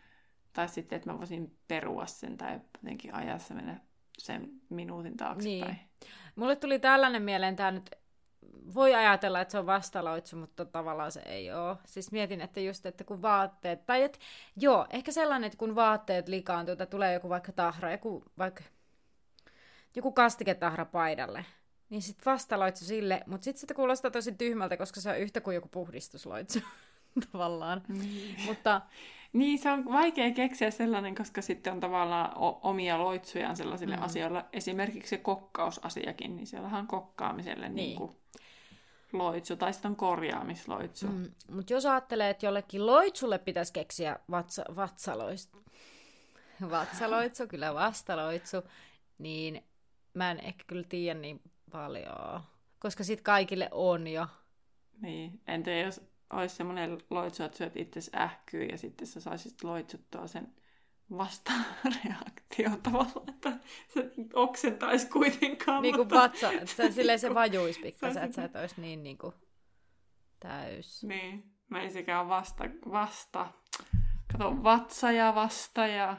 Tai 0.53 0.69
sitten, 0.69 0.97
että 0.97 1.13
mä 1.13 1.19
voisin 1.19 1.59
perua 1.69 2.07
sen 2.07 2.37
tai 2.37 2.61
jotenkin 2.75 3.15
ajassa 3.15 3.55
mennä 3.55 3.81
sen 4.19 4.51
minuutin 4.69 5.17
taaksepäin. 5.17 5.61
Niin. 5.61 5.79
Mulle 6.37 6.57
tuli 6.57 6.79
tällainen 6.79 7.23
mieleen, 7.23 7.57
tämä 7.57 7.71
nyt 7.71 7.91
voi 8.75 8.95
ajatella, 8.95 9.41
että 9.41 9.53
se 9.53 9.59
on 9.59 9.67
vastaloitsu, 9.67 10.37
mutta 10.37 10.65
tavallaan 10.65 11.13
se 11.13 11.21
ei 11.21 11.53
ole. 11.53 11.77
Siis 11.85 12.13
mietin, 12.13 12.41
että 12.41 12.61
just, 12.61 12.87
että 12.87 13.05
kun 13.05 13.23
vaatteet, 13.23 13.87
tai 13.87 14.03
et, 14.03 14.19
joo, 14.57 14.87
ehkä 14.91 15.13
sellainen, 15.13 15.47
että 15.47 15.59
kun 15.59 15.75
vaatteet 15.75 16.29
likaantuu, 16.29 16.77
tai 16.77 16.87
tulee 16.87 17.13
joku 17.13 17.29
vaikka 17.29 17.53
tahra, 17.53 17.93
joku 17.93 18.25
vaikka 18.39 18.65
joku 19.97 20.13
kastiketahra 20.13 20.85
paidalle, 20.85 21.45
niin 21.91 22.03
sitten 22.03 22.33
vastaloitsu 22.33 22.85
sille, 22.85 23.23
mutta 23.27 23.45
sitten 23.45 23.61
sitä 23.61 23.75
kuulostaa 23.75 24.11
tosi 24.11 24.33
tyhmältä, 24.33 24.77
koska 24.77 25.01
se 25.01 25.11
on 25.11 25.19
yhtä 25.19 25.41
kuin 25.41 25.55
joku 25.55 25.69
puhdistusloitsu 25.69 26.59
tavallaan. 27.33 27.83
Niin. 27.89 28.37
Mutta 28.47 28.81
Niin, 29.35 29.59
se 29.59 29.71
on 29.71 29.85
vaikea 29.85 30.31
keksiä 30.31 30.71
sellainen, 30.71 31.15
koska 31.15 31.43
sitten 31.43 31.73
on 31.73 31.81
tavallaan 31.81 32.33
omia 32.63 32.99
loitsujaan 32.99 33.57
sellaisille 33.57 33.97
mm. 33.97 34.03
asioille. 34.03 34.45
Esimerkiksi 34.53 35.11
se 35.11 35.17
kokkausasiakin, 35.17 36.37
niin 36.37 36.47
siellähän 36.47 36.81
on 36.81 36.87
kokkaamiselle 36.87 37.69
niin. 37.69 37.77
Niin. 37.77 37.99
Kuin 37.99 38.17
loitsu, 39.13 39.57
tai 39.57 39.73
sitten 39.73 39.89
on 39.89 39.97
korjaamisloitsu. 39.97 41.07
Mm. 41.07 41.31
Mutta 41.51 41.73
jos 41.73 41.87
ajattelee, 41.87 42.31
että 42.31 42.47
jollekin 42.47 42.87
loitsulle 42.87 43.39
pitäisi 43.39 43.73
keksiä 43.73 44.19
vatsa, 44.31 44.65
vatsaloitsu, 44.77 45.65
vatsaloitsu, 46.71 47.47
kyllä 47.49 47.75
vastaloitsu, 47.75 48.57
niin 49.19 49.65
mä 50.15 50.31
en 50.31 50.41
ehkä 50.41 50.65
kyllä 50.67 50.85
tiedä 50.89 51.21
niin 51.21 51.41
paljon, 51.73 52.41
koska 52.79 53.05
sit 53.05 53.21
kaikille 53.21 53.69
on 53.71 54.07
jo. 54.07 54.27
Niin, 55.01 55.41
en 55.47 55.63
tiedä, 55.63 55.81
jos 55.81 56.01
olisi 56.35 56.57
semmoinen 56.57 56.99
loitsu, 57.11 57.43
että 57.43 57.59
syöt 57.59 57.77
itse 57.77 58.01
ähkyy 58.17 58.65
ja 58.65 58.79
sitten 58.79 59.07
sä 59.07 59.21
saisit 59.21 59.65
loitsuttua 59.65 60.27
sen 60.27 60.55
vastareaktio 61.11 62.71
tavallaan, 62.83 63.29
että 63.29 63.53
se 63.89 64.11
oksentaisi 64.35 65.09
kuitenkaan. 65.09 65.83
Niin 65.83 65.95
kuin 65.95 66.11
vatsa, 66.11 66.53
että 66.53 66.67
se, 66.67 66.91
silleen 66.93 67.19
se 67.19 67.27
Niinku- 67.27 67.41
vajuisi 67.41 67.81
pikkasen, 67.81 68.15
se- 68.15 68.21
että 68.25 68.35
sä 68.37 68.45
et 68.45 68.57
olisi 68.57 68.81
niin, 68.81 69.03
niin 69.03 69.19
kuin 69.19 69.35
täys. 70.41 71.05
Niin, 71.05 71.45
mä 71.71 71.83
ei 71.83 71.91
sekään 71.91 72.29
vasta, 72.29 72.65
vasta. 72.93 73.47
Kato, 74.33 74.63
vatsa 74.63 75.11
ja 75.11 75.35
vasta 75.35 75.87
ja... 75.87 76.17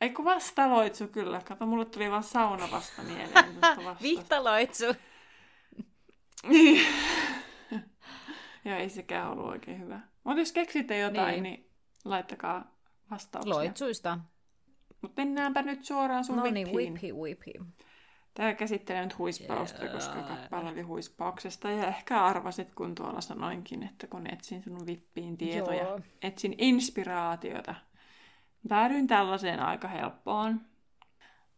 Ei 0.00 0.10
kun 0.10 0.24
vastaloitsu 0.24 1.08
kyllä. 1.08 1.40
Kato, 1.44 1.66
mulle 1.66 1.84
tuli 1.84 2.10
vaan 2.10 2.22
sauna 2.22 2.70
vasta 2.70 3.02
mieleen. 3.02 3.60
vasta. 3.60 3.96
Vihtaloitsu. 4.02 4.84
Niin. 6.48 6.86
Joo, 8.68 8.76
ei 8.78 8.88
sekään 8.88 9.30
ollut 9.30 9.46
oikein 9.46 9.80
hyvä. 9.80 10.00
Mutta 10.24 10.40
jos 10.40 10.52
keksitte 10.52 10.98
jotain, 10.98 11.32
Niin. 11.32 11.42
niin, 11.42 11.70
laittakaa 12.04 12.74
vastauksia. 13.10 13.54
Loitsuista. 13.54 14.18
Mutta 15.02 15.22
mennäänpä 15.22 15.62
nyt 15.62 15.84
suoraan 15.84 16.24
sun 16.24 16.36
No 16.36 16.42
niin, 16.42 16.68
whippiin. 16.68 16.92
whippi, 17.12 17.52
whippi. 17.52 17.72
Tämä 18.34 18.54
käsittelee 18.54 19.02
nyt 19.02 19.18
huispausta, 19.18 19.84
Jaa. 19.84 19.94
koska 19.94 20.22
kappale 20.22 20.70
oli 20.70 20.82
huispauksesta. 20.82 21.70
Ja 21.70 21.86
ehkä 21.86 22.24
arvasit, 22.24 22.74
kun 22.74 22.94
tuolla 22.94 23.20
sanoinkin, 23.20 23.82
että 23.82 24.06
kun 24.06 24.26
etsin 24.32 24.62
sun 24.62 24.86
vippiin 24.86 25.36
tietoja, 25.36 25.82
Joo. 25.82 26.00
etsin 26.22 26.54
inspiraatiota. 26.58 27.74
Päädyin 28.68 29.06
tällaiseen 29.06 29.60
aika 29.60 29.88
helppoon. 29.88 30.60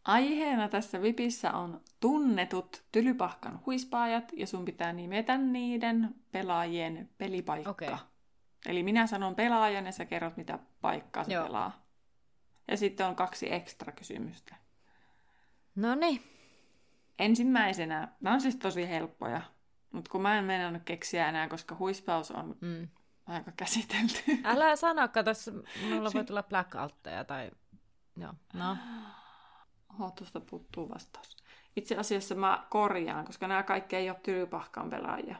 Aiheena 0.07 0.69
tässä 0.69 1.01
vipissä 1.01 1.51
on 1.51 1.81
tunnetut 1.99 2.83
tylypahkan 2.91 3.59
huispaajat, 3.65 4.31
ja 4.35 4.47
sun 4.47 4.65
pitää 4.65 4.93
nimetä 4.93 5.37
niiden 5.37 6.15
pelaajien 6.31 7.09
pelipaikka. 7.17 7.69
Okei. 7.69 7.95
Eli 8.65 8.83
minä 8.83 9.07
sanon 9.07 9.35
pelaajan, 9.35 9.85
ja 9.85 9.91
sä 9.91 10.05
kerrot, 10.05 10.37
mitä 10.37 10.59
paikkaa 10.81 11.23
se 11.23 11.33
Joo. 11.33 11.45
pelaa. 11.45 11.85
Ja 12.67 12.77
sitten 12.77 13.07
on 13.07 13.15
kaksi 13.15 13.53
ekstra 13.53 13.91
kysymystä. 13.91 14.55
No 15.75 15.95
niin. 15.95 16.23
Ensimmäisenä, 17.19 18.07
nämä 18.21 18.33
on 18.33 18.41
siis 18.41 18.55
tosi 18.55 18.89
helppoja, 18.89 19.41
mutta 19.91 20.11
kun 20.11 20.21
mä 20.21 20.37
en 20.37 20.45
mennä 20.45 20.79
keksiä 20.79 21.29
enää, 21.29 21.47
koska 21.47 21.75
huispaus 21.79 22.31
on 22.31 22.55
Mm. 22.61 22.87
aika 23.25 23.51
käsitelty. 23.57 24.21
Älä 24.43 24.75
sano, 24.75 25.07
kato, 25.07 25.31
mulla 25.89 26.09
voi 26.13 26.23
tulla 26.25 26.43
blackoutteja 26.43 27.23
tai... 27.23 27.51
Joo, 28.17 28.33
no. 28.53 28.77
Oho, 29.93 30.11
tuosta 30.11 30.39
puuttuu 30.39 30.89
vastaus. 30.89 31.37
Itse 31.75 31.95
asiassa 31.97 32.35
mä 32.35 32.65
korjaan, 32.69 33.25
koska 33.25 33.47
nämä 33.47 33.63
kaikki 33.63 33.95
ei 33.95 34.09
ole 34.09 34.19
tylypahkan 34.23 34.89
pelaajia. 34.89 35.35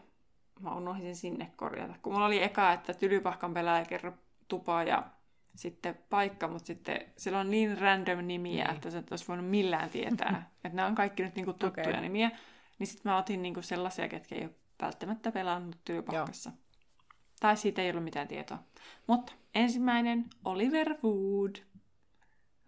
Mä 0.60 0.76
unohdin 0.76 1.16
sinne 1.16 1.52
korjata. 1.56 1.94
Kun 2.02 2.14
mulla 2.14 2.26
oli 2.26 2.44
eka, 2.44 2.74
että 2.74 2.94
tylypahkan 2.94 3.54
pelaaja 3.54 3.86
kerro 3.86 4.14
tupa 4.48 4.84
ja 4.84 5.04
sitten 5.56 5.98
paikka, 6.10 6.48
mutta 6.48 6.68
sitten 6.68 7.00
siellä 7.18 7.40
on 7.40 7.52
niin 7.52 7.78
random 7.78 8.20
nimiä, 8.28 8.64
Niin. 8.64 8.76
että 8.76 8.92
sä 8.92 9.00
et 9.00 9.12
olisi 9.12 9.28
voinut 9.28 9.50
millään 9.50 9.90
tietää. 9.90 10.50
että 10.64 10.76
nämä 10.76 10.88
on 10.88 10.96
kaikki 10.96 11.24
nyt 11.24 11.36
niinku 11.36 11.54
tuttuja 11.54 11.88
Okei. 11.90 12.02
nimiä. 12.02 12.32
Niin 12.80 12.88
sitten 12.88 13.12
mä 13.12 13.18
otin 13.18 13.42
niinku 13.42 13.62
sellaisia, 13.62 14.08
ketkä 14.08 14.36
ei 14.36 14.42
ole 14.44 14.52
välttämättä 14.82 15.32
pelannut 15.32 15.78
tylypahkassa. 15.86 16.52
Tai 17.40 17.58
siitä 17.58 17.82
ei 17.82 17.90
ollut 17.90 18.04
mitään 18.04 18.28
tietoa. 18.28 18.60
Mutta 19.08 19.34
ensimmäinen, 19.56 20.26
Oliver 20.46 20.96
Wood. 21.04 21.56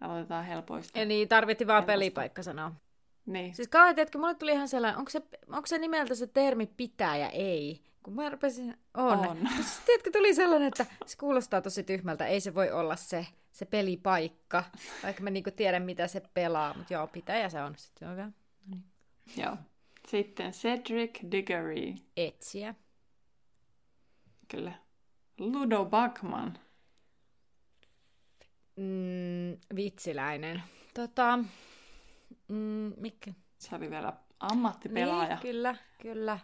Aloitetaan 0.00 0.44
helpoista. 0.44 1.00
Eli 1.00 1.26
tarvittiin 1.26 1.68
vaan 1.68 1.76
Helposti. 1.76 1.92
pelipaikka 1.92 2.42
sanoa. 2.42 2.72
Niin. 3.26 3.54
Siis 3.54 3.68
kauhean, 3.68 3.94
tiedätkö, 3.94 4.18
mulle 4.18 4.34
tuli 4.34 4.52
ihan 4.52 4.68
sellainen, 4.68 4.98
onko 4.98 5.10
se, 5.10 5.22
onko 5.48 5.66
se 5.66 5.78
nimeltä 5.78 6.14
se 6.14 6.26
termi 6.26 6.66
pitää 6.66 7.16
ja 7.16 7.28
ei? 7.28 7.82
Kun 8.02 8.14
mä 8.14 8.28
rupesin, 8.28 8.76
on. 8.94 9.18
On. 9.18 9.38
Siis, 9.56 9.80
tiedätkö, 9.86 10.10
tuli 10.12 10.34
sellainen, 10.34 10.68
että 10.68 10.86
se 11.06 11.16
kuulostaa 11.16 11.60
tosi 11.60 11.82
tyhmältä, 11.82 12.26
ei 12.26 12.40
se 12.40 12.54
voi 12.54 12.70
olla 12.70 12.96
se, 12.96 13.26
se 13.52 13.64
pelipaikka, 13.64 14.64
vaikka 15.02 15.22
mä 15.22 15.30
niinku 15.30 15.50
tiedän, 15.50 15.82
mitä 15.82 16.08
se 16.08 16.22
pelaa, 16.34 16.74
mutta 16.74 16.94
joo, 16.94 17.06
pitäjä 17.06 17.48
se 17.48 17.62
on. 17.62 17.74
Sitten 17.76 18.12
okay. 18.12 18.30
Joo. 19.36 19.56
Sitten 20.08 20.52
Cedric 20.52 21.18
Diggory. 21.30 21.94
Etsiä. 22.16 22.74
Kyllä. 24.48 24.72
Ludo 25.38 25.84
Bachman. 25.84 26.58
Mm, 28.80 29.76
vitsiläinen. 29.76 30.62
Tota, 30.94 31.38
mm, 32.48 32.92
mikä? 32.96 33.32
Se 33.58 33.76
oli 33.76 33.90
vielä 33.90 34.12
ammattipelaaja. 34.40 35.28
Niin, 35.28 35.38
kyllä, 35.38 35.76
kyllä. 36.02 36.38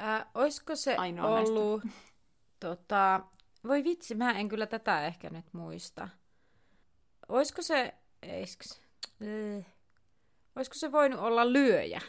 Äh, 0.00 0.26
olisiko 0.34 0.76
se 0.76 0.96
Ainoa 0.96 1.40
ollut... 1.40 1.82
Tota, 2.60 3.20
voi 3.64 3.84
vitsi, 3.84 4.14
mä 4.14 4.30
en 4.30 4.48
kyllä 4.48 4.66
tätä 4.66 5.06
ehkä 5.06 5.30
nyt 5.30 5.46
muista. 5.52 6.08
Olisiko 7.28 7.62
se... 7.62 7.94
Eiks, 8.22 8.80
äh, 9.22 9.66
olisiko 10.56 10.74
se 10.74 10.92
voinut 10.92 11.20
olla 11.20 11.52
lyöjä 11.52 12.00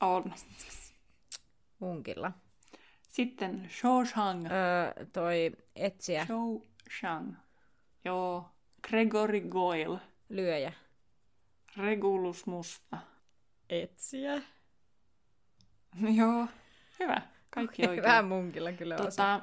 On. 0.00 0.34
munkilla? 1.78 2.32
Sitten 3.08 3.70
Shawshang. 3.70 4.46
Öö, 4.46 5.06
toi 5.12 5.52
etsiä, 5.76 6.26
Shawshang. 6.26 7.34
Joo. 8.04 8.50
Gregory 8.88 9.40
Goyle. 9.40 9.98
lyöjä. 10.28 10.72
Regulus 11.76 12.46
Musta. 12.46 12.98
Etsiä. 13.68 14.42
Joo. 16.18 16.46
Hyvä. 17.00 17.22
Kaikki 17.50 17.82
oikein. 17.88 18.02
Vähän 18.02 18.24
munkilla 18.24 18.72
kyllä 18.72 18.96
tota... 18.96 19.40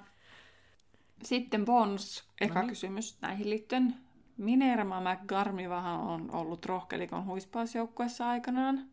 Sitten 1.23 1.65
Bons, 1.65 2.29
eka 2.41 2.53
Noniin. 2.53 2.69
kysymys 2.69 3.21
näihin 3.21 3.49
liittyen. 3.49 3.95
Minerva 4.37 5.01
McGarmivahan 5.01 5.99
on 5.99 6.31
ollut 6.35 6.65
rohkelikon 6.65 7.25
huispausjoukkuessa 7.25 8.29
aikanaan. 8.29 8.89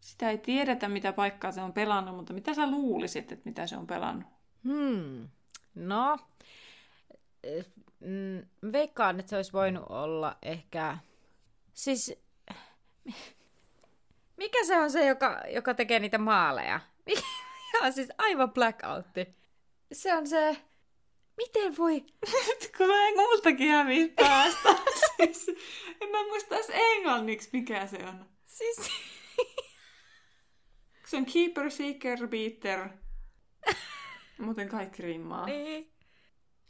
Sitä 0.00 0.30
ei 0.30 0.38
tiedetä, 0.38 0.88
mitä 0.88 1.12
paikkaa 1.12 1.52
se 1.52 1.62
on 1.62 1.72
pelannut, 1.72 2.16
mutta 2.16 2.32
mitä 2.32 2.54
sä 2.54 2.70
luulisit, 2.70 3.32
että 3.32 3.42
mitä 3.44 3.66
se 3.66 3.76
on 3.76 3.86
pelannut? 3.86 4.28
Hmm. 4.64 5.28
No, 5.74 6.18
mm, 8.00 8.72
veikkaan, 8.72 9.20
että 9.20 9.30
se 9.30 9.36
olisi 9.36 9.52
voinut 9.52 9.84
olla 9.88 10.36
ehkä... 10.42 10.98
Siis, 11.72 12.14
mikä 14.36 14.64
se 14.64 14.76
on 14.76 14.90
se, 14.90 15.06
joka, 15.06 15.42
joka 15.48 15.74
tekee 15.74 15.98
niitä 15.98 16.18
maaleja? 16.18 16.80
Mikä 17.06 17.22
on 17.84 17.92
siis 17.92 18.08
aivan 18.18 18.52
blackoutti. 18.52 19.26
Se 19.92 20.14
on 20.14 20.26
se... 20.26 20.56
Miten 21.36 21.76
voi... 21.76 22.00
Kun 22.76 22.86
mä 22.86 23.08
en 23.08 23.14
multakin 23.16 23.70
hävisi 23.70 24.08
päästä. 24.08 24.68
siis, 25.16 25.48
en 26.00 26.08
mä 26.08 26.22
muista 26.22 26.54
edes 26.54 26.70
englanniksi, 26.74 27.48
mikä 27.52 27.86
se 27.86 27.96
on. 27.96 28.26
Siis... 28.46 28.90
Se 31.06 31.16
on 31.16 31.26
keeper, 31.26 31.70
seeker, 31.70 32.28
beater. 32.28 32.88
Muuten 34.38 34.68
kaikki 34.68 35.02
rimmaa. 35.02 35.46
niin, 35.46 35.93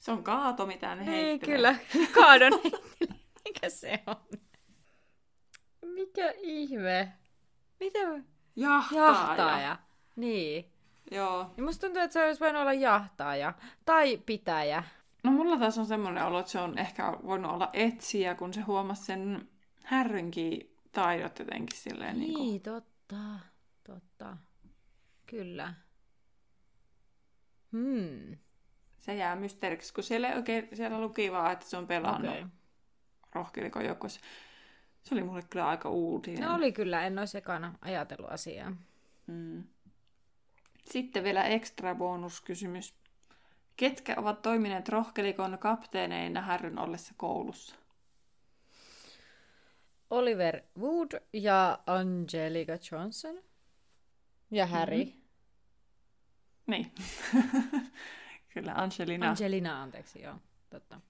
Se 0.04 0.12
on 0.12 0.24
kaato, 0.24 0.66
mitä 0.66 0.94
ne 0.94 1.00
niin 1.04 1.10
heittelee. 1.10 1.56
kyllä. 1.56 1.76
Kaadon 2.20 2.52
heittelee. 2.52 3.20
Mikä 3.44 3.68
se 3.68 4.02
on? 4.06 4.16
Mikä 5.94 6.34
ihme? 6.36 7.12
Miten... 7.80 8.26
Jahtaaja. 8.56 9.06
Jahtaaja. 9.06 9.76
Niin. 10.16 10.72
Joo. 11.10 11.50
Niin 11.56 11.64
musta 11.64 11.86
tuntuu, 11.86 12.02
että 12.02 12.12
se 12.12 12.26
olisi 12.26 12.40
voinut 12.40 12.60
olla 12.60 12.72
jahtaaja. 12.72 13.54
Tai 13.84 14.16
pitäjä. 14.26 14.84
No 15.22 15.30
mulla 15.30 15.56
taas 15.56 15.78
on 15.78 15.86
semmoinen 15.86 16.24
olo, 16.24 16.38
että 16.38 16.52
se 16.52 16.58
on 16.60 16.78
ehkä 16.78 17.16
voinut 17.26 17.52
olla 17.52 17.70
etsiä, 17.72 18.34
kun 18.34 18.54
se 18.54 18.60
huomasi 18.60 19.04
sen 19.04 19.48
härrynkin 19.82 20.76
taidot 20.92 21.38
jotenkin 21.38 21.78
silleen 21.78 22.18
niin, 22.18 22.34
Niin, 22.34 22.40
niin 22.40 22.60
totta. 22.62 23.16
Totta. 23.84 24.36
Kyllä. 25.26 25.74
Hmm. 27.72 28.36
Se 29.04 29.14
jää 29.14 29.36
mysteeriksi, 29.36 29.94
kun 29.94 30.04
siellä, 30.04 30.28
ei 30.28 30.36
oikein, 30.36 30.68
siellä 30.72 31.00
luki 31.00 31.32
vaan, 31.32 31.52
että 31.52 31.66
se 31.66 31.76
on 31.76 31.86
pelannut 31.86 32.30
okay. 32.30 32.46
rohkelikon. 33.32 33.82
Se 35.02 35.14
oli 35.14 35.22
mulle 35.22 35.42
kyllä 35.50 35.68
aika 35.68 35.88
uutinen. 35.88 36.42
No 36.42 36.54
oli 36.54 36.72
kyllä, 36.72 37.06
en 37.06 37.18
olisi 37.18 37.38
ekana 37.38 37.74
ajatellut 37.80 38.30
asiaa. 38.30 38.76
Mm. 39.26 39.64
Sitten 40.84 41.24
vielä 41.24 41.44
ekstra 41.44 41.94
bonuskysymys. 41.94 42.94
Ketkä 43.76 44.14
ovat 44.16 44.42
toimineet 44.42 44.88
rohkelikon 44.88 45.58
kapteeneina 45.58 46.40
härryn 46.40 46.78
ollessa 46.78 47.14
koulussa? 47.16 47.76
Oliver 50.10 50.60
Wood 50.78 51.20
ja 51.32 51.78
Angelica 51.86 52.78
Johnson. 52.92 53.36
Ja 54.50 54.66
Harry. 54.66 55.04
Mm-hmm. 55.04 55.20
Niin. 56.66 56.92
kyllä, 58.54 58.72
Angelina. 58.74 59.30
Angelina, 59.30 59.82
anteeksi, 59.82 60.22
joo. 60.22 60.34
Totta. 60.70 61.00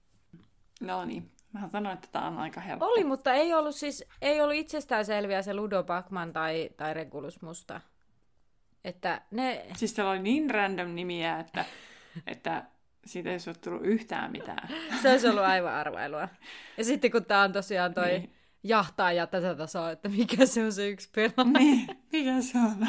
no 0.81 1.05
niin. 1.05 1.31
Mähän 1.53 1.69
sanoin, 1.69 1.93
että 1.93 2.07
tämä 2.11 2.27
on 2.27 2.37
aika 2.37 2.61
helppo. 2.61 2.85
Oli, 2.85 3.03
mutta 3.03 3.33
ei 3.33 3.53
ollut 3.53 3.75
siis, 3.75 4.03
ei 4.21 4.41
ollut 4.41 4.55
itsestäänselviä 4.55 5.41
se 5.41 5.53
Ludo 5.53 5.83
Backman 5.83 6.33
tai, 6.33 6.69
tai 6.77 6.93
Regulus 6.93 7.41
Musta. 7.41 7.81
Että 8.83 9.21
ne, 9.31 9.65
Siis 9.75 9.95
siellä 9.95 10.11
oli 10.11 10.19
niin 10.19 10.49
random 10.49 10.95
nimiä, 10.95 11.39
että, 11.39 11.65
että 12.27 12.63
siitä 13.05 13.29
ei 13.29 13.33
olisi 13.33 13.53
tullut 13.53 13.85
yhtään 13.85 14.31
mitään. 14.31 14.69
se 15.01 15.11
olisi 15.11 15.27
ollut 15.27 15.43
aivan 15.43 15.73
arvailua. 15.73 16.29
Ja 16.77 16.83
sitten 16.83 17.11
kun 17.11 17.25
tämä 17.25 17.41
on 17.41 17.53
tosiaan 17.53 17.93
toi 17.93 18.07
niin. 18.07 18.35
jahtaaja 18.63 19.27
tätä 19.27 19.55
tasoa, 19.55 19.91
että 19.91 20.09
mikä 20.09 20.45
se 20.45 20.65
on 20.65 20.71
se 20.73 20.89
yksi 20.89 21.09
pelaaja. 21.15 21.59
niin, 21.59 21.87
mikä 22.11 22.41
se 22.41 22.57
on? 22.57 22.87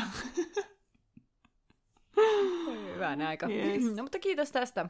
Hyvänä 2.95 3.29
aika. 3.29 3.47
Yes. 3.49 3.85
No, 3.97 4.03
mutta 4.03 4.19
kiitos 4.19 4.53
tästä. 4.53 4.89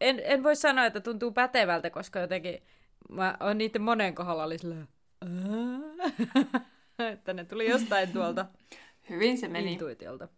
En, 0.00 0.20
en 0.24 0.42
voi 0.42 0.56
sanoa, 0.56 0.86
että 0.86 1.00
tuntuu 1.00 1.32
pätevältä, 1.32 1.90
koska 1.90 2.18
jotenkin 2.18 2.62
mä 3.10 3.36
oon 3.40 3.58
niiden 3.58 3.82
monen 3.82 4.14
kohdalla 4.14 4.44
oli 4.44 4.58
silleen, 4.58 4.88
"Ää?" 5.22 7.08
että 7.12 7.32
ne 7.34 7.44
tuli 7.44 7.70
jostain 7.70 8.12
tuolta 8.12 8.46
Hyvin 9.10 9.38
se 9.38 9.48
meni. 9.48 9.72
intuitiolta. 9.72 10.28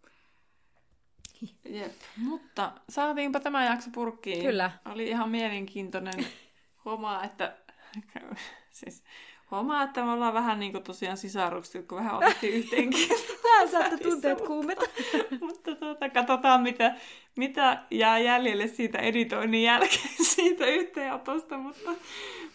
Jep. 1.69 1.91
Mutta 2.17 2.71
saatiinpa 2.89 3.39
tämä 3.39 3.65
jakso 3.65 3.89
purkkiin. 3.93 4.45
Kyllä. 4.45 4.71
Oli 4.85 5.07
ihan 5.07 5.29
mielenkiintoinen. 5.29 6.25
Huomaa, 6.85 7.23
että... 7.23 7.57
siis, 8.71 9.03
huomaa, 9.51 9.83
että 9.83 10.03
me 10.03 10.11
ollaan 10.11 10.33
vähän 10.33 10.59
niin 10.59 10.71
kuin 10.71 10.83
tosiaan 10.83 11.17
sisarukset, 11.17 11.87
kun 11.87 11.97
vähän 11.97 12.15
otettiin 12.15 12.53
yhteenkin. 12.53 13.09
Vähän 13.43 13.69
saatte 13.69 13.97
tunteet 13.97 14.41
kuumeta. 14.41 14.85
Mutta 15.47 15.75
tuota, 15.75 16.09
katsotaan, 16.09 16.61
mitä, 16.61 16.95
mitä 17.35 17.83
jää 17.91 18.19
jäljelle 18.19 18.67
siitä 18.67 18.97
editoinnin 18.97 19.63
jälkeen 19.63 20.09
siitä 20.35 20.65
yhteenotosta, 20.65 21.57
mutta, 21.57 21.91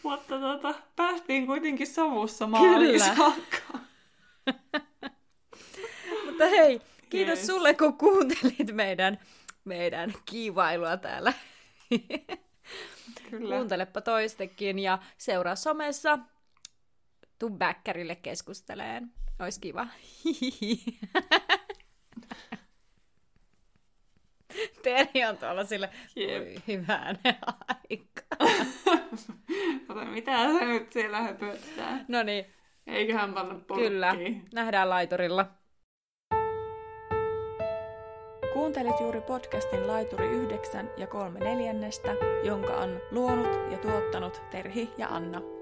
mutta 0.02 0.38
tuota, 0.38 0.74
päästiin 0.96 1.46
kuitenkin 1.46 1.86
sovussa 1.86 2.46
maaliin 2.46 3.00
saakka. 3.00 3.78
Mutta 6.26 6.46
hei, 6.50 6.80
kiitos 7.10 7.38
Yes. 7.38 7.46
sulle, 7.46 7.74
kun 7.74 7.98
kuuntelit 7.98 8.72
meidän, 8.72 9.18
meidän 9.64 10.14
kiivailua 10.24 10.96
täällä. 10.96 11.32
Kyllä. 13.30 13.56
Kuuntelepa 13.56 14.00
toistekin 14.00 14.78
ja 14.78 14.98
seuraa 15.18 15.56
somessa. 15.56 16.18
Tuu 17.42 17.50
bäkkärille 17.50 18.16
keskusteleen. 18.16 19.10
Ois 19.40 19.58
kiva. 19.58 19.86
Teri 24.82 25.24
on 25.28 25.38
tuolla 25.38 25.64
sille, 25.64 25.90
Jep. 26.16 26.42
Oi, 26.42 26.54
hyvän 26.68 27.18
aika. 27.68 28.22
Ota, 29.88 30.04
mitä 30.04 30.32
se 30.58 30.64
nyt 30.64 30.92
siellä 30.92 31.20
höpöttää? 31.20 32.04
No 32.08 32.22
niin, 32.22 32.44
Eiköhän 32.86 33.34
panna 33.34 33.54
purkkiin. 33.54 33.92
kyllä. 33.92 34.14
Nähdään 34.54 34.90
laiturilla. 34.90 35.46
Kuuntelit 38.52 39.00
juuri 39.00 39.20
podcastin 39.20 39.86
Laituri 39.86 40.26
9 40.26 40.90
ja 40.96 41.06
3 41.06 41.40
neljännestä, 41.40 42.14
jonka 42.42 42.76
on 42.76 43.00
luonut 43.10 43.72
ja 43.72 43.78
tuottanut 43.78 44.42
Terhi 44.50 44.90
ja 44.98 45.08
Anna. 45.08 45.61